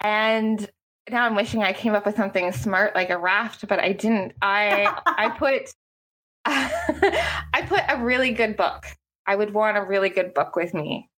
And 0.00 0.68
now 1.10 1.24
I'm 1.24 1.36
wishing 1.36 1.62
I 1.62 1.72
came 1.72 1.94
up 1.94 2.06
with 2.06 2.16
something 2.16 2.52
smart 2.52 2.94
like 2.94 3.10
a 3.10 3.18
raft, 3.18 3.66
but 3.68 3.78
I 3.78 3.92
didn't. 3.92 4.32
I 4.42 4.92
I 5.06 5.30
put 5.38 5.72
I 6.44 7.62
put 7.66 7.82
a 7.88 8.02
really 8.02 8.32
good 8.32 8.56
book. 8.56 8.84
I 9.26 9.34
would 9.34 9.52
want 9.52 9.76
a 9.76 9.82
really 9.82 10.08
good 10.08 10.34
book 10.34 10.54
with 10.54 10.72
me 10.72 11.10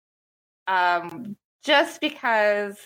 um, 0.68 1.37
just 1.64 2.01
because 2.01 2.77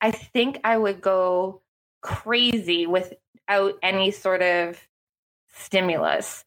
I 0.00 0.12
think 0.12 0.60
I 0.64 0.78
would 0.78 1.00
go 1.00 1.60
crazy 2.00 2.86
without 2.86 3.74
any 3.82 4.10
sort 4.10 4.42
of 4.42 4.80
stimulus. 5.54 6.44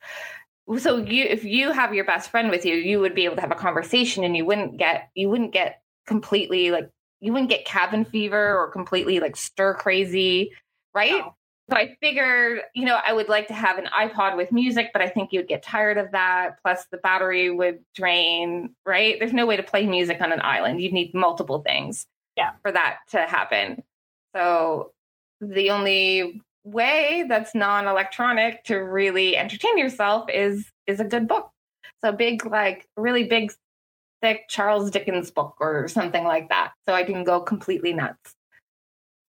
so 0.78 0.98
you 0.98 1.26
if 1.26 1.44
you 1.44 1.72
have 1.72 1.94
your 1.94 2.06
best 2.06 2.32
friend 2.32 2.50
with 2.50 2.66
you, 2.66 2.76
you 2.76 3.00
would 3.00 3.14
be 3.14 3.26
able 3.26 3.36
to 3.36 3.42
have 3.42 3.52
a 3.52 3.56
conversation 3.56 4.24
and 4.24 4.36
you 4.36 4.46
wouldn't 4.46 4.78
get 4.78 5.10
you 5.14 5.30
wouldn't 5.30 5.54
get 5.54 5.82
completely 6.08 6.72
like 6.72 6.90
you 7.26 7.34
wouldn't 7.34 7.50
get 7.50 7.66
cabin 7.66 8.06
fever 8.06 8.56
or 8.58 8.70
completely 8.70 9.20
like 9.20 9.36
stir 9.36 9.74
crazy, 9.74 10.52
right? 10.94 11.12
No. 11.12 11.36
So 11.72 11.78
I 11.78 11.98
figured, 12.00 12.62
you 12.76 12.86
know, 12.86 13.00
I 13.04 13.12
would 13.12 13.28
like 13.28 13.48
to 13.48 13.54
have 13.56 13.80
an 13.80 13.88
iPod 13.88 14.38
with 14.38 14.52
music, 14.52 14.92
but 14.94 15.02
I 15.02 15.10
think 15.10 15.34
you'd 15.34 15.48
get 15.48 15.64
tired 15.64 15.98
of 15.98 16.12
that. 16.12 16.60
Plus, 16.62 16.86
the 16.92 16.98
battery 16.98 17.50
would 17.50 17.80
drain, 17.96 18.76
right? 18.86 19.18
There's 19.18 19.34
no 19.34 19.48
way 19.48 19.58
to 19.58 19.64
play 19.64 19.88
music 19.88 20.22
on 20.22 20.32
an 20.32 20.42
island. 20.44 20.80
You'd 20.80 20.94
need 20.94 21.16
multiple 21.16 21.64
things 21.64 22.06
yeah. 22.38 22.52
for 22.62 22.72
that 22.72 22.98
to 23.12 23.22
happen. 23.22 23.82
So 24.36 24.92
the 25.42 25.72
only 25.72 26.44
way 26.64 27.26
that's 27.28 27.56
non-electronic 27.56 28.64
to 28.66 28.76
really 28.76 29.36
entertain 29.36 29.78
yourself 29.78 30.30
is 30.30 30.70
is 30.86 31.00
a 31.00 31.04
good 31.04 31.28
book. 31.28 31.52
So 32.04 32.12
big, 32.12 32.46
like 32.46 32.88
really 32.96 33.24
big, 33.24 33.52
thick 34.26 34.46
Charles 34.50 34.90
Dickens 34.90 35.30
book 35.32 35.56
or 35.60 35.88
something 35.88 36.24
like 36.24 36.50
that. 36.50 36.74
So 36.88 36.94
I 36.94 37.04
can 37.04 37.24
go 37.24 37.40
completely 37.40 37.94
nuts 37.94 38.36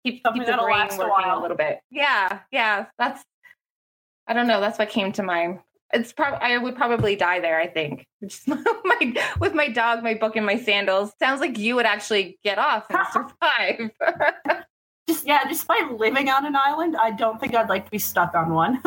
keep, 0.06 0.22
keep 0.22 0.46
the 0.46 0.58
brain 0.62 0.88
working 0.98 1.30
a, 1.30 1.38
a, 1.38 1.40
little 1.40 1.56
bit. 1.56 1.80
Yeah, 1.90 2.40
yeah. 2.50 2.86
That's 2.98 3.22
I 4.26 4.32
don't 4.32 4.46
know. 4.46 4.60
That's 4.60 4.78
what 4.78 4.88
came 4.88 5.12
to 5.12 5.22
mind. 5.22 5.60
It's 5.92 6.12
probably 6.12 6.38
I 6.40 6.58
would 6.58 6.76
probably 6.76 7.16
die 7.16 7.40
there. 7.40 7.60
I 7.60 7.66
think 7.68 8.06
just 8.22 8.48
my 8.48 9.32
with 9.38 9.54
my 9.54 9.68
dog, 9.68 10.02
my 10.02 10.14
book, 10.14 10.36
and 10.36 10.46
my 10.46 10.58
sandals. 10.58 11.12
Sounds 11.18 11.40
like 11.40 11.58
you 11.58 11.76
would 11.76 11.86
actually 11.86 12.38
get 12.42 12.58
off 12.58 12.86
and 12.90 12.98
survive. 13.12 13.90
just 15.08 15.26
yeah, 15.26 15.48
just 15.48 15.66
by 15.66 15.88
living 15.96 16.28
on 16.28 16.46
an 16.46 16.56
island, 16.56 16.96
I 16.96 17.12
don't 17.12 17.40
think 17.40 17.54
I'd 17.54 17.68
like 17.68 17.84
to 17.84 17.90
be 17.90 17.98
stuck 17.98 18.34
on 18.34 18.52
one. 18.52 18.82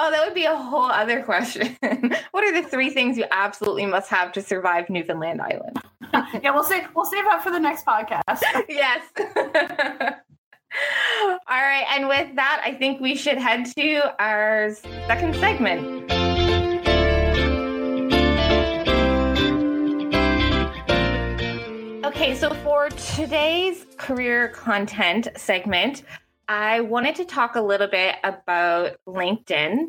Oh, 0.00 0.12
that 0.12 0.24
would 0.24 0.34
be 0.34 0.44
a 0.44 0.54
whole 0.54 0.84
other 0.84 1.22
question. 1.24 1.76
what 2.30 2.44
are 2.44 2.62
the 2.62 2.62
three 2.68 2.88
things 2.88 3.18
you 3.18 3.24
absolutely 3.32 3.84
must 3.84 4.08
have 4.10 4.30
to 4.32 4.40
survive 4.40 4.88
Newfoundland 4.88 5.42
Island? 5.42 5.82
yeah, 6.40 6.52
we'll 6.52 6.62
save 6.62 6.86
we'll 6.94 7.04
save 7.04 7.24
that 7.24 7.42
for 7.42 7.50
the 7.50 7.58
next 7.58 7.84
podcast. 7.84 8.42
yes. 8.68 9.02
All 11.48 11.60
right, 11.60 11.84
and 11.90 12.06
with 12.06 12.36
that, 12.36 12.62
I 12.64 12.74
think 12.74 13.00
we 13.00 13.16
should 13.16 13.38
head 13.38 13.66
to 13.76 14.14
our 14.22 14.72
second 15.08 15.34
segment. 15.34 16.12
Okay, 22.04 22.34
so 22.36 22.54
for 22.62 22.88
today's 22.90 23.84
career 23.96 24.48
content 24.48 25.28
segment, 25.36 26.04
I 26.48 26.80
wanted 26.80 27.14
to 27.16 27.26
talk 27.26 27.56
a 27.56 27.60
little 27.60 27.88
bit 27.88 28.16
about 28.24 28.96
LinkedIn. 29.06 29.88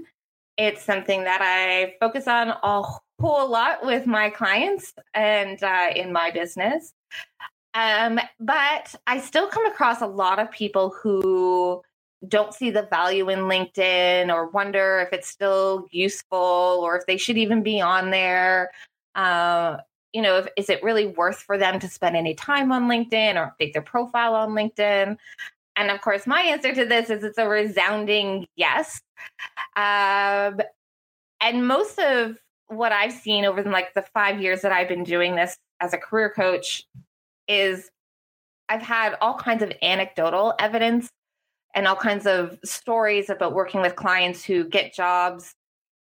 It's 0.57 0.83
something 0.83 1.23
that 1.23 1.39
I 1.41 1.95
focus 2.01 2.27
on 2.27 2.49
a 2.49 2.83
whole 3.21 3.49
lot 3.49 3.85
with 3.85 4.05
my 4.05 4.29
clients 4.29 4.93
and 5.13 5.61
uh, 5.63 5.91
in 5.95 6.11
my 6.11 6.31
business. 6.31 6.93
Um, 7.73 8.19
but 8.41 8.93
I 9.07 9.19
still 9.19 9.47
come 9.47 9.65
across 9.67 10.01
a 10.01 10.07
lot 10.07 10.39
of 10.39 10.51
people 10.51 10.93
who 11.01 11.81
don't 12.27 12.53
see 12.53 12.71
the 12.71 12.83
value 12.83 13.29
in 13.29 13.39
LinkedIn 13.39 14.33
or 14.33 14.49
wonder 14.49 14.99
if 14.99 15.13
it's 15.13 15.29
still 15.29 15.87
useful 15.91 16.81
or 16.83 16.97
if 16.97 17.05
they 17.05 17.15
should 17.15 17.37
even 17.37 17.63
be 17.63 17.79
on 17.79 18.11
there. 18.11 18.71
Uh, 19.15 19.77
you 20.11 20.21
know, 20.21 20.39
if, 20.39 20.47
is 20.57 20.69
it 20.69 20.83
really 20.83 21.05
worth 21.05 21.37
for 21.37 21.57
them 21.57 21.79
to 21.79 21.87
spend 21.87 22.17
any 22.17 22.33
time 22.33 22.73
on 22.73 22.89
LinkedIn 22.89 23.35
or 23.35 23.55
update 23.55 23.71
their 23.71 23.81
profile 23.81 24.35
on 24.35 24.49
LinkedIn? 24.49 25.17
And 25.79 25.89
of 25.89 26.01
course, 26.01 26.27
my 26.27 26.41
answer 26.41 26.75
to 26.75 26.83
this 26.83 27.09
is 27.09 27.23
it's 27.23 27.37
a 27.37 27.47
resounding 27.47 28.45
yes. 28.57 29.01
Um, 29.77 30.59
and 31.41 31.65
most 31.65 31.97
of 31.99 32.37
what 32.67 32.91
I've 32.91 33.13
seen 33.13 33.45
over 33.45 33.63
the, 33.63 33.69
like 33.69 33.93
the 33.93 34.01
five 34.13 34.41
years 34.41 34.61
that 34.61 34.73
I've 34.73 34.89
been 34.89 35.05
doing 35.05 35.35
this 35.35 35.57
as 35.79 35.93
a 35.93 35.97
career 35.97 36.33
coach 36.35 36.83
is 37.47 37.89
I've 38.67 38.81
had 38.81 39.15
all 39.21 39.35
kinds 39.35 39.63
of 39.63 39.71
anecdotal 39.81 40.53
evidence 40.59 41.09
and 41.73 41.87
all 41.87 41.95
kinds 41.95 42.27
of 42.27 42.59
stories 42.65 43.29
about 43.29 43.53
working 43.53 43.79
with 43.79 43.95
clients 43.95 44.43
who 44.43 44.65
get 44.65 44.93
jobs 44.93 45.55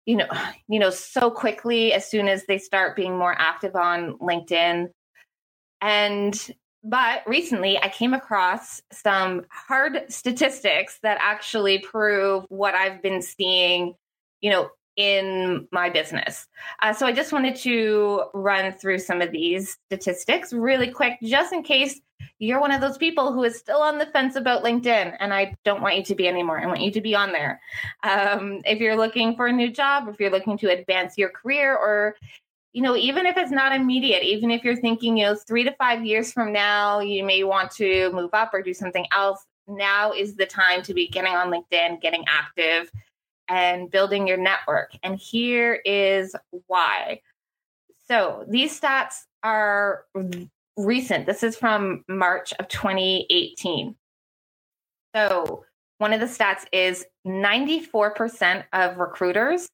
you 0.06 0.16
know 0.16 0.26
you 0.68 0.80
know 0.80 0.90
so 0.90 1.30
quickly 1.30 1.92
as 1.92 2.10
soon 2.10 2.26
as 2.26 2.44
they 2.46 2.58
start 2.58 2.96
being 2.96 3.16
more 3.16 3.34
active 3.38 3.76
on 3.76 4.18
linkedin 4.18 4.88
and 5.80 6.50
but 6.88 7.22
recently 7.27 7.79
I 7.83 7.88
came 7.88 8.14
across 8.14 8.81
some 8.92 9.44
hard 9.51 10.05
statistics 10.09 10.98
that 11.03 11.18
actually 11.20 11.81
prove 11.81 12.44
what 12.48 12.74
I've 12.74 13.03
been 13.03 13.20
seeing, 13.20 13.94
you 14.40 14.51
know, 14.51 14.70
in 14.96 15.68
my 15.70 15.90
business. 15.90 16.46
Uh, 16.81 16.92
so 16.92 17.07
I 17.07 17.12
just 17.12 17.33
wanted 17.33 17.57
to 17.57 18.24
run 18.35 18.72
through 18.72 18.98
some 18.98 19.20
of 19.20 19.31
these 19.31 19.77
statistics 19.87 20.53
really 20.53 20.90
quick, 20.90 21.18
just 21.22 21.53
in 21.53 21.62
case 21.62 22.01
you're 22.40 22.61
one 22.61 22.72
of 22.72 22.81
those 22.81 22.98
people 22.98 23.33
who 23.33 23.44
is 23.44 23.57
still 23.57 23.81
on 23.81 23.98
the 23.98 24.07
fence 24.07 24.35
about 24.35 24.64
LinkedIn. 24.64 25.16
And 25.20 25.33
I 25.33 25.55
don't 25.64 25.83
want 25.83 25.96
you 25.96 26.03
to 26.05 26.14
be 26.14 26.27
anymore. 26.27 26.61
I 26.61 26.66
want 26.66 26.81
you 26.81 26.90
to 26.90 27.01
be 27.01 27.14
on 27.14 27.33
there. 27.33 27.61
Um, 28.03 28.61
if 28.64 28.81
you're 28.81 28.96
looking 28.96 29.37
for 29.37 29.46
a 29.46 29.53
new 29.53 29.70
job, 29.70 30.09
if 30.09 30.18
you're 30.18 30.31
looking 30.31 30.59
to 30.59 30.70
advance 30.70 31.16
your 31.16 31.31
career, 31.31 31.77
or 31.77 32.16
you 32.72 32.83
know, 32.83 32.96
even 32.96 33.26
if 33.26 33.37
it's 33.37 33.50
not 33.50 33.74
immediate, 33.74 34.22
even 34.22 34.50
if 34.50 34.62
you're 34.62 34.76
thinking, 34.76 35.16
you 35.16 35.24
know, 35.24 35.35
three 35.35 35.64
to 35.64 35.72
five 35.72 36.04
years 36.04 36.33
from 36.33 36.52
now, 36.52 37.00
you 37.00 37.24
may 37.24 37.42
want 37.44 37.70
to 37.72 38.12
move 38.12 38.31
up 38.33 38.50
or 38.52 38.62
do 38.62 38.74
something 38.74 39.07
else. 39.12 39.44
Now 39.66 40.12
is 40.12 40.37
the 40.37 40.46
time 40.46 40.83
to 40.83 40.94
be 40.94 41.09
getting 41.09 41.35
on 41.35 41.50
LinkedIn, 41.50 42.00
getting 42.00 42.24
active, 42.28 42.90
and 43.48 43.90
building 43.90 44.26
your 44.26 44.37
network. 44.37 44.92
And 45.02 45.18
here 45.18 45.81
is 45.85 46.35
why. 46.66 47.20
So 48.07 48.44
these 48.48 48.78
stats 48.78 49.24
are 49.42 50.04
recent. 50.76 51.26
This 51.26 51.42
is 51.42 51.57
from 51.57 52.04
March 52.09 52.52
of 52.59 52.68
2018. 52.68 53.94
So 55.14 55.64
one 55.98 56.12
of 56.12 56.20
the 56.20 56.26
stats 56.26 56.64
is 56.72 57.04
94% 57.26 58.64
of 58.72 58.98
recruiters 58.98 59.68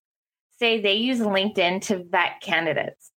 say 0.58 0.80
they 0.80 0.94
use 0.94 1.20
LinkedIn 1.20 1.82
to 1.82 2.04
vet 2.04 2.40
candidates. 2.40 3.10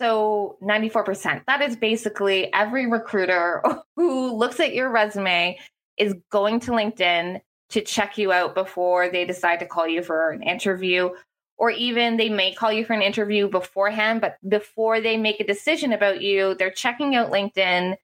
So 0.00 0.58
94%. 0.62 1.42
That 1.46 1.60
is 1.62 1.76
basically 1.76 2.52
every 2.52 2.86
recruiter 2.86 3.62
who 3.96 4.36
looks 4.36 4.60
at 4.60 4.74
your 4.74 4.90
resume 4.90 5.58
is 5.96 6.14
going 6.30 6.60
to 6.60 6.70
LinkedIn 6.70 7.40
to 7.70 7.80
check 7.82 8.16
you 8.16 8.32
out 8.32 8.54
before 8.54 9.10
they 9.10 9.24
decide 9.24 9.60
to 9.60 9.66
call 9.66 9.86
you 9.86 10.02
for 10.02 10.30
an 10.30 10.42
interview. 10.42 11.10
Or 11.56 11.70
even 11.70 12.16
they 12.16 12.28
may 12.28 12.54
call 12.54 12.72
you 12.72 12.84
for 12.84 12.92
an 12.92 13.02
interview 13.02 13.48
beforehand, 13.48 14.20
but 14.20 14.36
before 14.48 15.00
they 15.00 15.16
make 15.16 15.40
a 15.40 15.46
decision 15.46 15.92
about 15.92 16.22
you, 16.22 16.54
they're 16.54 16.70
checking 16.70 17.16
out 17.16 17.32
LinkedIn 17.32 17.96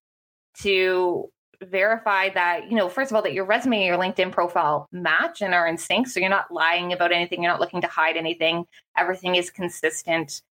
to 0.63 1.31
verify 1.63 2.29
that, 2.31 2.71
you 2.71 2.77
know, 2.77 2.89
first 2.89 3.11
of 3.11 3.17
all, 3.17 3.23
that 3.23 3.33
your 3.33 3.45
resume 3.45 3.79
and 3.79 3.87
your 3.87 3.99
LinkedIn 3.99 4.33
profile 4.33 4.89
match 4.93 5.43
and 5.43 5.55
are 5.55 5.67
in 5.67 5.79
sync. 5.79 6.09
So 6.09 6.21
you're 6.21 6.29
not 6.29 6.51
lying 6.51 6.93
about 6.93 7.13
anything, 7.13 7.43
you're 7.43 7.53
not 7.53 7.61
looking 7.61 7.81
to 7.81 7.87
hide 7.87 8.17
anything, 8.17 8.65
everything 8.97 9.37
is 9.37 9.51
consistent. 9.51 10.43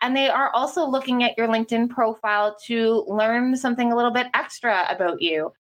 And 0.00 0.16
they 0.16 0.28
are 0.28 0.50
also 0.54 0.86
looking 0.86 1.24
at 1.24 1.36
your 1.36 1.48
LinkedIn 1.48 1.90
profile 1.90 2.56
to 2.66 3.04
learn 3.08 3.56
something 3.56 3.92
a 3.92 3.96
little 3.96 4.12
bit 4.12 4.28
extra 4.34 4.86
about 4.88 5.20
you. 5.20 5.52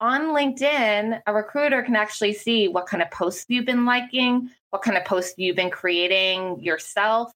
On 0.00 0.34
LinkedIn, 0.34 1.20
a 1.26 1.32
recruiter 1.32 1.82
can 1.82 1.94
actually 1.94 2.32
see 2.32 2.66
what 2.66 2.86
kind 2.86 3.02
of 3.02 3.10
posts 3.12 3.46
you've 3.48 3.66
been 3.66 3.84
liking, 3.84 4.50
what 4.70 4.82
kind 4.82 4.96
of 4.96 5.04
posts 5.04 5.34
you've 5.36 5.56
been 5.56 5.70
creating 5.70 6.60
yourself. 6.60 7.30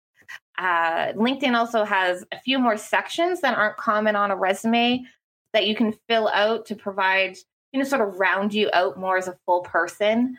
Uh, 0.59 1.13
LinkedIn 1.13 1.55
also 1.55 1.85
has 1.85 2.25
a 2.33 2.41
few 2.41 2.59
more 2.59 2.77
sections 2.77 3.41
that 3.41 3.57
aren't 3.57 3.77
common 3.77 4.17
on 4.17 4.31
a 4.31 4.37
resume 4.37 5.05
that 5.53 5.67
you 5.67 5.75
can 5.75 5.95
fill 6.09 6.29
out 6.29 6.67
to 6.67 6.75
provide, 6.75 7.37
you 7.73 7.79
know, 7.79 7.85
sort 7.85 8.07
of 8.07 8.19
round 8.19 8.55
you 8.55 8.71
out 8.73 8.99
more 8.99 9.17
as 9.17 9.29
a 9.29 9.37
full 9.47 9.63
person. 9.63 10.39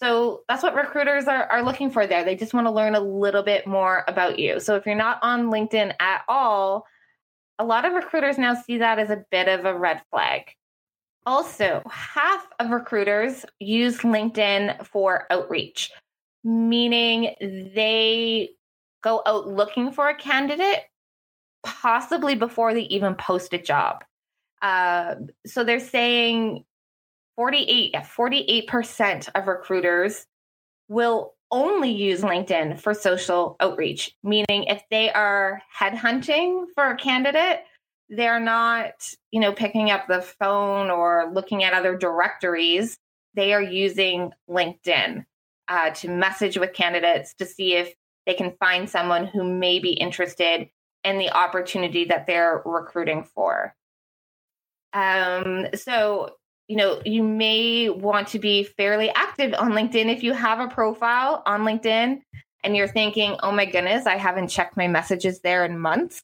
So 0.00 0.42
that's 0.48 0.62
what 0.62 0.74
recruiters 0.74 1.26
are, 1.26 1.44
are 1.44 1.62
looking 1.62 1.90
for 1.90 2.06
there. 2.06 2.24
They 2.24 2.36
just 2.36 2.52
want 2.52 2.66
to 2.66 2.72
learn 2.72 2.94
a 2.94 3.00
little 3.00 3.42
bit 3.42 3.66
more 3.66 4.04
about 4.08 4.38
you. 4.38 4.60
So 4.60 4.76
if 4.76 4.86
you're 4.86 4.94
not 4.94 5.18
on 5.22 5.50
LinkedIn 5.50 5.94
at 6.00 6.22
all, 6.28 6.86
a 7.58 7.64
lot 7.64 7.84
of 7.84 7.92
recruiters 7.92 8.36
now 8.36 8.54
see 8.54 8.78
that 8.78 8.98
as 8.98 9.10
a 9.10 9.24
bit 9.30 9.48
of 9.48 9.64
a 9.64 9.74
red 9.74 10.02
flag. 10.10 10.50
Also, 11.26 11.82
half 11.90 12.46
of 12.58 12.70
recruiters 12.70 13.46
use 13.58 13.98
LinkedIn 13.98 14.84
for 14.84 15.26
outreach, 15.30 15.90
meaning 16.42 17.34
they 17.40 18.50
go 19.02 19.22
out 19.24 19.46
looking 19.46 19.90
for 19.90 20.08
a 20.08 20.14
candidate 20.14 20.82
possibly 21.62 22.34
before 22.34 22.74
they 22.74 22.82
even 22.82 23.14
post 23.14 23.54
a 23.54 23.58
job. 23.58 24.04
Uh, 24.64 25.16
so 25.46 25.62
they're 25.62 25.78
saying 25.78 26.64
48, 27.36 27.94
48% 27.94 29.28
of 29.34 29.46
recruiters 29.46 30.26
will 30.88 31.34
only 31.50 31.90
use 31.92 32.22
LinkedIn 32.22 32.80
for 32.80 32.94
social 32.94 33.56
outreach, 33.60 34.16
meaning 34.24 34.64
if 34.64 34.82
they 34.90 35.12
are 35.12 35.62
headhunting 35.78 36.66
for 36.74 36.90
a 36.90 36.96
candidate, 36.96 37.60
they're 38.08 38.40
not, 38.40 38.94
you 39.32 39.40
know, 39.40 39.52
picking 39.52 39.90
up 39.90 40.08
the 40.08 40.22
phone 40.22 40.90
or 40.90 41.30
looking 41.32 41.64
at 41.64 41.74
other 41.74 41.96
directories. 41.96 42.98
They 43.34 43.52
are 43.52 43.62
using 43.62 44.32
LinkedIn. 44.50 45.26
uh, 45.68 45.90
to 45.90 46.08
message 46.08 46.58
with 46.58 46.72
candidates 46.72 47.34
to 47.34 47.46
see 47.46 47.74
if 47.74 47.94
they 48.26 48.34
can 48.34 48.54
find 48.58 48.88
someone 48.88 49.26
who 49.26 49.44
may 49.44 49.78
be 49.78 49.92
interested 49.92 50.68
in 51.04 51.18
the 51.18 51.30
opportunity 51.30 52.04
that 52.06 52.26
they're 52.26 52.62
recruiting 52.64 53.24
for. 53.24 53.74
Um, 54.94 55.66
so, 55.74 56.36
you 56.68 56.76
know, 56.76 57.02
you 57.04 57.22
may 57.22 57.90
want 57.90 58.28
to 58.28 58.38
be 58.38 58.64
fairly 58.64 59.10
active 59.10 59.52
on 59.54 59.72
LinkedIn 59.72 60.06
if 60.06 60.22
you 60.22 60.32
have 60.32 60.60
a 60.60 60.68
profile 60.68 61.42
on 61.44 61.62
LinkedIn 61.62 62.22
and 62.62 62.76
you're 62.76 62.88
thinking, 62.88 63.36
oh 63.42 63.52
my 63.52 63.66
goodness, 63.66 64.06
I 64.06 64.16
haven't 64.16 64.48
checked 64.48 64.76
my 64.76 64.88
messages 64.88 65.40
there 65.40 65.64
in 65.64 65.78
months. 65.78 66.22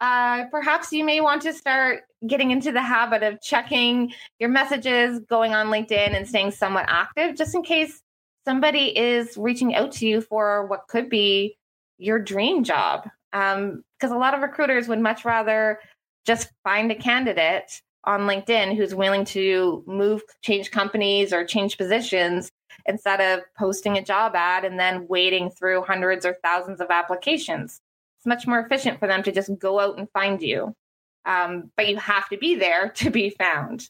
Uh, 0.00 0.46
perhaps 0.46 0.92
you 0.92 1.04
may 1.04 1.20
want 1.20 1.42
to 1.42 1.52
start 1.52 2.02
getting 2.26 2.50
into 2.50 2.72
the 2.72 2.82
habit 2.82 3.22
of 3.22 3.40
checking 3.40 4.12
your 4.38 4.50
messages, 4.50 5.20
going 5.20 5.54
on 5.54 5.68
LinkedIn, 5.68 6.14
and 6.14 6.26
staying 6.26 6.50
somewhat 6.50 6.86
active 6.88 7.36
just 7.36 7.54
in 7.54 7.62
case 7.62 8.02
somebody 8.44 8.96
is 8.96 9.36
reaching 9.36 9.74
out 9.74 9.92
to 9.92 10.06
you 10.06 10.20
for 10.20 10.66
what 10.66 10.88
could 10.88 11.08
be 11.08 11.56
your 11.98 12.18
dream 12.18 12.64
job. 12.64 13.08
Because 13.32 14.10
um, 14.10 14.12
a 14.12 14.18
lot 14.18 14.34
of 14.34 14.40
recruiters 14.40 14.88
would 14.88 15.00
much 15.00 15.24
rather 15.24 15.78
just 16.26 16.50
find 16.64 16.90
a 16.90 16.94
candidate 16.94 17.80
on 18.06 18.20
LinkedIn 18.20 18.76
who's 18.76 18.94
willing 18.94 19.24
to 19.26 19.82
move, 19.86 20.22
change 20.42 20.70
companies, 20.70 21.32
or 21.32 21.44
change 21.44 21.76
positions 21.76 22.50
instead 22.86 23.20
of 23.20 23.44
posting 23.58 23.98
a 23.98 24.04
job 24.04 24.34
ad 24.34 24.64
and 24.64 24.78
then 24.78 25.06
wading 25.08 25.50
through 25.50 25.82
hundreds 25.82 26.24
or 26.24 26.36
thousands 26.42 26.80
of 26.80 26.88
applications. 26.90 27.80
It's 28.18 28.26
much 28.26 28.46
more 28.46 28.60
efficient 28.60 29.00
for 29.00 29.06
them 29.08 29.22
to 29.24 29.32
just 29.32 29.50
go 29.58 29.80
out 29.80 29.98
and 29.98 30.08
find 30.10 30.40
you. 30.40 30.74
Um, 31.24 31.72
but 31.76 31.88
you 31.88 31.96
have 31.96 32.28
to 32.28 32.38
be 32.38 32.54
there 32.54 32.88
to 32.96 33.10
be 33.10 33.30
found. 33.30 33.88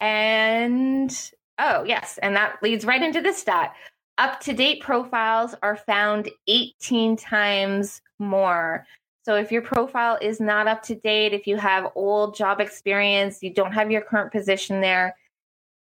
And 0.00 1.16
oh, 1.58 1.84
yes, 1.84 2.18
and 2.20 2.36
that 2.36 2.62
leads 2.62 2.84
right 2.84 3.02
into 3.02 3.20
this 3.20 3.38
stat. 3.38 3.74
Up 4.18 4.40
to 4.40 4.52
date 4.52 4.80
profiles 4.80 5.54
are 5.62 5.76
found 5.76 6.28
18 6.46 7.16
times 7.16 8.00
more. 8.18 8.86
So 9.24 9.36
if 9.36 9.50
your 9.50 9.62
profile 9.62 10.18
is 10.20 10.38
not 10.38 10.68
up 10.68 10.82
to 10.84 10.94
date, 10.94 11.32
if 11.32 11.46
you 11.46 11.56
have 11.56 11.92
old 11.94 12.36
job 12.36 12.60
experience, 12.60 13.42
you 13.42 13.52
don't 13.52 13.72
have 13.72 13.90
your 13.90 14.02
current 14.02 14.32
position 14.32 14.82
there, 14.82 15.16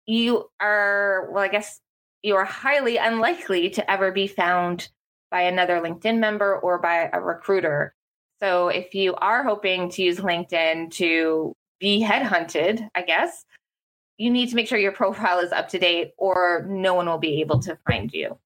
you 0.07 0.51
are, 0.61 1.29
well, 1.31 1.45
I 1.45 1.49
guess 1.49 1.81
you 2.23 2.35
are 2.35 2.45
highly 2.45 2.97
unlikely 2.97 3.71
to 3.71 3.89
ever 3.89 4.11
be 4.11 4.27
found 4.27 4.89
by 5.31 5.43
another 5.43 5.81
LinkedIn 5.81 6.19
member 6.19 6.57
or 6.57 6.79
by 6.79 7.11
a 7.13 7.21
recruiter. 7.21 7.95
So 8.41 8.69
if 8.69 8.95
you 8.95 9.15
are 9.15 9.45
hoping 9.45 9.91
to 9.91 10.03
use 10.03 10.19
LinkedIn 10.19 10.91
to 10.95 11.55
be 11.79 12.03
headhunted, 12.03 12.89
I 12.95 13.03
guess, 13.03 13.45
you 14.17 14.31
need 14.31 14.49
to 14.49 14.57
make 14.57 14.67
sure 14.67 14.79
your 14.79 14.93
profile 14.93 15.39
is 15.39 15.53
up 15.53 15.69
to 15.69 15.79
date 15.79 16.13
or 16.19 16.67
no 16.69 16.95
one 16.95 17.07
will 17.07 17.19
be 17.19 17.41
able 17.41 17.61
to 17.61 17.79
find 17.87 18.13
you. 18.13 18.37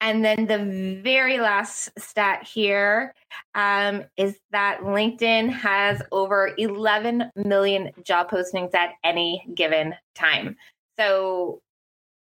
And 0.00 0.24
then 0.24 0.46
the 0.46 1.00
very 1.02 1.38
last 1.38 1.90
stat 1.98 2.46
here 2.46 3.14
um, 3.54 4.04
is 4.16 4.38
that 4.50 4.80
LinkedIn 4.82 5.50
has 5.50 6.02
over 6.12 6.52
11 6.58 7.30
million 7.34 7.90
job 8.04 8.30
postings 8.30 8.74
at 8.74 8.90
any 9.02 9.46
given 9.54 9.94
time. 10.14 10.56
So 10.98 11.60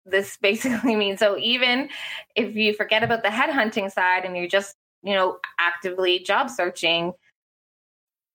this 0.05 0.37
basically 0.41 0.95
means 0.95 1.19
so 1.19 1.37
even 1.39 1.89
if 2.35 2.55
you 2.55 2.73
forget 2.73 3.03
about 3.03 3.23
the 3.23 3.29
headhunting 3.31 3.91
side 3.91 4.25
and 4.25 4.37
you're 4.37 4.49
just, 4.49 4.77
you 5.03 5.15
know, 5.15 5.39
actively 5.59 6.21
job 6.21 6.51
searching, 6.51 7.13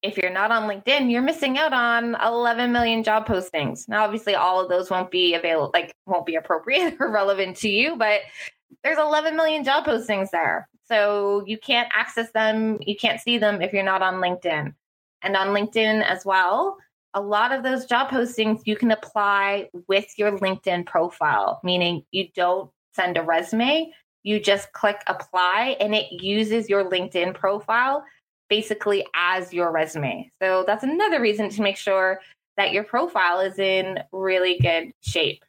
if 0.04 0.18
you're 0.18 0.32
not 0.32 0.52
on 0.52 0.70
LinkedIn, 0.70 1.12
you're 1.12 1.22
missing 1.22 1.58
out 1.58 1.74
on 1.74 2.16
11 2.16 2.72
million 2.72 3.04
job 3.04 3.28
postings. 3.28 3.88
Now, 3.88 4.04
obviously, 4.04 4.36
all 4.36 4.60
of 4.60 4.70
those 4.70 4.90
won't 4.90 5.12
be 5.12 5.36
available, 5.36 5.72
like, 5.74 5.94
won't 6.06 6.26
be 6.26 6.36
appropriate 6.36 6.98
or 7.00 7.12
relevant 7.12 7.58
to 7.58 7.70
you, 7.70 7.96
but 7.96 8.22
there's 8.84 8.98
11 8.98 9.36
million 9.36 9.64
job 9.64 9.86
postings 9.86 10.30
there. 10.32 10.68
So 10.88 11.44
you 11.46 11.58
can't 11.58 11.90
access 11.96 12.32
them, 12.32 12.78
you 12.82 12.96
can't 12.96 13.22
see 13.22 13.38
them 13.38 13.62
if 13.62 13.74
you're 13.74 13.84
not 13.84 14.02
on 14.02 14.16
LinkedIn. 14.16 14.74
And 15.22 15.38
on 15.38 15.50
LinkedIn 15.50 16.04
as 16.04 16.26
well, 16.26 16.78
a 17.14 17.22
lot 17.22 17.52
of 17.52 17.64
those 17.64 17.86
job 17.86 18.10
postings 18.10 18.62
you 18.66 18.76
can 18.76 18.92
apply 18.92 19.70
with 19.88 20.08
your 20.18 20.38
LinkedIn 20.40 20.86
profile, 20.86 21.60
meaning 21.64 22.04
you 22.12 22.28
don't 22.36 22.72
send 22.94 23.18
a 23.18 23.22
resume, 23.22 23.92
you 24.24 24.40
just 24.40 24.72
click 24.74 25.02
apply 25.08 25.76
and 25.80 25.94
it 25.94 26.12
uses 26.12 26.70
your 26.70 26.90
LinkedIn 26.90 27.34
profile 27.34 28.04
basically 28.52 29.06
as 29.16 29.54
your 29.54 29.72
resume. 29.72 30.30
So 30.42 30.66
that's 30.68 30.84
another 30.84 31.22
reason 31.22 31.50
to 31.52 31.62
make 31.62 31.78
sure 31.78 32.20
that 32.58 32.74
your 32.74 32.84
profile 32.84 33.40
is 33.40 33.58
in 33.58 33.98
really 34.12 34.60
good 34.60 34.92
shape. 35.00 35.46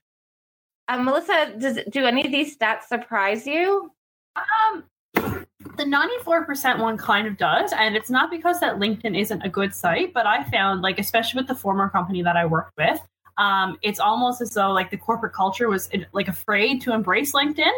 Um, 0.86 1.04
Melissa, 1.04 1.52
does 1.58 1.80
do 1.90 2.04
any 2.06 2.24
of 2.24 2.30
these 2.30 2.56
stats 2.56 2.84
surprise 2.84 3.44
you? 3.44 3.90
Um, 4.36 4.84
the 5.14 5.82
94% 5.82 6.78
one 6.78 6.96
kind 6.96 7.26
of 7.26 7.36
does, 7.36 7.72
and 7.72 7.96
it's 7.96 8.08
not 8.08 8.30
because 8.30 8.60
that 8.60 8.76
LinkedIn 8.76 9.18
isn't 9.18 9.42
a 9.42 9.48
good 9.48 9.74
site, 9.74 10.14
but 10.14 10.24
I 10.24 10.44
found 10.44 10.82
like 10.82 11.00
especially 11.00 11.40
with 11.40 11.48
the 11.48 11.56
former 11.56 11.88
company 11.88 12.22
that 12.22 12.36
I 12.36 12.46
worked 12.46 12.76
with, 12.78 13.00
um, 13.36 13.78
it's 13.82 13.98
almost 13.98 14.40
as 14.40 14.54
though 14.54 14.70
like 14.70 14.92
the 14.92 14.96
corporate 14.96 15.32
culture 15.32 15.68
was 15.68 15.90
like 16.12 16.28
afraid 16.28 16.80
to 16.82 16.92
embrace 16.92 17.32
LinkedIn 17.32 17.72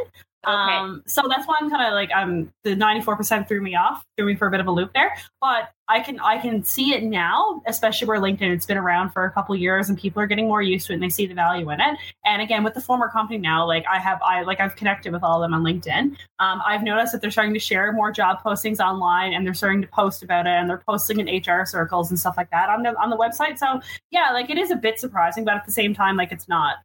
Okay. 0.47 0.75
Um, 0.75 1.03
so 1.07 1.23
that's 1.29 1.47
why 1.47 1.57
I'm 1.61 1.71
kind 1.71 1.87
of 1.87 1.93
like 1.95 2.11
I'm 2.15 2.53
the 2.65 2.77
94% 2.77 3.49
threw 3.49 3.61
me 3.61 3.75
off, 3.75 4.05
threw 4.17 4.27
me 4.27 4.35
for 4.35 4.49
a 4.49 4.51
bit 4.51 4.61
of 4.61 4.67
a 4.67 4.71
loop 4.71 4.93
there. 4.93 5.17
But 5.41 5.71
I 5.89 6.01
can 6.01 6.19
I 6.21 6.39
can 6.39 6.65
see 6.65 6.95
it 6.95 7.03
now, 7.03 7.63
especially 7.67 8.09
where 8.09 8.19
LinkedIn 8.19 8.53
it's 8.53 8.67
been 8.67 8.79
around 8.79 9.11
for 9.11 9.25
a 9.25 9.31
couple 9.31 9.55
years 9.55 9.89
and 9.89 9.99
people 9.99 10.23
are 10.23 10.27
getting 10.27 10.49
more 10.49 10.63
used 10.63 10.87
to 10.87 10.93
it 10.93 10.97
and 10.97 11.03
they 11.03 11.09
see 11.09 11.27
the 11.27 11.35
value 11.35 11.71
in 11.71 11.81
it. 11.81 11.99
And 12.25 12.41
again, 12.41 12.65
with 12.65 12.75
the 12.75 12.81
former 12.81 13.09
company 13.09 13.39
now, 13.39 13.67
like 13.67 13.85
I 13.91 13.99
have 13.99 14.21
I 14.23 14.43
like 14.43 14.61
I've 14.61 14.77
connected 14.77 15.13
with 15.13 15.23
all 15.23 15.43
of 15.43 15.51
them 15.51 15.55
on 15.55 15.63
LinkedIn. 15.63 16.17
Um, 16.39 16.63
I've 16.67 16.83
noticed 16.83 17.13
that 17.13 17.21
they're 17.21 17.31
starting 17.31 17.55
to 17.55 17.61
share 17.61 17.93
more 17.93 18.13
job 18.13 18.43
postings 18.43 18.81
online 18.81 19.35
and 19.35 19.47
they're 19.47 19.55
starting 19.55 19.83
to 19.83 19.89
post 19.89 20.23
about 20.23 20.47
it 20.47 20.51
and 20.51 20.69
they're 20.69 20.83
posting 20.87 21.21
in 21.21 21.27
HR 21.27 21.67
circles 21.67 22.11
and 22.11 22.19
stuff 22.19 22.37
like 22.37 22.51
that 22.51 22.69
on 22.69 22.83
the 22.83 22.99
on 22.99 23.11
the 23.11 23.17
website. 23.17 23.59
So 23.59 23.81
yeah, 24.11 24.31
like 24.33 24.51
it 24.51 24.59
is 24.59 24.71
a 24.71 24.77
bit 24.77 24.99
surprising, 24.99 25.45
but 25.45 25.55
at 25.55 25.67
the 25.67 25.73
same 25.73 25.95
time, 25.95 26.17
like 26.17 26.33
it's 26.33 26.49
not 26.49 26.77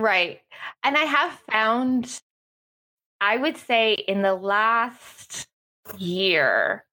Right. 0.00 0.40
And 0.82 0.96
I 0.96 1.04
have 1.04 1.32
found, 1.50 2.20
I 3.20 3.36
would 3.36 3.56
say 3.56 3.94
in 3.94 4.22
the 4.22 4.34
last 4.34 5.46
year, 5.96 6.84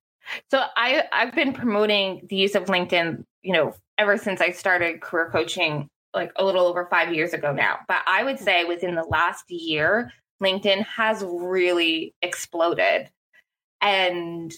so 0.50 0.63
I, 0.76 1.04
I've 1.12 1.36
been 1.36 1.54
promoting 1.54 2.26
the 2.30 2.36
use 2.36 2.56
of 2.56 2.65
LinkedIn, 2.65 3.24
you 3.44 3.54
know, 3.54 3.76
ever 3.98 4.18
since 4.18 4.41
I 4.41 4.52
started 4.52 5.02
career 5.02 5.30
coaching 5.32 5.88
like 6.13 6.32
a 6.38 6.46
little 6.46 6.65
over 6.65 6.88
five 6.89 7.13
years 7.13 7.34
ago 7.34 7.54
now. 7.54 7.80
But 7.88 7.98
I 8.08 8.24
would 8.24 8.39
say 8.39 8.63
within 8.63 8.96
the 8.96 9.04
last 9.04 9.52
year, 9.52 10.12
LinkedIn 10.41 10.84
has 10.86 11.24
really 11.24 12.15
exploded. 12.22 13.10
And 13.82 14.52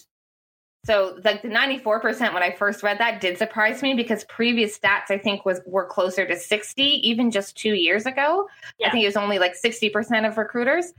so 0.84 1.18
like 1.24 1.42
the 1.42 1.48
94% 1.48 2.32
when 2.32 2.42
I 2.42 2.52
first 2.52 2.82
read 2.82 2.98
that 2.98 3.20
did 3.20 3.36
surprise 3.36 3.82
me 3.82 3.94
because 3.94 4.24
previous 4.24 4.78
stats 4.78 5.10
I 5.10 5.18
think 5.18 5.44
was 5.44 5.60
were 5.66 5.86
closer 5.86 6.26
to 6.26 6.36
60 6.36 6.82
even 6.82 7.30
just 7.30 7.56
2 7.56 7.74
years 7.74 8.06
ago. 8.06 8.48
Yeah. 8.78 8.88
I 8.88 8.90
think 8.90 9.02
it 9.02 9.06
was 9.06 9.16
only 9.16 9.38
like 9.38 9.54
60% 9.62 10.26
of 10.26 10.38
recruiters. 10.38 10.92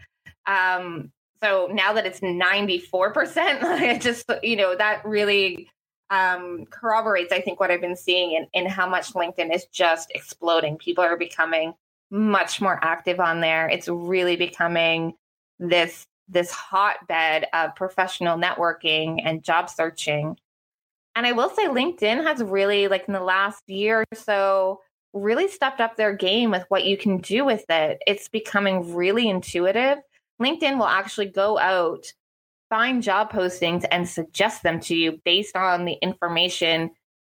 Um 0.45 1.11
so 1.41 1.69
now 1.71 1.93
that 1.93 2.05
it's 2.05 2.19
94%, 2.19 2.81
it 3.81 4.01
just 4.01 4.29
you 4.43 4.55
know 4.55 4.75
that 4.75 5.03
really 5.05 5.69
um, 6.11 6.65
corroborates 6.71 7.31
I 7.31 7.39
think 7.39 7.59
what 7.59 7.71
I've 7.71 7.81
been 7.81 7.95
seeing 7.95 8.31
in, 8.31 8.47
in 8.53 8.69
how 8.69 8.89
much 8.89 9.13
LinkedIn 9.13 9.53
is 9.53 9.65
just 9.65 10.11
exploding. 10.13 10.77
People 10.77 11.03
are 11.03 11.17
becoming 11.17 11.73
much 12.11 12.61
more 12.61 12.79
active 12.81 13.19
on 13.19 13.41
there. 13.41 13.69
It's 13.69 13.87
really 13.87 14.35
becoming 14.35 15.13
this 15.59 16.07
this 16.29 16.51
hotbed 16.51 17.47
of 17.53 17.75
professional 17.75 18.37
networking 18.37 19.21
and 19.23 19.43
job 19.43 19.69
searching. 19.69 20.37
And 21.15 21.25
I 21.25 21.31
will 21.31 21.49
say 21.49 21.67
LinkedIn 21.67 22.23
has 22.23 22.41
really, 22.41 22.87
like 22.87 23.05
in 23.07 23.13
the 23.13 23.19
last 23.19 23.67
year 23.67 24.01
or 24.01 24.17
so, 24.17 24.81
really 25.13 25.47
stepped 25.47 25.81
up 25.81 25.97
their 25.97 26.13
game 26.13 26.51
with 26.51 26.65
what 26.69 26.85
you 26.85 26.97
can 26.97 27.17
do 27.17 27.43
with 27.43 27.65
it. 27.69 28.01
It's 28.05 28.27
becoming 28.27 28.93
really 28.93 29.27
intuitive. 29.27 29.97
LinkedIn 30.41 30.77
will 30.77 30.87
actually 30.87 31.25
go 31.25 31.57
out, 31.57 32.05
find 32.69 33.01
job 33.01 33.31
postings, 33.31 33.85
and 33.91 34.07
suggest 34.07 34.63
them 34.63 34.79
to 34.81 34.95
you 34.95 35.19
based 35.25 35.55
on 35.55 35.85
the 35.85 35.97
information 36.01 36.91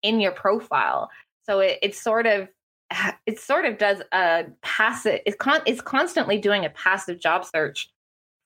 in 0.03 0.19
your 0.19 0.31
profile. 0.31 1.09
So 1.45 1.59
it, 1.59 1.79
it's 1.81 2.01
sort 2.01 2.27
of 2.27 2.49
it 3.25 3.39
sort 3.39 3.65
of 3.65 3.77
does 3.77 4.01
a 4.11 4.45
passive 4.61 5.21
it's 5.25 5.37
con- 5.37 5.61
it's 5.65 5.81
constantly 5.81 6.37
doing 6.37 6.65
a 6.65 6.69
passive 6.69 7.19
job 7.19 7.45
search 7.45 7.89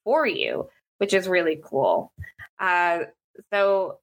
for 0.05 0.25
you, 0.25 0.69
which 0.99 1.13
is 1.13 1.27
really 1.27 1.59
cool. 1.61 2.13
Uh, 2.57 2.99
so, 3.51 3.99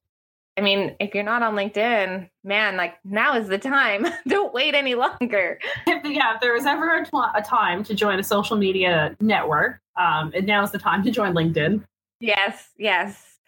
I 0.59 0.61
mean, 0.61 0.97
if 1.01 1.15
you're 1.15 1.25
not 1.25 1.43
on 1.43 1.55
LinkedIn, 1.55 2.29
man, 2.45 2.77
like 2.77 2.97
now 3.05 3.37
is 3.39 3.49
the 3.49 3.57
time. 3.57 4.07
Don't 4.29 4.53
wait 4.53 4.75
any 4.75 4.95
longer. 4.95 5.59
If, 5.87 6.05
yeah, 6.05 6.35
if 6.35 6.43
there 6.43 6.53
was 6.53 6.67
ever 6.67 7.07
a, 7.35 7.43
time 7.43 7.83
to 7.85 7.95
join 7.95 8.19
a 8.19 8.23
social 8.23 8.59
media 8.59 9.17
network, 9.21 9.81
um, 9.97 10.33
now 10.43 10.63
is 10.63 10.73
the 10.73 10.79
time 10.79 11.03
to 11.05 11.11
join 11.11 11.33
LinkedIn. 11.33 11.83
Yes, 12.21 12.69
yes. 12.77 13.39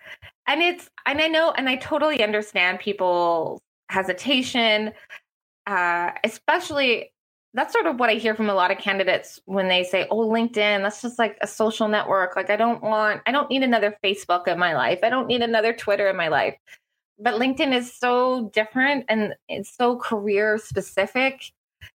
And 0.46 0.62
it's, 0.62 0.88
and 1.04 1.20
I 1.20 1.28
know, 1.28 1.52
and 1.52 1.68
I 1.68 1.76
totally 1.76 2.22
understand 2.22 2.78
people's 2.80 3.60
hesitation, 3.90 4.92
uh, 5.66 6.10
especially 6.22 7.12
that's 7.54 7.72
sort 7.72 7.86
of 7.86 8.00
what 8.00 8.10
I 8.10 8.14
hear 8.14 8.34
from 8.34 8.50
a 8.50 8.54
lot 8.54 8.72
of 8.72 8.78
candidates 8.78 9.40
when 9.46 9.68
they 9.68 9.84
say, 9.84 10.06
"Oh, 10.10 10.28
LinkedIn, 10.28 10.82
that's 10.82 11.00
just 11.00 11.18
like 11.18 11.38
a 11.40 11.46
social 11.46 11.88
network. 11.88 12.36
Like 12.36 12.50
I 12.50 12.56
don't 12.56 12.82
want 12.82 13.22
I 13.26 13.32
don't 13.32 13.48
need 13.48 13.62
another 13.62 13.96
Facebook 14.04 14.48
in 14.48 14.58
my 14.58 14.74
life. 14.74 15.00
I 15.02 15.08
don't 15.08 15.28
need 15.28 15.42
another 15.42 15.72
Twitter 15.72 16.08
in 16.08 16.16
my 16.16 16.28
life." 16.28 16.56
But 17.18 17.34
LinkedIn 17.40 17.72
is 17.72 17.94
so 17.94 18.50
different 18.52 19.06
and 19.08 19.34
it's 19.48 19.74
so 19.74 19.96
career 19.96 20.58
specific. 20.58 21.52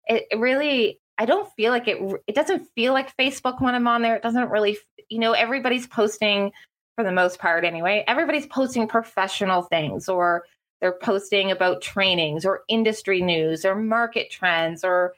It, 0.08 0.28
it 0.32 0.38
really 0.40 1.00
I 1.18 1.26
don't 1.26 1.52
feel 1.54 1.72
like 1.72 1.88
it 1.88 1.98
it 2.28 2.36
doesn't 2.36 2.68
feel 2.76 2.94
like 2.94 3.18
Facebook 3.18 3.62
when 3.62 3.76
I'm 3.76 3.88
on 3.88 4.04
there. 4.04 4.16
It 4.16 4.24
doesn't 4.24 4.52
really 4.52 4.78
you 5.10 5.20
know, 5.20 5.32
everybody's 5.34 5.88
posting 5.88 6.52
for 6.96 7.04
the 7.04 7.12
most 7.12 7.40
part 7.40 7.64
anyway. 7.64 8.04
Everybody's 8.08 8.46
posting 8.46 8.88
professional 8.88 9.64
things 9.64 10.10
or 10.10 10.44
they're 10.82 10.98
posting 11.02 11.52
about 11.52 11.82
trainings 11.82 12.46
or 12.46 12.62
industry 12.68 13.22
news 13.22 13.66
or 13.66 13.76
market 13.76 14.30
trends 14.30 14.84
or 14.84 15.14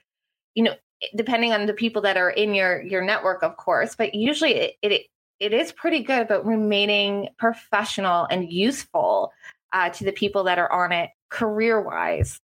you 0.56 0.64
know 0.64 0.74
depending 1.16 1.54
on 1.54 1.66
the 1.66 1.74
people 1.74 2.02
that 2.02 2.18
are 2.18 2.30
in 2.30 2.54
your 2.54 2.82
your 2.82 3.04
network 3.04 3.44
of 3.44 3.56
course 3.58 3.96
but 3.96 4.14
usually 4.14 4.54
it 4.54 4.76
it, 4.82 5.06
it 5.40 5.54
is 5.54 5.72
pretty 5.72 6.02
good 6.04 6.22
about 6.22 6.46
remaining 6.46 7.30
professional 7.38 8.26
and 8.30 8.52
useful 8.52 9.32
uh, 9.72 9.90
to 9.90 10.04
the 10.04 10.12
people 10.12 10.44
that 10.44 10.60
are 10.60 10.72
on 10.72 10.92
it 10.92 11.10
career 11.30 11.82
wise 11.82 12.40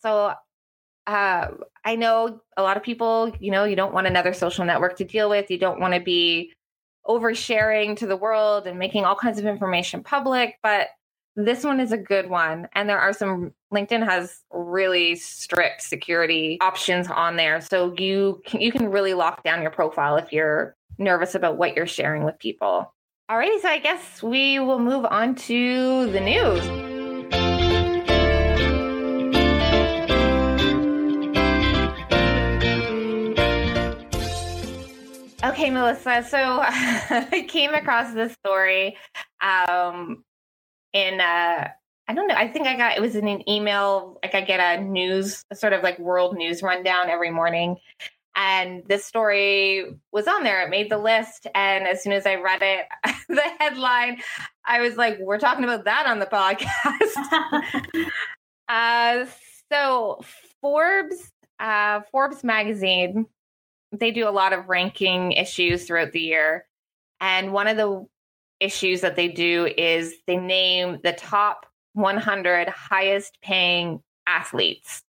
so 0.00 0.32
uh, 1.06 1.48
i 1.84 1.96
know 1.96 2.40
a 2.56 2.62
lot 2.62 2.76
of 2.76 2.82
people 2.82 3.32
you 3.40 3.50
know 3.50 3.64
you 3.64 3.76
don't 3.76 3.94
want 3.94 4.06
another 4.06 4.32
social 4.32 4.64
network 4.64 4.96
to 4.96 5.04
deal 5.04 5.28
with. 5.28 5.50
You 5.50 5.58
don't 5.58 5.80
want 5.80 5.94
to 5.94 6.00
be 6.00 6.52
oversharing 7.06 7.96
to 7.96 8.06
the 8.06 8.16
world 8.16 8.66
and 8.66 8.78
making 8.78 9.04
all 9.04 9.16
kinds 9.16 9.38
of 9.38 9.46
information 9.46 10.02
public 10.02 10.58
but 10.62 10.88
this 11.38 11.62
one 11.62 11.78
is 11.78 11.92
a 11.92 11.96
good 11.96 12.28
one. 12.28 12.68
And 12.74 12.88
there 12.88 12.98
are 12.98 13.12
some, 13.12 13.52
LinkedIn 13.72 14.04
has 14.04 14.40
really 14.50 15.14
strict 15.14 15.82
security 15.82 16.58
options 16.60 17.06
on 17.06 17.36
there. 17.36 17.60
So 17.60 17.94
you 17.96 18.42
can, 18.44 18.60
you 18.60 18.72
can 18.72 18.90
really 18.90 19.14
lock 19.14 19.44
down 19.44 19.62
your 19.62 19.70
profile 19.70 20.16
if 20.16 20.32
you're 20.32 20.74
nervous 20.98 21.36
about 21.36 21.56
what 21.56 21.76
you're 21.76 21.86
sharing 21.86 22.24
with 22.24 22.36
people. 22.40 22.92
Alrighty, 23.30 23.60
so 23.60 23.68
I 23.68 23.78
guess 23.78 24.20
we 24.20 24.58
will 24.58 24.80
move 24.80 25.04
on 25.04 25.36
to 25.36 26.10
the 26.10 26.20
news. 26.20 26.64
Okay, 35.44 35.70
Melissa. 35.70 36.26
So 36.28 36.36
I 36.64 37.46
came 37.48 37.74
across 37.74 38.12
this 38.12 38.32
story 38.44 38.96
um, 39.40 40.24
in 40.98 41.20
uh 41.20 41.68
I 42.10 42.14
don't 42.14 42.26
know. 42.26 42.34
I 42.34 42.48
think 42.48 42.66
I 42.66 42.74
got 42.76 42.96
it 42.96 43.02
was 43.02 43.16
in 43.16 43.28
an 43.28 43.48
email. 43.48 44.18
Like 44.22 44.34
I 44.34 44.40
get 44.40 44.60
a 44.60 44.82
news, 44.82 45.44
sort 45.52 45.74
of 45.74 45.82
like 45.82 45.98
world 45.98 46.36
news 46.36 46.62
rundown 46.62 47.10
every 47.10 47.30
morning, 47.30 47.76
and 48.34 48.82
this 48.86 49.04
story 49.04 49.84
was 50.10 50.26
on 50.26 50.42
there. 50.42 50.62
It 50.62 50.70
made 50.70 50.90
the 50.90 50.96
list, 50.96 51.46
and 51.54 51.86
as 51.86 52.02
soon 52.02 52.14
as 52.14 52.24
I 52.24 52.36
read 52.36 52.62
it, 52.62 52.86
the 53.28 53.42
headline, 53.58 54.22
I 54.64 54.80
was 54.80 54.96
like, 54.96 55.18
"We're 55.20 55.38
talking 55.38 55.64
about 55.64 55.84
that 55.84 56.06
on 56.06 56.18
the 56.18 56.26
podcast." 56.26 57.66
uh, 58.68 59.26
so 59.70 60.22
Forbes, 60.62 61.30
uh, 61.60 62.00
Forbes 62.10 62.42
magazine, 62.42 63.26
they 63.92 64.12
do 64.12 64.26
a 64.26 64.30
lot 64.30 64.54
of 64.54 64.70
ranking 64.70 65.32
issues 65.32 65.84
throughout 65.84 66.12
the 66.12 66.20
year, 66.20 66.64
and 67.20 67.52
one 67.52 67.68
of 67.68 67.76
the 67.76 68.06
issues 68.60 69.00
that 69.02 69.16
they 69.16 69.28
do 69.28 69.68
is 69.76 70.14
they 70.26 70.36
name 70.36 70.98
the 71.02 71.12
top 71.12 71.66
100 71.94 72.68
highest 72.68 73.38
paying 73.42 74.02
athletes. 74.26 75.02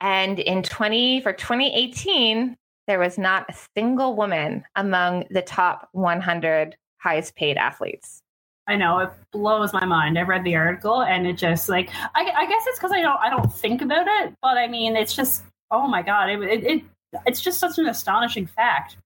And 0.00 0.38
in 0.38 0.62
20 0.62 1.20
for 1.20 1.32
2018, 1.32 2.56
there 2.86 2.98
was 2.98 3.18
not 3.18 3.46
a 3.48 3.54
single 3.76 4.16
woman 4.16 4.64
among 4.74 5.24
the 5.30 5.42
top 5.42 5.88
100 5.92 6.76
highest 6.98 7.36
paid 7.36 7.56
athletes. 7.56 8.22
I 8.66 8.76
know 8.76 8.98
it 9.00 9.10
blows 9.32 9.72
my 9.72 9.84
mind. 9.84 10.18
I've 10.18 10.28
read 10.28 10.44
the 10.44 10.56
article 10.56 11.02
and 11.02 11.26
it 11.26 11.34
just 11.34 11.68
like 11.68 11.90
I, 12.14 12.30
I 12.30 12.46
guess 12.46 12.62
it's 12.66 12.78
because 12.78 12.92
I 12.92 13.00
don't 13.00 13.18
I 13.20 13.28
don't 13.28 13.52
think 13.52 13.82
about 13.82 14.06
it, 14.06 14.34
but 14.40 14.56
I 14.56 14.68
mean 14.68 14.96
it's 14.96 15.14
just 15.14 15.42
oh 15.70 15.88
my 15.88 16.02
god, 16.02 16.30
it, 16.30 16.42
it, 16.42 16.64
it 16.64 16.84
it's 17.26 17.40
just 17.40 17.58
such 17.58 17.78
an 17.78 17.86
astonishing 17.86 18.46
fact. 18.46 18.96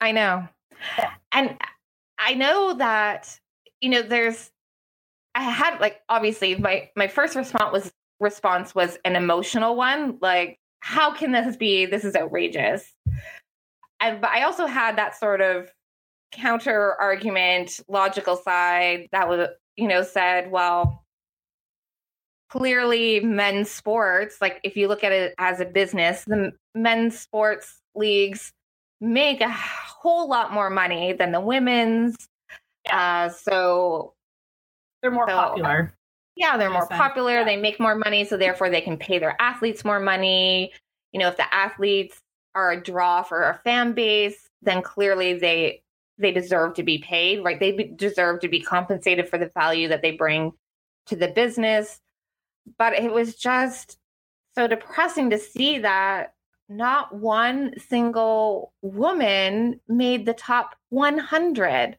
I 0.00 0.12
know, 0.12 0.48
and 1.32 1.56
I 2.20 2.34
know 2.34 2.74
that 2.74 3.38
you 3.80 3.88
know 3.88 4.02
there's 4.02 4.50
I 5.34 5.42
had 5.42 5.80
like 5.80 6.00
obviously 6.08 6.54
my 6.56 6.90
my 6.96 7.08
first 7.08 7.34
response 7.34 7.72
was 7.72 7.92
response 8.20 8.74
was 8.74 8.98
an 9.04 9.16
emotional 9.16 9.74
one 9.74 10.18
like 10.20 10.58
how 10.80 11.12
can 11.12 11.32
this 11.32 11.56
be? 11.56 11.86
This 11.86 12.04
is 12.04 12.16
outrageous. 12.16 12.94
And 14.00 14.20
but 14.20 14.30
I 14.30 14.42
also 14.42 14.66
had 14.66 14.96
that 14.96 15.18
sort 15.18 15.40
of 15.40 15.70
counter 16.32 16.94
argument 17.00 17.80
logical 17.88 18.36
side 18.36 19.08
that 19.12 19.28
was 19.28 19.48
you 19.76 19.88
know 19.88 20.02
said 20.02 20.50
well 20.50 21.04
clearly 22.50 23.20
men's 23.20 23.70
sports 23.70 24.36
like 24.40 24.60
if 24.62 24.76
you 24.76 24.86
look 24.86 25.02
at 25.02 25.10
it 25.10 25.34
as 25.38 25.60
a 25.60 25.64
business 25.64 26.24
the 26.26 26.52
men's 26.74 27.18
sports 27.18 27.80
leagues 27.96 28.52
make 29.00 29.40
a 29.40 29.50
whole 29.50 30.28
lot 30.28 30.52
more 30.52 30.70
money 30.70 31.12
than 31.12 31.32
the 31.32 31.40
women's. 31.40 32.16
Yeah. 32.86 33.26
Uh, 33.26 33.28
so 33.30 34.14
they're 35.02 35.10
more 35.10 35.28
so, 35.28 35.34
popular. 35.34 35.94
Yeah, 36.36 36.56
they're 36.56 36.70
more 36.70 36.86
popular. 36.88 37.32
Yeah. 37.32 37.44
They 37.44 37.56
make 37.56 37.78
more 37.80 37.94
money, 37.94 38.24
so 38.24 38.36
therefore 38.36 38.70
they 38.70 38.80
can 38.80 38.96
pay 38.96 39.18
their 39.18 39.36
athletes 39.40 39.84
more 39.84 40.00
money. 40.00 40.72
You 41.12 41.20
know, 41.20 41.28
if 41.28 41.36
the 41.36 41.52
athletes 41.52 42.20
are 42.54 42.72
a 42.72 42.82
draw 42.82 43.22
for 43.22 43.42
a 43.42 43.60
fan 43.64 43.92
base, 43.92 44.48
then 44.62 44.82
clearly 44.82 45.34
they 45.38 45.82
they 46.18 46.32
deserve 46.32 46.74
to 46.74 46.82
be 46.82 46.98
paid, 46.98 47.42
right? 47.42 47.58
They 47.58 47.72
deserve 47.96 48.40
to 48.40 48.48
be 48.48 48.60
compensated 48.60 49.28
for 49.28 49.38
the 49.38 49.50
value 49.54 49.88
that 49.88 50.02
they 50.02 50.12
bring 50.12 50.52
to 51.06 51.16
the 51.16 51.28
business. 51.28 52.00
But 52.78 52.92
it 52.92 53.12
was 53.12 53.34
just 53.36 53.98
so 54.54 54.66
depressing 54.66 55.30
to 55.30 55.38
see 55.38 55.78
that 55.78 56.34
not 56.70 57.14
one 57.14 57.74
single 57.78 58.72
woman 58.80 59.80
made 59.88 60.24
the 60.24 60.32
top 60.32 60.76
100. 60.90 61.96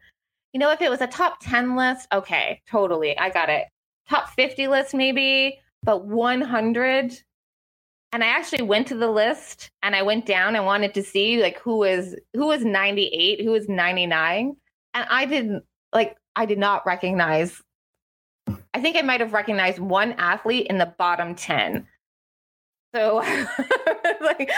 You 0.54 0.60
know, 0.60 0.72
if 0.72 0.82
it 0.82 0.90
was 0.90 1.02
a 1.02 1.08
top 1.08 1.38
10 1.42 1.76
list, 1.76 2.08
okay, 2.14 2.62
totally. 2.70 3.18
I 3.18 3.30
got 3.30 3.50
it. 3.50 3.66
Top 4.10 4.30
50 4.30 4.68
list, 4.68 4.94
maybe, 4.94 5.60
but 5.84 6.06
100. 6.06 7.22
And 8.14 8.24
I 8.24 8.28
actually 8.28 8.64
went 8.64 8.88
to 8.88 8.96
the 8.96 9.10
list 9.10 9.72
and 9.84 9.96
I 9.96 10.02
went 10.02 10.26
down 10.26 10.56
and 10.56 10.66
wanted 10.66 10.94
to 10.96 11.04
see 11.04 11.42
like 11.42 11.60
who 11.60 11.78
was 11.78 12.16
who 12.34 12.48
was 12.48 12.66
98, 12.66 13.42
who 13.42 13.52
was 13.52 13.70
99. 13.70 14.56
And 14.94 15.08
I 15.10 15.26
didn't 15.26 15.64
like 15.94 16.18
I 16.36 16.46
did 16.46 16.60
not 16.60 16.86
recognize 16.86 17.62
I 18.74 18.82
think 18.82 18.98
I 18.98 19.02
might 19.02 19.20
have 19.20 19.34
recognized 19.34 19.80
one 19.80 20.14
athlete 20.14 20.68
in 20.68 20.78
the 20.78 20.94
bottom 20.98 21.36
10. 21.36 21.88
So 22.94 23.22
like 24.24 24.52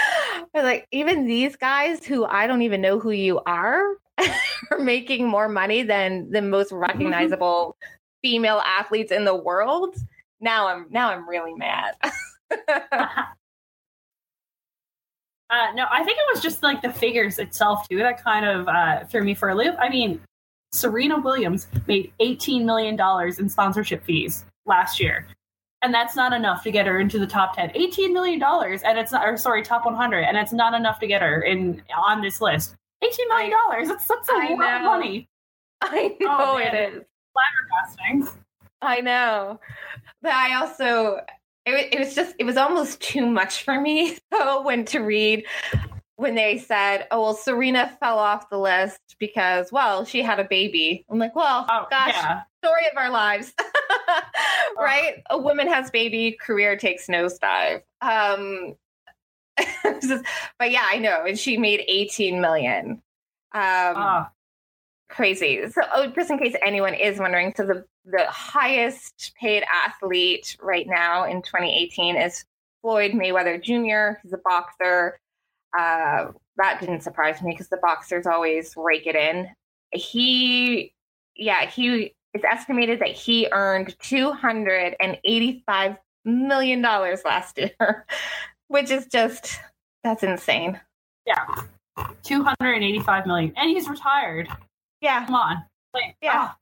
like 0.54 0.88
even 0.92 1.26
these 1.26 1.56
guys 1.56 2.06
who 2.06 2.26
I 2.26 2.48
don't 2.48 2.62
even 2.62 2.82
know 2.82 3.00
who 3.00 3.12
you 3.12 3.40
are 3.46 3.84
are 4.72 4.80
making 4.80 5.28
more 5.28 5.48
money 5.50 5.84
than 5.84 6.30
the 6.32 6.42
most 6.42 6.72
recognizable 6.74 7.78
female 8.22 8.62
athletes 8.66 9.12
in 9.12 9.26
the 9.26 9.36
world. 9.36 9.96
Now 10.40 10.68
I'm 10.68 10.88
now 10.90 11.12
I'm 11.12 11.28
really 11.28 11.54
mad. 11.54 11.96
Uh, 15.50 15.72
no, 15.76 15.86
I 15.92 16.04
think 16.04 16.18
it 16.18 16.26
was 16.34 16.42
just 16.42 16.64
like 16.64 16.82
the 16.82 16.92
figures 16.92 17.38
itself 17.38 17.88
too 17.88 17.98
that 18.00 18.24
kind 18.24 18.44
of 18.44 18.68
uh, 18.68 19.04
threw 19.06 19.24
me 19.24 19.36
for 19.36 19.50
a 19.50 19.56
loop. 19.56 19.76
I 19.78 19.88
mean, 19.88 20.20
Serena 20.72 21.20
Williams 21.20 21.68
made 21.88 22.12
eighteen 22.20 22.66
million 22.66 22.96
dollars 22.96 23.38
in 23.38 23.48
sponsorship 23.48 24.04
fees 24.04 24.46
last 24.66 25.00
year 25.00 25.28
and 25.84 25.94
that's 25.94 26.16
not 26.16 26.34
enough 26.34 26.64
to 26.64 26.72
get 26.72 26.88
her 26.88 27.00
into 27.00 27.20
the 27.20 27.28
top 27.28 27.56
10 27.56 27.72
18 27.76 28.14
million 28.14 28.40
dollars 28.40 28.82
and 28.82 28.98
it's 28.98 29.12
not 29.12 29.28
or 29.28 29.38
sorry 29.38 29.62
top 29.62 29.86
100 29.86 30.22
and 30.22 30.38
it's 30.38 30.54
not 30.54 30.74
enough 30.74 31.00
to 31.00 31.08
get 31.08 31.22
her 31.22 31.42
in 31.42 31.84
on 31.96 32.22
this 32.22 32.42
list. 32.42 32.76
18 33.04 33.28
million 33.28 33.52
dollars 33.52 33.90
that's, 33.90 34.08
that's 34.08 34.30
a 34.30 34.34
I 34.34 34.56
lot 34.56 34.76
of 34.76 34.82
money. 34.84 35.30
I 35.82 36.16
oh, 36.22 36.26
know 36.26 36.38
oh, 36.40 36.58
it 36.58 36.74
is. 36.74 37.04
Flabbergasting. 37.36 38.34
I 38.82 39.02
know. 39.02 39.60
But 40.22 40.32
i 40.32 40.56
also 40.56 41.20
it, 41.66 41.94
it 41.94 42.00
was 42.00 42.16
just 42.16 42.36
it 42.40 42.46
was 42.46 42.58
almost 42.58 43.02
too 43.02 43.26
much 43.26 43.64
for 43.64 43.80
me 43.80 44.18
so 44.34 44.62
when 44.62 44.86
to 44.86 45.00
read 45.00 45.46
when 46.16 46.36
they 46.36 46.58
said, 46.58 47.08
"Oh 47.12 47.22
well, 47.22 47.34
Serena 47.34 47.96
fell 48.00 48.20
off 48.20 48.50
the 48.50 48.60
list 48.60 49.00
because 49.20 49.72
well, 49.72 50.06
she 50.06 50.22
had 50.22 50.40
a 50.40 50.46
baby." 50.46 51.06
I'm 51.10 51.20
like, 51.20 51.36
"Well, 51.36 51.66
oh, 51.70 51.88
gosh, 51.90 52.14
yeah. 52.14 52.42
story 52.64 52.86
of 52.92 52.98
our 52.98 53.10
lives." 53.10 53.54
right? 54.78 55.22
A 55.30 55.38
woman 55.38 55.68
has 55.68 55.92
baby, 55.92 56.38
career 56.40 56.78
takes 56.78 57.08
nosedive. 57.08 57.82
Um 58.02 58.76
but 60.60 60.72
yeah, 60.72 60.86
I 60.86 60.98
know. 60.98 61.26
And 61.26 61.38
she 61.38 61.58
made 61.58 61.84
18 61.88 62.42
million. 62.42 63.02
Um 63.54 63.96
oh. 63.96 64.26
crazy. 65.10 65.70
So 65.70 65.82
oh, 65.94 66.08
just 66.08 66.32
in 66.32 66.40
case 66.40 66.56
anyone 66.66 66.94
is 66.94 67.20
wondering, 67.20 67.54
so 67.56 67.66
the 67.66 67.86
the 68.06 68.26
highest 68.28 69.34
paid 69.40 69.64
athlete 69.86 70.58
right 70.62 70.88
now 70.88 71.24
in 71.26 71.42
2018 71.42 72.18
is 72.18 72.46
Floyd 72.82 73.12
Mayweather 73.12 73.62
Jr. 73.62 74.20
He's 74.22 74.34
a 74.34 74.38
boxer. 74.44 75.20
Uh, 75.78 76.28
that 76.58 76.80
didn't 76.80 77.02
surprise 77.02 77.42
me 77.42 77.52
because 77.52 77.70
the 77.70 77.78
boxers 77.78 78.28
always 78.28 78.74
rake 78.76 79.08
it 79.08 79.16
in. 79.16 79.48
He, 79.92 80.94
yeah, 81.36 81.66
he 81.66 82.14
it's 82.34 82.44
estimated 82.44 83.00
that 83.00 83.10
he 83.10 83.48
earned 83.52 83.96
two 84.00 84.32
hundred 84.32 84.96
and 85.00 85.18
eighty-five 85.24 85.98
million 86.26 86.82
dollars 86.82 87.22
last 87.26 87.58
year, 87.58 88.06
which 88.68 88.92
is 88.92 89.06
just 89.08 89.60
that's 90.04 90.24
insane. 90.24 90.80
Yeah, 91.26 91.64
two 92.24 92.44
hundred 92.44 92.74
and 92.74 92.84
eighty-five 92.84 93.26
million, 93.26 93.54
and 93.56 93.70
he's 93.70 93.88
retired. 93.88 94.48
Yeah, 95.02 95.26
come 95.26 95.36
on. 95.36 95.64
Like, 95.94 96.16
yeah. 96.22 96.50
Oh. 96.52 96.56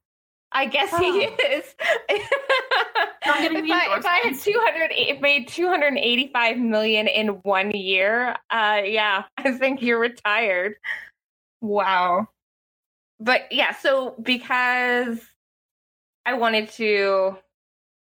I 0.53 0.65
guess 0.65 0.89
oh. 0.91 0.97
he 0.97 1.19
is. 1.19 1.65
if, 2.09 3.71
I, 3.71 3.97
if 3.97 4.05
I 4.05 4.17
had 4.23 4.37
200 4.37 5.21
made 5.21 5.47
285 5.47 6.57
million 6.57 7.07
in 7.07 7.27
one 7.43 7.71
year, 7.71 8.35
uh 8.49 8.81
yeah, 8.83 9.23
I 9.37 9.51
think 9.53 9.81
you're 9.81 9.99
retired. 9.99 10.75
Wow. 11.61 12.27
But 13.19 13.51
yeah, 13.51 13.73
so 13.75 14.15
because 14.21 15.19
I 16.25 16.33
wanted 16.33 16.69
to 16.73 17.37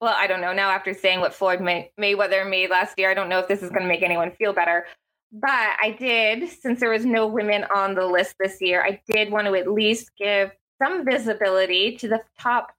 well, 0.03 0.17
I 0.19 0.27
don't 0.27 0.41
know. 0.41 0.53
Now 0.53 0.71
after 0.71 0.95
saying 0.95 1.21
what 1.21 1.33
Floyd 1.33 1.61
May- 1.61 1.93
Mayweather 1.99 2.49
made 2.49 2.71
last 2.71 2.99
year, 2.99 3.09
I 3.09 3.15
don't 3.15 3.29
know 3.29 3.39
if 3.39 3.47
this 3.47 3.63
is 3.63 3.71
going 3.71 3.83
to 3.83 3.89
make 3.89 4.03
anyone 4.03 4.33
feel 4.33 4.53
better. 4.53 4.85
But 5.31 5.49
I 5.51 5.97
did, 5.97 6.51
since 6.51 6.81
there 6.81 6.91
was 6.91 7.07
no 7.07 7.29
women 7.29 7.65
on 7.73 7.95
the 7.95 8.05
list 8.05 8.35
this 8.41 8.61
year, 8.61 8.85
I 8.85 9.01
did 9.07 9.31
want 9.31 9.47
to 9.47 9.55
at 9.55 9.71
least 9.71 10.11
give 10.19 10.51
some 10.83 11.05
visibility 11.05 11.97
to 11.99 12.09
the 12.09 12.21
top 12.39 12.73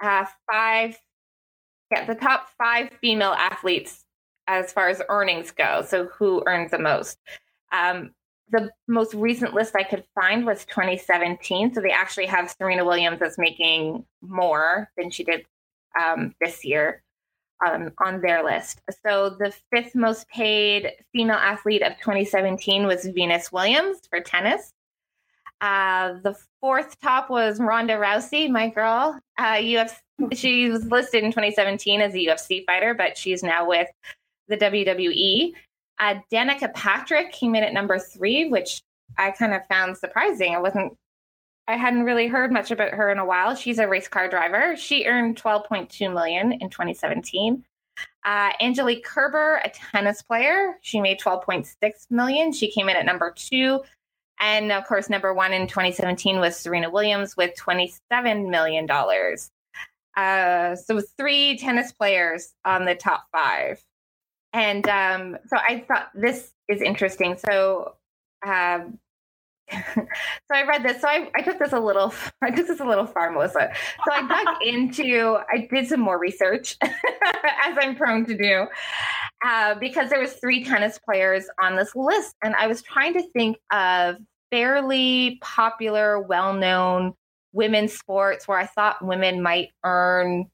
uh, 0.00 0.24
five, 0.50 0.98
yeah, 1.92 2.06
the 2.06 2.14
top 2.14 2.48
five 2.56 2.88
female 3.02 3.34
athletes 3.34 4.04
as 4.46 4.72
far 4.72 4.88
as 4.88 5.02
earnings 5.10 5.50
go. 5.50 5.84
So 5.86 6.06
who 6.06 6.42
earns 6.46 6.70
the 6.70 6.78
most? 6.78 7.18
Um, 7.70 8.12
the 8.50 8.70
most 8.86 9.14
recent 9.14 9.54
list 9.54 9.74
I 9.74 9.82
could 9.82 10.04
find 10.14 10.46
was 10.46 10.64
2017. 10.66 11.74
So 11.74 11.80
they 11.80 11.90
actually 11.90 12.26
have 12.26 12.50
Serena 12.50 12.84
Williams 12.84 13.20
as 13.22 13.38
making 13.38 14.04
more 14.20 14.88
than 14.96 15.10
she 15.10 15.24
did 15.24 15.44
um, 16.00 16.34
this 16.40 16.64
year 16.64 17.02
um, 17.66 17.92
on 17.98 18.20
their 18.20 18.44
list. 18.44 18.80
So 19.04 19.30
the 19.30 19.52
fifth 19.72 19.94
most 19.94 20.28
paid 20.28 20.92
female 21.12 21.36
athlete 21.36 21.82
of 21.82 21.96
2017 21.98 22.86
was 22.86 23.06
Venus 23.06 23.50
Williams 23.50 24.00
for 24.08 24.20
tennis. 24.20 24.72
Uh, 25.60 26.14
the 26.22 26.36
fourth 26.60 27.00
top 27.00 27.30
was 27.30 27.58
Ronda 27.58 27.94
Rousey, 27.94 28.50
my 28.50 28.68
girl. 28.68 29.18
Uh, 29.38 29.54
UFC, 29.54 29.96
she 30.32 30.70
was 30.70 30.84
listed 30.86 31.24
in 31.24 31.30
2017 31.30 32.00
as 32.00 32.14
a 32.14 32.18
UFC 32.18 32.64
fighter, 32.66 32.92
but 32.92 33.16
she's 33.16 33.42
now 33.42 33.66
with 33.66 33.88
the 34.48 34.56
WWE. 34.56 35.54
Uh, 35.98 36.16
Danica 36.30 36.72
Patrick 36.74 37.32
came 37.32 37.54
in 37.54 37.64
at 37.64 37.72
number 37.72 37.98
three, 37.98 38.48
which 38.48 38.82
I 39.18 39.30
kind 39.30 39.54
of 39.54 39.66
found 39.66 39.96
surprising. 39.96 40.54
I 40.54 40.60
wasn't, 40.60 40.94
I 41.68 41.76
hadn't 41.76 42.04
really 42.04 42.28
heard 42.28 42.52
much 42.52 42.70
about 42.70 42.92
her 42.92 43.10
in 43.10 43.18
a 43.18 43.24
while. 43.24 43.54
She's 43.54 43.78
a 43.78 43.88
race 43.88 44.08
car 44.08 44.28
driver. 44.28 44.76
She 44.76 45.06
earned 45.06 45.40
12.2 45.42 46.12
million 46.12 46.52
in 46.52 46.70
2017. 46.70 47.64
Uh, 48.24 48.50
Angelique 48.60 49.04
Kerber, 49.04 49.60
a 49.64 49.70
tennis 49.70 50.20
player, 50.20 50.76
she 50.82 51.00
made 51.00 51.18
12.6 51.20 51.66
million. 52.10 52.52
She 52.52 52.70
came 52.70 52.88
in 52.88 52.96
at 52.96 53.06
number 53.06 53.32
two. 53.34 53.82
And 54.38 54.70
of 54.70 54.84
course, 54.84 55.08
number 55.08 55.32
one 55.32 55.52
in 55.52 55.66
2017 55.66 56.40
was 56.40 56.56
Serena 56.56 56.90
Williams 56.90 57.36
with 57.36 57.54
$27 57.56 58.50
million. 58.50 58.86
Uh, 60.16 60.76
so 60.76 61.00
three 61.16 61.56
tennis 61.56 61.92
players 61.92 62.52
on 62.64 62.84
the 62.84 62.94
top 62.94 63.26
five. 63.32 63.82
And 64.52 64.88
um, 64.88 65.38
so 65.48 65.56
I 65.56 65.84
thought 65.86 66.10
this 66.14 66.52
is 66.68 66.80
interesting. 66.80 67.36
So, 67.36 67.94
um, 68.46 68.98
so 69.94 70.06
I 70.52 70.64
read 70.66 70.82
this. 70.82 71.00
So 71.00 71.08
I, 71.08 71.30
I 71.34 71.42
took 71.42 71.58
this 71.58 71.72
a 71.72 71.80
little. 71.80 72.14
I 72.42 72.50
took 72.50 72.66
this 72.66 72.80
a 72.80 72.84
little 72.84 73.06
far, 73.06 73.30
Melissa. 73.30 73.72
So 74.04 74.12
I 74.12 74.26
dug 74.26 74.62
into. 74.64 75.38
I 75.52 75.68
did 75.70 75.88
some 75.88 76.00
more 76.00 76.18
research, 76.18 76.76
as 76.82 77.76
I'm 77.80 77.96
prone 77.96 78.24
to 78.26 78.36
do, 78.36 78.66
uh, 79.44 79.74
because 79.74 80.10
there 80.10 80.20
was 80.20 80.34
three 80.34 80.64
tennis 80.64 80.98
players 80.98 81.46
on 81.62 81.76
this 81.76 81.94
list, 81.94 82.36
and 82.42 82.54
I 82.54 82.66
was 82.66 82.82
trying 82.82 83.14
to 83.14 83.22
think 83.32 83.58
of 83.72 84.16
fairly 84.50 85.38
popular, 85.42 86.20
well-known 86.20 87.12
women's 87.52 87.94
sports 87.94 88.46
where 88.46 88.58
I 88.58 88.66
thought 88.66 89.04
women 89.04 89.42
might 89.42 89.70
earn 89.84 90.46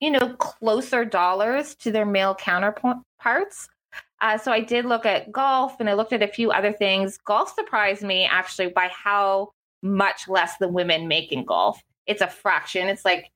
you 0.00 0.10
know, 0.10 0.34
closer 0.34 1.04
dollars 1.04 1.74
to 1.76 1.92
their 1.92 2.06
male 2.06 2.34
counterparts. 2.34 3.68
Uh, 4.20 4.36
so 4.36 4.52
I 4.52 4.60
did 4.60 4.84
look 4.84 5.06
at 5.06 5.32
golf 5.32 5.78
and 5.80 5.88
I 5.88 5.94
looked 5.94 6.12
at 6.12 6.22
a 6.22 6.28
few 6.28 6.50
other 6.50 6.72
things. 6.72 7.18
Golf 7.18 7.54
surprised 7.54 8.02
me 8.02 8.24
actually 8.24 8.68
by 8.68 8.88
how 8.88 9.52
much 9.82 10.28
less 10.28 10.56
the 10.58 10.68
women 10.68 11.08
make 11.08 11.32
in 11.32 11.44
golf. 11.44 11.82
It's 12.06 12.22
a 12.22 12.28
fraction. 12.28 12.88
It's 12.88 13.04
like 13.04 13.30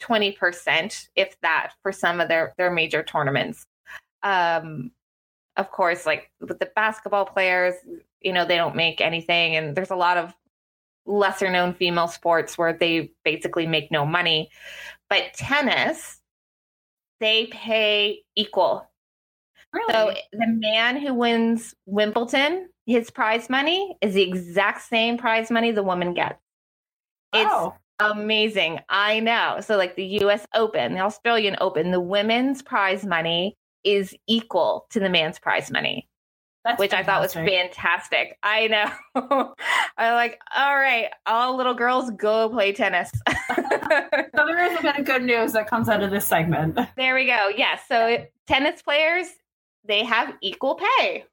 20%, 0.00 1.08
if 1.16 1.38
that, 1.42 1.72
for 1.82 1.92
some 1.92 2.20
of 2.20 2.28
their, 2.28 2.54
their 2.56 2.70
major 2.70 3.02
tournaments. 3.02 3.66
Um, 4.22 4.92
of 5.56 5.70
course, 5.70 6.06
like 6.06 6.30
with 6.40 6.58
the 6.58 6.70
basketball 6.74 7.26
players, 7.26 7.74
you 8.20 8.32
know, 8.32 8.46
they 8.46 8.56
don't 8.56 8.76
make 8.76 9.00
anything. 9.00 9.56
And 9.56 9.76
there's 9.76 9.90
a 9.90 9.96
lot 9.96 10.16
of 10.16 10.34
lesser 11.10 11.50
known 11.50 11.74
female 11.74 12.08
sports 12.08 12.56
where 12.56 12.72
they 12.72 13.12
basically 13.24 13.66
make 13.66 13.90
no 13.90 14.06
money. 14.06 14.50
But 15.08 15.34
tennis, 15.34 16.20
they 17.20 17.46
pay 17.46 18.22
equal. 18.36 18.88
Really? 19.72 19.92
So 19.92 20.14
the 20.32 20.46
man 20.46 20.96
who 20.96 21.14
wins 21.14 21.74
Wimbledon, 21.86 22.68
his 22.86 23.10
prize 23.10 23.48
money 23.48 23.96
is 24.00 24.14
the 24.14 24.22
exact 24.22 24.82
same 24.82 25.16
prize 25.16 25.50
money 25.50 25.70
the 25.70 25.82
woman 25.82 26.14
gets. 26.14 26.40
It's 27.32 27.48
oh. 27.48 27.74
amazing. 28.00 28.80
I 28.88 29.20
know. 29.20 29.58
So 29.60 29.76
like 29.76 29.94
the 29.94 30.06
US 30.22 30.44
Open, 30.54 30.94
the 30.94 31.00
Australian 31.00 31.56
Open, 31.60 31.92
the 31.92 32.00
women's 32.00 32.62
prize 32.62 33.06
money 33.06 33.56
is 33.84 34.14
equal 34.26 34.86
to 34.90 35.00
the 35.00 35.08
man's 35.08 35.38
prize 35.38 35.70
money. 35.70 36.09
That's 36.64 36.78
which 36.78 36.90
fantastic. 36.90 37.08
I 37.08 37.12
thought 37.12 37.22
was 37.22 37.34
fantastic. 37.34 38.38
I 38.42 38.66
know. 38.66 39.54
I'm 39.96 40.14
like, 40.14 40.38
all 40.54 40.76
right, 40.76 41.08
all 41.26 41.56
little 41.56 41.72
girls 41.74 42.10
go 42.10 42.50
play 42.50 42.72
tennis. 42.72 43.10
so 43.28 44.46
there 44.46 44.70
is 44.70 44.78
a 44.78 44.82
bit 44.82 44.98
of 44.98 45.04
good 45.06 45.22
news 45.22 45.54
that 45.54 45.68
comes 45.68 45.88
out 45.88 46.02
of 46.02 46.10
this 46.10 46.26
segment. 46.26 46.78
There 46.96 47.14
we 47.14 47.24
go. 47.24 47.50
Yes. 47.56 47.82
So 47.88 48.26
tennis 48.46 48.82
players, 48.82 49.26
they 49.86 50.04
have 50.04 50.34
equal 50.42 50.78
pay. 50.98 51.24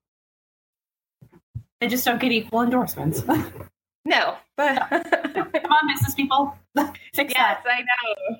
They 1.82 1.88
just 1.88 2.06
don't 2.06 2.22
get 2.22 2.32
equal 2.32 2.62
endorsements. 2.62 3.22
no, 4.06 4.38
but 4.56 4.78
come 4.90 5.72
on, 5.72 5.88
business 5.90 6.16
people. 6.16 6.56
Fix 7.14 7.34
yes, 7.36 7.60
that. 7.64 7.64
I 7.66 7.82
know. 7.82 8.38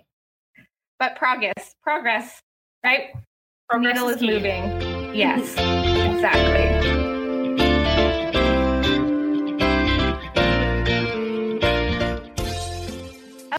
But 1.00 1.18
progress, 1.18 1.76
progress, 1.84 2.42
right? 2.84 3.10
Progress 3.70 3.96
Needle 3.96 4.10
is, 4.10 4.16
is 4.18 4.22
moving. 4.22 4.87
Yes, 5.14 5.52
exactly. 5.52 6.98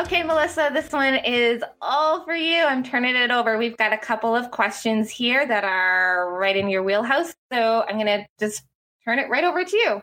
Okay, 0.00 0.22
Melissa, 0.22 0.70
this 0.72 0.90
one 0.92 1.16
is 1.16 1.62
all 1.82 2.24
for 2.24 2.34
you. 2.34 2.62
I'm 2.62 2.82
turning 2.82 3.14
it 3.14 3.30
over. 3.30 3.58
We've 3.58 3.76
got 3.76 3.92
a 3.92 3.98
couple 3.98 4.34
of 4.34 4.50
questions 4.50 5.10
here 5.10 5.46
that 5.46 5.64
are 5.64 6.32
right 6.32 6.56
in 6.56 6.68
your 6.68 6.82
wheelhouse. 6.82 7.34
So 7.52 7.84
I'm 7.88 7.96
going 7.96 8.06
to 8.06 8.26
just 8.40 8.62
turn 9.04 9.18
it 9.18 9.28
right 9.28 9.44
over 9.44 9.64
to 9.64 9.76
you. 9.76 10.02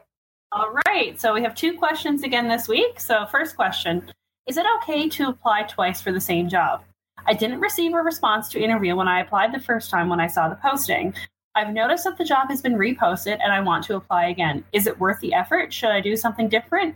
All 0.51 0.73
right. 0.87 1.19
So 1.19 1.33
we 1.33 1.41
have 1.41 1.55
two 1.55 1.77
questions 1.77 2.23
again 2.23 2.47
this 2.47 2.67
week. 2.67 2.99
So, 2.99 3.25
first 3.25 3.55
question 3.55 4.11
Is 4.47 4.57
it 4.57 4.65
okay 4.77 5.09
to 5.09 5.29
apply 5.29 5.63
twice 5.63 6.01
for 6.01 6.11
the 6.11 6.21
same 6.21 6.49
job? 6.49 6.83
I 7.27 7.33
didn't 7.33 7.59
receive 7.59 7.93
a 7.93 8.01
response 8.01 8.49
to 8.49 8.59
interview 8.59 8.95
when 8.95 9.07
I 9.07 9.21
applied 9.21 9.53
the 9.53 9.59
first 9.59 9.89
time 9.89 10.09
when 10.09 10.19
I 10.19 10.27
saw 10.27 10.49
the 10.49 10.55
posting. 10.55 11.13
I've 11.55 11.73
noticed 11.73 12.03
that 12.03 12.17
the 12.17 12.25
job 12.25 12.49
has 12.49 12.61
been 12.61 12.73
reposted 12.73 13.39
and 13.41 13.53
I 13.53 13.61
want 13.61 13.85
to 13.85 13.95
apply 13.95 14.27
again. 14.27 14.63
Is 14.73 14.87
it 14.87 14.99
worth 14.99 15.19
the 15.21 15.33
effort? 15.33 15.71
Should 15.71 15.89
I 15.89 16.01
do 16.01 16.17
something 16.17 16.49
different? 16.49 16.95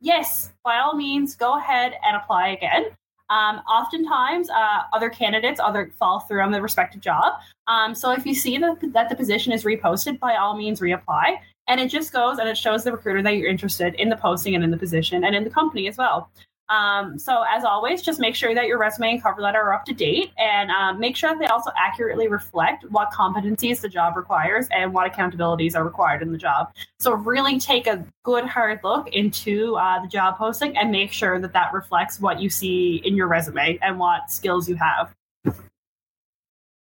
Yes, 0.00 0.52
by 0.64 0.78
all 0.78 0.94
means, 0.94 1.36
go 1.36 1.58
ahead 1.58 1.92
and 2.04 2.16
apply 2.16 2.48
again. 2.48 2.86
Um, 3.30 3.56
oftentimes, 3.68 4.48
uh, 4.48 4.82
other 4.94 5.10
candidates 5.10 5.60
other 5.60 5.92
fall 5.98 6.20
through 6.20 6.40
on 6.40 6.50
the 6.50 6.62
respective 6.62 7.02
job. 7.02 7.34
Um, 7.66 7.94
so 7.94 8.10
if 8.12 8.24
you 8.24 8.34
see 8.34 8.56
that, 8.56 8.78
that 8.94 9.10
the 9.10 9.16
position 9.16 9.52
is 9.52 9.64
reposted, 9.64 10.18
by 10.18 10.36
all 10.36 10.56
means 10.56 10.80
reapply. 10.80 11.36
And 11.66 11.78
it 11.78 11.88
just 11.88 12.10
goes 12.10 12.38
and 12.38 12.48
it 12.48 12.56
shows 12.56 12.84
the 12.84 12.92
recruiter 12.92 13.22
that 13.22 13.36
you're 13.36 13.50
interested 13.50 13.94
in 13.96 14.08
the 14.08 14.16
posting 14.16 14.54
and 14.54 14.64
in 14.64 14.70
the 14.70 14.78
position 14.78 15.24
and 15.24 15.36
in 15.36 15.44
the 15.44 15.50
company 15.50 15.86
as 15.86 15.98
well. 15.98 16.30
Um, 16.70 17.18
so, 17.18 17.44
as 17.48 17.64
always, 17.64 18.02
just 18.02 18.20
make 18.20 18.34
sure 18.34 18.54
that 18.54 18.66
your 18.66 18.78
resume 18.78 19.12
and 19.12 19.22
cover 19.22 19.40
letter 19.40 19.58
are 19.58 19.72
up 19.72 19.86
to 19.86 19.94
date 19.94 20.32
and 20.36 20.70
um, 20.70 21.00
make 21.00 21.16
sure 21.16 21.30
that 21.30 21.38
they 21.38 21.46
also 21.46 21.70
accurately 21.78 22.28
reflect 22.28 22.84
what 22.90 23.10
competencies 23.10 23.80
the 23.80 23.88
job 23.88 24.16
requires 24.16 24.68
and 24.70 24.92
what 24.92 25.10
accountabilities 25.10 25.74
are 25.74 25.82
required 25.82 26.20
in 26.20 26.30
the 26.30 26.36
job. 26.36 26.72
So, 26.98 27.14
really 27.14 27.58
take 27.58 27.86
a 27.86 28.04
good 28.22 28.44
hard 28.44 28.80
look 28.84 29.08
into 29.08 29.76
uh, 29.76 30.02
the 30.02 30.08
job 30.08 30.36
posting 30.36 30.76
and 30.76 30.90
make 30.90 31.10
sure 31.10 31.40
that 31.40 31.54
that 31.54 31.72
reflects 31.72 32.20
what 32.20 32.38
you 32.40 32.50
see 32.50 33.00
in 33.02 33.16
your 33.16 33.28
resume 33.28 33.78
and 33.80 33.98
what 33.98 34.30
skills 34.30 34.68
you 34.68 34.76
have. 34.76 35.14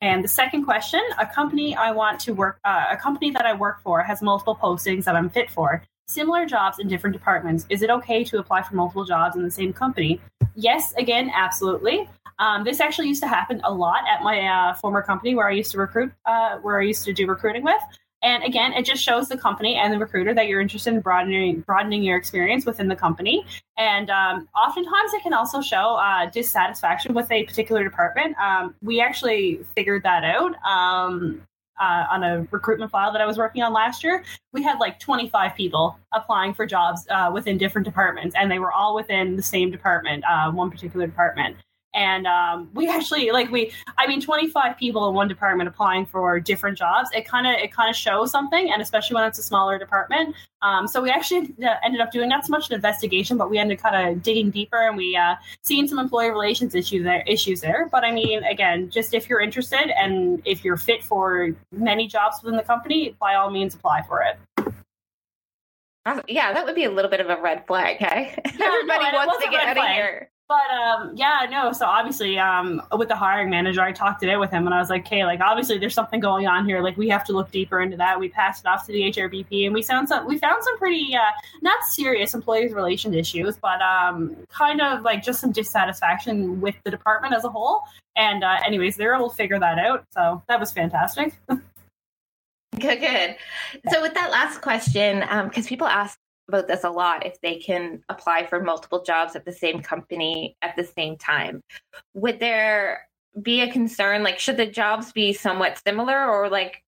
And 0.00 0.22
the 0.22 0.28
second 0.28 0.64
question: 0.64 1.00
A 1.18 1.26
company 1.26 1.76
I 1.76 1.92
want 1.92 2.18
to 2.20 2.34
work, 2.34 2.58
uh, 2.64 2.86
a 2.90 2.96
company 2.96 3.30
that 3.30 3.46
I 3.46 3.54
work 3.54 3.80
for 3.82 4.02
has 4.02 4.20
multiple 4.20 4.56
postings 4.56 5.04
that 5.04 5.14
I'm 5.14 5.30
fit 5.30 5.48
for. 5.48 5.82
Similar 6.08 6.46
jobs 6.46 6.78
in 6.78 6.86
different 6.86 7.14
departments. 7.14 7.66
Is 7.68 7.82
it 7.82 7.90
okay 7.90 8.22
to 8.24 8.38
apply 8.38 8.62
for 8.62 8.76
multiple 8.76 9.04
jobs 9.04 9.34
in 9.34 9.42
the 9.42 9.50
same 9.50 9.72
company? 9.72 10.20
Yes, 10.54 10.94
again, 10.96 11.30
absolutely. 11.34 12.08
Um, 12.38 12.64
this 12.64 12.80
actually 12.80 13.08
used 13.08 13.22
to 13.22 13.28
happen 13.28 13.60
a 13.64 13.72
lot 13.72 14.04
at 14.08 14.22
my 14.22 14.40
uh, 14.46 14.74
former 14.74 15.02
company 15.02 15.34
where 15.34 15.48
I 15.48 15.52
used 15.52 15.72
to 15.72 15.78
recruit, 15.78 16.12
uh, 16.24 16.58
where 16.58 16.80
I 16.80 16.84
used 16.84 17.04
to 17.06 17.12
do 17.12 17.26
recruiting 17.26 17.64
with. 17.64 17.80
And 18.22 18.44
again, 18.44 18.72
it 18.72 18.84
just 18.84 19.02
shows 19.02 19.28
the 19.28 19.36
company 19.36 19.74
and 19.76 19.92
the 19.92 19.98
recruiter 19.98 20.32
that 20.34 20.46
you're 20.46 20.60
interested 20.60 20.94
in 20.94 21.00
broadening 21.00 21.60
broadening 21.60 22.02
your 22.02 22.16
experience 22.16 22.64
within 22.64 22.88
the 22.88 22.96
company. 22.96 23.44
And 23.76 24.08
um, 24.08 24.48
oftentimes, 24.56 25.12
it 25.12 25.22
can 25.22 25.32
also 25.32 25.60
show 25.60 25.96
uh, 25.96 26.30
dissatisfaction 26.30 27.14
with 27.14 27.30
a 27.30 27.44
particular 27.44 27.84
department. 27.84 28.36
Um, 28.38 28.74
we 28.82 29.00
actually 29.00 29.60
figured 29.74 30.02
that 30.04 30.24
out 30.24 30.54
um, 30.64 31.42
uh, 31.80 32.04
on 32.10 32.22
a 32.22 32.46
recruitment 32.50 32.90
file 32.90 33.12
that 33.12 33.20
I 33.20 33.26
was 33.26 33.38
working 33.38 33.62
on 33.62 33.72
last 33.72 34.02
year. 34.02 34.24
We 34.52 34.62
had 34.62 34.78
like 34.78 34.98
25 35.00 35.54
people 35.54 35.98
applying 36.12 36.54
for 36.54 36.66
jobs 36.66 37.06
uh, 37.10 37.30
within 37.32 37.58
different 37.58 37.84
departments, 37.84 38.34
and 38.38 38.50
they 38.50 38.58
were 38.58 38.72
all 38.72 38.94
within 38.94 39.36
the 39.36 39.42
same 39.42 39.70
department, 39.70 40.24
uh, 40.28 40.50
one 40.50 40.70
particular 40.70 41.06
department 41.06 41.56
and 41.96 42.26
um, 42.26 42.68
we 42.74 42.88
actually 42.88 43.30
like 43.32 43.50
we 43.50 43.72
i 43.98 44.06
mean 44.06 44.20
25 44.20 44.76
people 44.76 45.08
in 45.08 45.14
one 45.14 45.26
department 45.26 45.66
applying 45.66 46.06
for 46.06 46.38
different 46.38 46.78
jobs 46.78 47.08
it 47.12 47.26
kind 47.26 47.46
of 47.46 47.54
it 47.54 47.72
kind 47.72 47.90
of 47.90 47.96
shows 47.96 48.30
something 48.30 48.70
and 48.70 48.80
especially 48.80 49.14
when 49.14 49.24
it's 49.24 49.38
a 49.38 49.42
smaller 49.42 49.78
department 49.78 50.34
um, 50.62 50.86
so 50.86 51.02
we 51.02 51.10
actually 51.10 51.54
uh, 51.64 51.74
ended 51.84 52.00
up 52.00 52.12
doing 52.12 52.28
not 52.28 52.46
so 52.46 52.50
much 52.50 52.68
an 52.68 52.76
investigation 52.76 53.36
but 53.36 53.50
we 53.50 53.58
ended 53.58 53.78
up 53.78 53.82
kind 53.82 54.08
of 54.08 54.22
digging 54.22 54.50
deeper 54.50 54.86
and 54.86 54.96
we 54.96 55.16
uh, 55.16 55.34
seen 55.62 55.88
some 55.88 55.98
employee 55.98 56.30
relations 56.30 56.74
issues 56.74 57.02
there 57.02 57.24
issues 57.26 57.60
there 57.60 57.88
but 57.90 58.04
i 58.04 58.12
mean 58.12 58.44
again 58.44 58.88
just 58.90 59.14
if 59.14 59.28
you're 59.28 59.40
interested 59.40 59.90
and 59.98 60.42
if 60.44 60.64
you're 60.64 60.76
fit 60.76 61.02
for 61.02 61.50
many 61.72 62.06
jobs 62.06 62.36
within 62.42 62.56
the 62.56 62.62
company 62.62 63.16
by 63.18 63.34
all 63.34 63.50
means 63.50 63.74
apply 63.74 64.02
for 64.02 64.22
it 64.22 64.38
yeah, 66.28 66.52
that 66.52 66.64
would 66.64 66.76
be 66.76 66.84
a 66.84 66.90
little 66.90 67.10
bit 67.10 67.18
of 67.18 67.28
a 67.28 67.42
red 67.42 67.66
flag, 67.66 67.96
hey? 67.96 68.32
Yeah, 68.36 68.66
Everybody 68.66 69.10
no, 69.10 69.26
wants 69.26 69.44
to 69.44 69.50
get 69.50 69.66
out 69.66 69.76
of 69.76 69.84
here. 69.88 70.30
But 70.48 70.70
um, 70.70 71.12
yeah, 71.16 71.46
no. 71.50 71.72
So 71.72 71.86
obviously, 71.86 72.38
um, 72.38 72.80
with 72.96 73.08
the 73.08 73.16
hiring 73.16 73.50
manager, 73.50 73.82
I 73.82 73.90
talked 73.90 74.22
out 74.22 74.38
with 74.38 74.50
him, 74.50 74.64
and 74.66 74.72
I 74.72 74.78
was 74.78 74.88
like, 74.88 75.04
"Okay, 75.04 75.24
like 75.24 75.40
obviously, 75.40 75.76
there's 75.78 75.94
something 75.94 76.20
going 76.20 76.46
on 76.46 76.64
here. 76.64 76.80
Like 76.80 76.96
we 76.96 77.08
have 77.08 77.24
to 77.24 77.32
look 77.32 77.50
deeper 77.50 77.80
into 77.80 77.96
that." 77.96 78.20
We 78.20 78.28
passed 78.28 78.64
it 78.64 78.68
off 78.68 78.86
to 78.86 78.92
the 78.92 79.00
HRBP, 79.10 79.66
and 79.66 79.74
we 79.74 79.82
found 79.82 80.08
some. 80.08 80.24
We 80.24 80.38
found 80.38 80.62
some 80.62 80.78
pretty 80.78 81.16
uh, 81.16 81.32
not 81.62 81.82
serious 81.84 82.32
employees' 82.32 82.72
relation 82.72 83.12
issues, 83.12 83.56
but 83.56 83.82
um, 83.82 84.36
kind 84.48 84.80
of 84.80 85.02
like 85.02 85.24
just 85.24 85.40
some 85.40 85.50
dissatisfaction 85.50 86.60
with 86.60 86.76
the 86.84 86.92
department 86.92 87.34
as 87.34 87.42
a 87.44 87.48
whole. 87.48 87.82
And 88.14 88.44
uh, 88.44 88.58
anyways, 88.64 88.96
they 88.96 89.06
were 89.06 89.16
able 89.16 89.30
to 89.30 89.36
figure 89.36 89.58
that 89.58 89.80
out. 89.80 90.04
So 90.14 90.42
that 90.48 90.60
was 90.60 90.70
fantastic. 90.70 91.34
Good, 92.78 93.00
good. 93.00 93.36
So, 93.90 94.02
with 94.02 94.12
that 94.14 94.30
last 94.30 94.60
question, 94.60 95.20
because 95.20 95.64
um, 95.64 95.68
people 95.68 95.86
ask 95.86 96.18
about 96.48 96.68
this 96.68 96.84
a 96.84 96.90
lot 96.90 97.26
if 97.26 97.40
they 97.40 97.56
can 97.56 98.02
apply 98.08 98.46
for 98.46 98.62
multiple 98.62 99.02
jobs 99.02 99.34
at 99.34 99.44
the 99.44 99.52
same 99.52 99.80
company 99.80 100.56
at 100.62 100.76
the 100.76 100.84
same 100.84 101.16
time. 101.16 101.60
Would 102.14 102.40
there 102.40 103.08
be 103.42 103.60
a 103.60 103.70
concern? 103.70 104.22
Like, 104.22 104.38
should 104.38 104.56
the 104.56 104.66
jobs 104.66 105.12
be 105.12 105.32
somewhat 105.32 105.80
similar, 105.86 106.30
or 106.30 106.48
like 106.48 106.82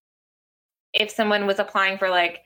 if 0.95 1.11
someone 1.11 1.47
was 1.47 1.59
applying 1.59 1.99
for 1.99 2.09
like 2.09 2.43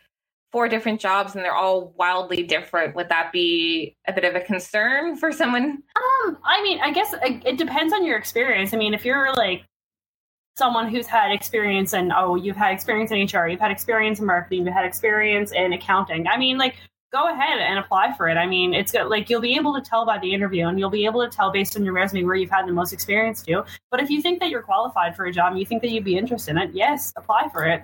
four 0.50 0.68
different 0.68 1.00
jobs 1.00 1.34
and 1.34 1.44
they're 1.44 1.54
all 1.54 1.94
wildly 1.96 2.42
different, 2.42 2.94
would 2.94 3.08
that 3.08 3.32
be 3.32 3.96
a 4.06 4.12
bit 4.12 4.24
of 4.24 4.34
a 4.34 4.40
concern 4.40 5.16
for 5.16 5.32
someone? 5.32 5.82
Um, 5.96 6.38
I 6.44 6.62
mean, 6.62 6.80
I 6.80 6.92
guess 6.92 7.14
it, 7.22 7.42
it 7.46 7.58
depends 7.58 7.92
on 7.92 8.04
your 8.04 8.18
experience. 8.18 8.74
I 8.74 8.76
mean, 8.76 8.94
if 8.94 9.04
you're 9.04 9.32
like 9.34 9.64
someone 10.56 10.88
who's 10.88 11.06
had 11.06 11.32
experience 11.32 11.94
in 11.94 12.12
oh 12.14 12.34
you've 12.34 12.56
had 12.56 12.72
experience 12.72 13.10
in 13.10 13.24
hr 13.24 13.48
you've 13.48 13.58
had 13.58 13.70
experience 13.70 14.20
in 14.20 14.26
marketing 14.26 14.66
you've 14.66 14.74
had 14.74 14.84
experience 14.84 15.50
in 15.50 15.72
accounting 15.72 16.26
i 16.26 16.36
mean 16.36 16.58
like 16.58 16.74
go 17.12 17.28
ahead 17.28 17.58
and 17.58 17.78
apply 17.78 18.14
for 18.16 18.28
it. 18.28 18.36
I 18.36 18.46
mean, 18.46 18.74
it's 18.74 18.92
good. 18.92 19.08
Like 19.08 19.28
you'll 19.28 19.40
be 19.40 19.54
able 19.54 19.74
to 19.74 19.80
tell 19.80 20.06
by 20.06 20.18
the 20.18 20.32
interview, 20.32 20.66
and 20.66 20.78
you'll 20.78 20.90
be 20.90 21.04
able 21.04 21.22
to 21.22 21.28
tell 21.28 21.50
based 21.52 21.76
on 21.76 21.84
your 21.84 21.92
resume 21.92 22.24
where 22.24 22.34
you've 22.34 22.50
had 22.50 22.66
the 22.66 22.72
most 22.72 22.92
experience 22.92 23.42
to. 23.42 23.64
But 23.90 24.00
if 24.00 24.10
you 24.10 24.22
think 24.22 24.40
that 24.40 24.50
you're 24.50 24.62
qualified 24.62 25.16
for 25.16 25.26
a 25.26 25.32
job, 25.32 25.52
and 25.52 25.60
you 25.60 25.66
think 25.66 25.82
that 25.82 25.90
you'd 25.90 26.04
be 26.04 26.16
interested 26.16 26.52
in 26.52 26.58
it, 26.58 26.70
yes, 26.72 27.12
apply 27.16 27.48
for 27.52 27.64
it. 27.66 27.82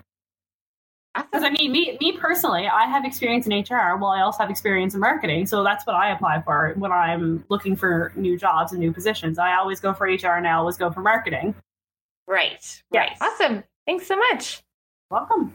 Because 1.14 1.42
I 1.42 1.50
mean, 1.50 1.72
me 1.72 1.98
me 2.00 2.16
personally, 2.16 2.68
I 2.68 2.84
have 2.84 3.04
experience 3.04 3.46
in 3.46 3.52
HR. 3.52 3.96
Well, 3.96 4.10
I 4.10 4.20
also 4.20 4.38
have 4.38 4.50
experience 4.50 4.94
in 4.94 5.00
marketing, 5.00 5.46
so 5.46 5.64
that's 5.64 5.84
what 5.86 5.96
I 5.96 6.12
apply 6.12 6.42
for 6.42 6.74
when 6.76 6.92
I'm 6.92 7.44
looking 7.48 7.74
for 7.74 8.12
new 8.14 8.38
jobs 8.38 8.72
and 8.72 8.80
new 8.80 8.92
positions. 8.92 9.38
I 9.38 9.56
always 9.56 9.80
go 9.80 9.92
for 9.92 10.06
HR, 10.06 10.36
and 10.36 10.46
I 10.46 10.52
always 10.52 10.76
go 10.76 10.90
for 10.90 11.00
marketing. 11.00 11.54
Right. 12.26 12.82
Right. 12.92 13.10
Yes. 13.10 13.18
Awesome. 13.20 13.64
Thanks 13.86 14.06
so 14.06 14.16
much. 14.16 14.62
Welcome. 15.10 15.54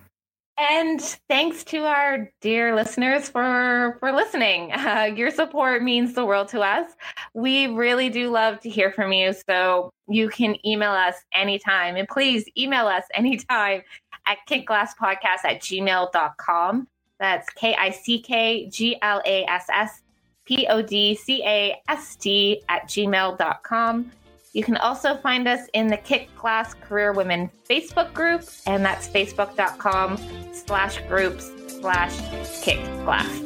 And 0.58 1.01
thanks 1.28 1.64
to 1.66 1.80
our 1.86 2.32
dear 2.41 2.76
listeners 2.76 3.28
for 3.28 3.97
for 3.99 4.12
listening. 4.12 4.72
Uh, 4.84 5.06
your 5.06 5.32
support 5.32 5.82
means 5.82 6.14
the 6.14 6.26
world 6.26 6.49
to 6.49 6.60
us. 6.60 6.91
We 7.34 7.68
really 7.68 8.10
do 8.10 8.30
love 8.30 8.60
to 8.60 8.70
hear 8.70 8.91
from 8.91 9.14
you. 9.14 9.34
So 9.49 9.91
you 10.08 10.30
can 10.30 10.56
email 10.68 10.91
us 10.91 11.16
anytime. 11.34 11.95
And 11.95 12.08
please 12.08 12.45
email 12.58 12.88
us 12.88 13.04
anytime 13.14 13.82
at 14.28 14.38
kickglasspodcast 14.47 15.45
at 15.45 15.62
gmail.com. 15.62 16.88
That's 17.20 17.49
K 17.51 17.76
I 17.76 17.89
C 17.91 18.20
K 18.20 18.68
G 18.70 18.97
L 19.01 19.22
A 19.26 19.45
S 19.45 19.66
S 19.74 20.01
P 20.45 20.68
O 20.68 20.82
D 20.82 21.16
C 21.16 21.43
A 21.43 21.82
S 21.88 22.18
T 22.18 22.62
at 22.68 22.84
gmail.com. 22.88 24.12
You 24.54 24.64
can 24.64 24.78
also 24.78 25.18
find 25.18 25.47
us 25.47 25.68
in 25.74 25.88
the 25.88 25.97
Kick 25.97 26.30
Glass 26.38 26.76
Career 26.76 27.12
Women 27.12 27.49
Facebook 27.68 28.14
group, 28.14 28.43
and 28.68 28.86
that's 28.86 29.08
facebook.com 29.08 30.18
slash 30.54 30.99
groups 31.08 31.49
slash 31.80 32.16
kick 32.64 32.84
glass. 33.04 33.39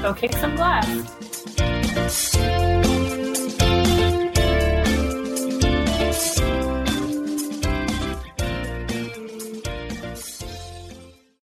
Go 0.00 0.14
kick 0.14 0.32
some 0.34 0.54
glass. 0.54 2.43